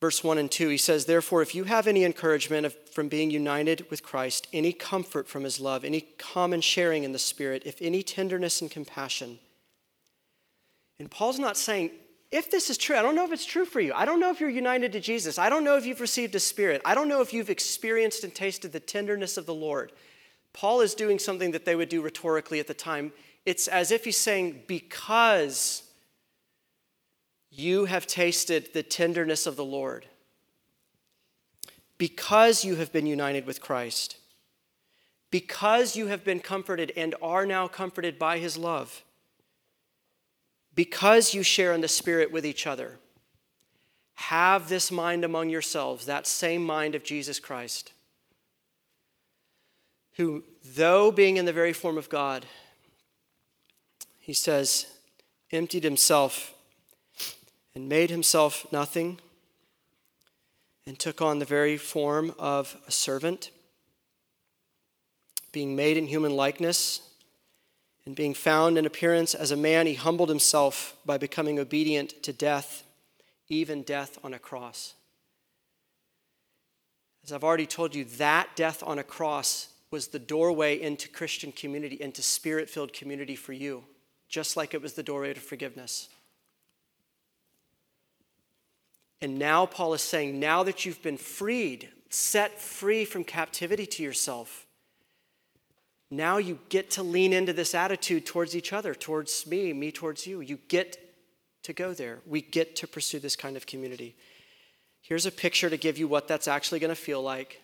Verse 0.00 0.22
1 0.22 0.36
and 0.36 0.50
2, 0.50 0.68
he 0.68 0.76
says, 0.76 1.06
Therefore, 1.06 1.40
if 1.40 1.54
you 1.54 1.64
have 1.64 1.86
any 1.86 2.04
encouragement 2.04 2.66
of, 2.66 2.76
from 2.90 3.08
being 3.08 3.30
united 3.30 3.90
with 3.90 4.02
Christ, 4.02 4.46
any 4.52 4.72
comfort 4.72 5.26
from 5.26 5.44
his 5.44 5.58
love, 5.58 5.84
any 5.84 6.02
common 6.18 6.60
sharing 6.60 7.02
in 7.02 7.12
the 7.12 7.18
Spirit, 7.18 7.62
if 7.64 7.80
any 7.80 8.02
tenderness 8.02 8.60
and 8.60 8.70
compassion. 8.70 9.38
And 10.98 11.10
Paul's 11.10 11.38
not 11.38 11.56
saying, 11.56 11.92
if 12.30 12.50
this 12.50 12.68
is 12.68 12.76
true, 12.76 12.96
I 12.96 13.02
don't 13.02 13.14
know 13.14 13.24
if 13.24 13.32
it's 13.32 13.46
true 13.46 13.64
for 13.64 13.80
you. 13.80 13.92
I 13.94 14.04
don't 14.04 14.20
know 14.20 14.30
if 14.30 14.40
you're 14.40 14.50
united 14.50 14.92
to 14.92 15.00
Jesus. 15.00 15.38
I 15.38 15.48
don't 15.48 15.64
know 15.64 15.76
if 15.76 15.86
you've 15.86 16.00
received 16.00 16.34
a 16.34 16.40
Spirit. 16.40 16.82
I 16.84 16.94
don't 16.94 17.08
know 17.08 17.22
if 17.22 17.32
you've 17.32 17.50
experienced 17.50 18.24
and 18.24 18.34
tasted 18.34 18.72
the 18.72 18.80
tenderness 18.80 19.36
of 19.36 19.46
the 19.46 19.54
Lord. 19.54 19.92
Paul 20.52 20.80
is 20.80 20.94
doing 20.94 21.18
something 21.18 21.52
that 21.52 21.64
they 21.64 21.76
would 21.76 21.88
do 21.88 22.02
rhetorically 22.02 22.60
at 22.60 22.66
the 22.66 22.74
time. 22.74 23.12
It's 23.44 23.68
as 23.68 23.90
if 23.90 24.04
he's 24.04 24.18
saying, 24.18 24.64
Because 24.66 25.82
you 27.58 27.86
have 27.86 28.06
tasted 28.06 28.68
the 28.74 28.82
tenderness 28.82 29.46
of 29.46 29.56
the 29.56 29.64
Lord, 29.64 30.06
because 31.96 32.64
you 32.64 32.76
have 32.76 32.92
been 32.92 33.06
united 33.06 33.46
with 33.46 33.62
Christ, 33.62 34.18
because 35.30 35.96
you 35.96 36.08
have 36.08 36.22
been 36.22 36.40
comforted 36.40 36.92
and 36.96 37.14
are 37.22 37.46
now 37.46 37.66
comforted 37.66 38.18
by 38.18 38.38
his 38.38 38.58
love, 38.58 39.02
because 40.74 41.32
you 41.32 41.42
share 41.42 41.72
in 41.72 41.80
the 41.80 41.88
Spirit 41.88 42.30
with 42.30 42.44
each 42.44 42.66
other, 42.66 42.98
have 44.16 44.68
this 44.68 44.92
mind 44.92 45.24
among 45.24 45.48
yourselves, 45.48 46.04
that 46.04 46.26
same 46.26 46.62
mind 46.62 46.94
of 46.94 47.04
Jesus 47.04 47.40
Christ, 47.40 47.92
who, 50.16 50.44
though 50.62 51.10
being 51.10 51.38
in 51.38 51.46
the 51.46 51.52
very 51.52 51.72
form 51.72 51.96
of 51.96 52.10
God, 52.10 52.44
he 54.18 54.34
says, 54.34 54.86
emptied 55.50 55.84
himself 55.84 56.52
and 57.76 57.90
made 57.90 58.08
himself 58.08 58.66
nothing 58.72 59.18
and 60.86 60.98
took 60.98 61.20
on 61.20 61.40
the 61.40 61.44
very 61.44 61.76
form 61.76 62.34
of 62.38 62.74
a 62.88 62.90
servant, 62.90 63.50
being 65.52 65.76
made 65.76 65.98
in 65.98 66.06
human 66.06 66.34
likeness 66.34 67.02
and 68.06 68.16
being 68.16 68.32
found 68.32 68.78
in 68.78 68.86
appearance 68.86 69.34
as 69.34 69.50
a 69.50 69.56
man, 69.56 69.86
he 69.86 69.92
humbled 69.92 70.30
himself 70.30 70.96
by 71.04 71.18
becoming 71.18 71.58
obedient 71.58 72.22
to 72.22 72.32
death, 72.32 72.82
even 73.50 73.82
death 73.82 74.18
on 74.24 74.32
a 74.32 74.38
cross. 74.38 74.94
As 77.24 77.30
I've 77.30 77.44
already 77.44 77.66
told 77.66 77.94
you, 77.94 78.04
that 78.04 78.56
death 78.56 78.82
on 78.86 78.98
a 78.98 79.04
cross 79.04 79.68
was 79.90 80.08
the 80.08 80.18
doorway 80.18 80.80
into 80.80 81.10
Christian 81.10 81.52
community, 81.52 82.00
into 82.00 82.22
spirit 82.22 82.70
filled 82.70 82.94
community 82.94 83.36
for 83.36 83.52
you 83.52 83.84
just 84.28 84.56
like 84.56 84.74
it 84.74 84.82
was 84.82 84.94
the 84.94 85.02
doorway 85.02 85.32
to 85.34 85.40
forgiveness. 85.40 86.08
And 89.20 89.38
now 89.38 89.66
Paul 89.66 89.94
is 89.94 90.02
saying, 90.02 90.38
now 90.38 90.62
that 90.62 90.84
you've 90.84 91.02
been 91.02 91.16
freed, 91.16 91.88
set 92.10 92.60
free 92.60 93.04
from 93.04 93.24
captivity 93.24 93.86
to 93.86 94.02
yourself, 94.02 94.66
now 96.10 96.36
you 96.36 96.58
get 96.68 96.90
to 96.92 97.02
lean 97.02 97.32
into 97.32 97.52
this 97.52 97.74
attitude 97.74 98.26
towards 98.26 98.54
each 98.54 98.72
other, 98.72 98.94
towards 98.94 99.46
me, 99.46 99.72
me 99.72 99.90
towards 99.90 100.26
you. 100.26 100.40
You 100.40 100.58
get 100.68 100.98
to 101.64 101.72
go 101.72 101.94
there. 101.94 102.20
We 102.26 102.42
get 102.42 102.76
to 102.76 102.86
pursue 102.86 103.18
this 103.18 103.34
kind 103.34 103.56
of 103.56 103.66
community. 103.66 104.14
Here's 105.02 105.26
a 105.26 105.32
picture 105.32 105.68
to 105.68 105.76
give 105.76 105.98
you 105.98 106.06
what 106.06 106.28
that's 106.28 106.46
actually 106.46 106.78
going 106.78 106.90
to 106.90 106.94
feel 106.94 107.22
like. 107.22 107.60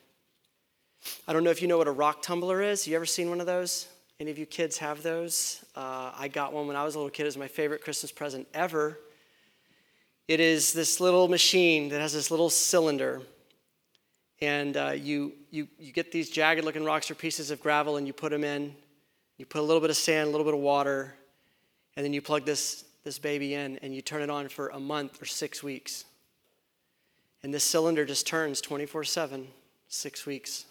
I 1.28 1.32
don't 1.32 1.44
know 1.44 1.50
if 1.50 1.62
you 1.62 1.68
know 1.68 1.78
what 1.78 1.88
a 1.88 1.92
rock 1.92 2.22
tumbler 2.22 2.62
is. 2.62 2.86
You 2.86 2.96
ever 2.96 3.06
seen 3.06 3.28
one 3.28 3.40
of 3.40 3.46
those? 3.46 3.88
Any 4.18 4.30
of 4.30 4.38
you 4.38 4.46
kids 4.46 4.78
have 4.78 5.02
those? 5.02 5.64
Uh, 5.74 6.12
I 6.16 6.28
got 6.28 6.52
one 6.52 6.66
when 6.66 6.76
I 6.76 6.84
was 6.84 6.94
a 6.94 6.98
little 6.98 7.10
kid. 7.10 7.22
It 7.22 7.26
was 7.26 7.36
my 7.36 7.48
favorite 7.48 7.82
Christmas 7.82 8.12
present 8.12 8.46
ever. 8.54 8.98
It 10.28 10.38
is 10.38 10.72
this 10.72 11.00
little 11.00 11.28
machine 11.28 11.88
that 11.88 12.00
has 12.00 12.12
this 12.12 12.30
little 12.30 12.48
cylinder, 12.48 13.22
and 14.40 14.76
uh, 14.76 14.90
you, 14.90 15.32
you, 15.50 15.68
you 15.78 15.92
get 15.92 16.12
these 16.12 16.30
jagged 16.30 16.64
looking 16.64 16.84
rocks 16.84 17.10
or 17.10 17.14
pieces 17.14 17.50
of 17.50 17.60
gravel 17.60 17.96
and 17.96 18.06
you 18.06 18.12
put 18.12 18.30
them 18.30 18.44
in. 18.44 18.74
You 19.36 19.46
put 19.46 19.60
a 19.60 19.64
little 19.64 19.80
bit 19.80 19.90
of 19.90 19.96
sand, 19.96 20.28
a 20.28 20.30
little 20.30 20.44
bit 20.44 20.54
of 20.54 20.60
water, 20.60 21.14
and 21.96 22.04
then 22.04 22.12
you 22.12 22.22
plug 22.22 22.44
this, 22.44 22.84
this 23.04 23.18
baby 23.18 23.54
in 23.54 23.78
and 23.78 23.94
you 23.94 24.02
turn 24.02 24.22
it 24.22 24.30
on 24.30 24.48
for 24.48 24.68
a 24.68 24.80
month 24.80 25.20
or 25.20 25.26
six 25.26 25.62
weeks. 25.62 26.04
And 27.42 27.52
this 27.52 27.64
cylinder 27.64 28.04
just 28.04 28.26
turns 28.26 28.60
24 28.60 29.04
7, 29.04 29.48
six 29.88 30.26
weeks. 30.26 30.66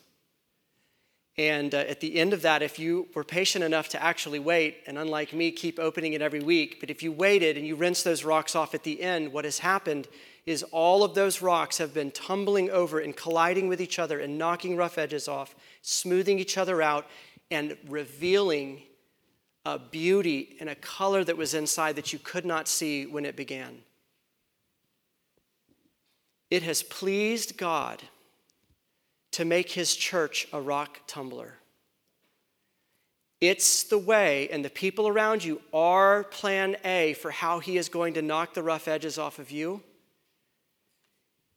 And 1.37 1.73
uh, 1.73 1.79
at 1.79 2.01
the 2.01 2.17
end 2.17 2.33
of 2.33 2.41
that, 2.41 2.61
if 2.61 2.77
you 2.77 3.07
were 3.15 3.23
patient 3.23 3.63
enough 3.63 3.89
to 3.89 4.03
actually 4.03 4.39
wait, 4.39 4.79
and 4.85 4.97
unlike 4.97 5.33
me, 5.33 5.51
keep 5.51 5.79
opening 5.79 6.13
it 6.13 6.21
every 6.21 6.41
week, 6.41 6.79
but 6.79 6.89
if 6.89 7.01
you 7.01 7.11
waited 7.11 7.57
and 7.57 7.65
you 7.65 7.75
rinse 7.75 8.03
those 8.03 8.25
rocks 8.25 8.55
off 8.55 8.73
at 8.73 8.83
the 8.83 9.01
end, 9.01 9.31
what 9.31 9.45
has 9.45 9.59
happened 9.59 10.07
is 10.45 10.63
all 10.71 11.03
of 11.03 11.13
those 11.13 11.41
rocks 11.41 11.77
have 11.77 11.93
been 11.93 12.11
tumbling 12.11 12.69
over 12.69 12.99
and 12.99 13.15
colliding 13.15 13.67
with 13.67 13.79
each 13.79 13.99
other 13.99 14.19
and 14.19 14.37
knocking 14.37 14.75
rough 14.75 14.97
edges 14.97 15.27
off, 15.27 15.55
smoothing 15.81 16.39
each 16.39 16.57
other 16.57 16.81
out, 16.81 17.05
and 17.49 17.77
revealing 17.87 18.81
a 19.65 19.77
beauty 19.77 20.57
and 20.59 20.69
a 20.69 20.75
color 20.75 21.23
that 21.23 21.37
was 21.37 21.53
inside 21.53 21.95
that 21.95 22.11
you 22.11 22.19
could 22.19 22.45
not 22.45 22.67
see 22.67 23.05
when 23.05 23.25
it 23.25 23.35
began. 23.35 23.83
It 26.49 26.63
has 26.63 26.83
pleased 26.83 27.57
God 27.57 28.01
to 29.31 29.45
make 29.45 29.71
his 29.71 29.95
church 29.95 30.47
a 30.51 30.61
rock 30.61 30.99
tumbler. 31.07 31.55
It's 33.39 33.83
the 33.83 33.97
way, 33.97 34.49
and 34.49 34.63
the 34.63 34.69
people 34.69 35.07
around 35.07 35.43
you 35.43 35.61
are 35.73 36.25
plan 36.25 36.75
A 36.85 37.13
for 37.13 37.31
how 37.31 37.59
he 37.59 37.77
is 37.77 37.89
going 37.89 38.13
to 38.13 38.21
knock 38.21 38.53
the 38.53 38.61
rough 38.61 38.87
edges 38.87 39.17
off 39.17 39.39
of 39.39 39.49
you. 39.49 39.81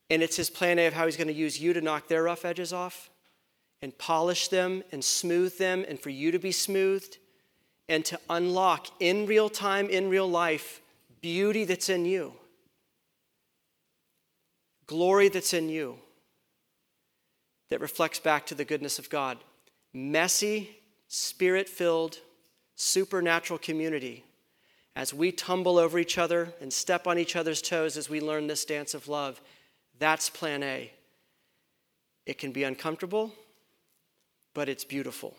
And 0.09 0.23
it's 0.23 0.37
his 0.37 0.49
plan 0.49 0.79
A 0.79 0.87
of 0.87 0.95
how 0.95 1.05
he's 1.05 1.17
going 1.17 1.29
to 1.29 1.35
use 1.35 1.61
you 1.61 1.75
to 1.75 1.81
knock 1.81 2.09
their 2.09 2.23
rough 2.23 2.45
edges 2.45 2.73
off 2.73 3.11
and 3.83 3.97
polish 3.99 4.49
them 4.49 4.83
and 4.93 5.05
smooth 5.05 5.59
them 5.59 5.85
and 5.87 6.01
for 6.01 6.11
you 6.11 6.31
to 6.31 6.39
be 6.39 6.53
smoothed 6.53 7.19
and 7.87 8.03
to 8.07 8.19
unlock 8.31 8.87
in 9.01 9.27
real 9.27 9.51
time, 9.51 9.91
in 9.91 10.09
real 10.09 10.29
life, 10.29 10.81
beauty 11.21 11.65
that's 11.65 11.91
in 11.91 12.07
you, 12.07 12.33
glory 14.87 15.29
that's 15.29 15.53
in 15.53 15.69
you 15.69 15.99
that 17.75 17.81
reflects 17.81 18.21
back 18.21 18.47
to 18.47 18.55
the 18.55 18.65
goodness 18.65 19.01
of 19.01 19.11
God. 19.11 19.37
Messy, 19.93 20.77
spirit 21.09 21.69
filled, 21.69 22.21
supernatural 22.77 23.59
community 23.59 24.23
as 24.95 25.13
we 25.13 25.33
tumble 25.33 25.77
over 25.77 25.99
each 25.99 26.17
other 26.17 26.55
and 26.61 26.73
step 26.73 27.09
on 27.09 27.19
each 27.19 27.35
other's 27.35 27.61
toes 27.61 27.97
as 27.97 28.09
we 28.09 28.21
learn 28.21 28.47
this 28.47 28.65
dance 28.65 28.95
of 28.95 29.09
love. 29.09 29.41
That's 29.99 30.31
plan 30.31 30.63
A. 30.63 30.93
It 32.27 32.39
can 32.39 32.53
be 32.53 32.63
uncomfortable, 32.63 33.33
but 34.55 34.69
it's 34.69 34.85
beautiful. 34.85 35.35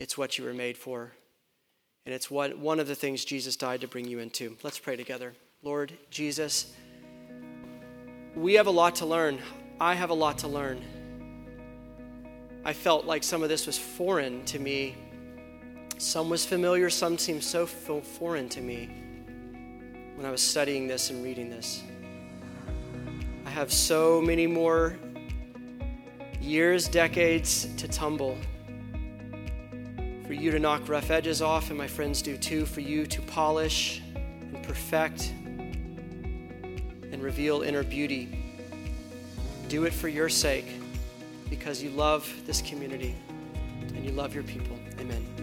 It's 0.00 0.16
what 0.16 0.38
you 0.38 0.44
were 0.46 0.54
made 0.54 0.78
for. 0.78 1.12
And 2.06 2.14
it's 2.14 2.30
what, 2.30 2.56
one 2.56 2.80
of 2.80 2.88
the 2.88 2.94
things 2.94 3.26
Jesus 3.26 3.56
died 3.56 3.82
to 3.82 3.88
bring 3.88 4.06
you 4.06 4.20
into. 4.20 4.56
Let's 4.62 4.78
pray 4.78 4.96
together. 4.96 5.34
Lord 5.62 5.92
Jesus, 6.08 6.72
we 8.34 8.54
have 8.54 8.68
a 8.68 8.70
lot 8.70 8.94
to 8.96 9.04
learn. 9.04 9.38
I 9.78 9.92
have 9.92 10.08
a 10.08 10.14
lot 10.14 10.38
to 10.38 10.48
learn. 10.48 10.82
I 12.66 12.72
felt 12.72 13.04
like 13.04 13.22
some 13.22 13.44
of 13.44 13.48
this 13.48 13.64
was 13.64 13.78
foreign 13.78 14.44
to 14.46 14.58
me. 14.58 14.96
Some 15.98 16.28
was 16.28 16.44
familiar, 16.44 16.90
some 16.90 17.16
seemed 17.16 17.44
so 17.44 17.64
foreign 17.64 18.48
to 18.48 18.60
me 18.60 18.90
when 20.16 20.26
I 20.26 20.32
was 20.32 20.42
studying 20.42 20.88
this 20.88 21.10
and 21.10 21.22
reading 21.22 21.48
this. 21.48 21.84
I 23.44 23.50
have 23.50 23.72
so 23.72 24.20
many 24.20 24.48
more 24.48 24.98
years, 26.40 26.88
decades 26.88 27.72
to 27.76 27.86
tumble. 27.86 28.36
For 30.26 30.32
you 30.32 30.50
to 30.50 30.58
knock 30.58 30.88
rough 30.88 31.12
edges 31.12 31.40
off, 31.40 31.68
and 31.68 31.78
my 31.78 31.86
friends 31.86 32.20
do 32.20 32.36
too, 32.36 32.66
for 32.66 32.80
you 32.80 33.06
to 33.06 33.22
polish 33.22 34.02
and 34.16 34.60
perfect 34.64 35.32
and 37.12 37.22
reveal 37.22 37.62
inner 37.62 37.84
beauty. 37.84 38.42
Do 39.68 39.84
it 39.84 39.92
for 39.92 40.08
your 40.08 40.28
sake 40.28 40.66
because 41.48 41.82
you 41.82 41.90
love 41.90 42.32
this 42.46 42.62
community 42.62 43.14
and 43.94 44.04
you 44.04 44.12
love 44.12 44.34
your 44.34 44.44
people. 44.44 44.78
Amen. 45.00 45.35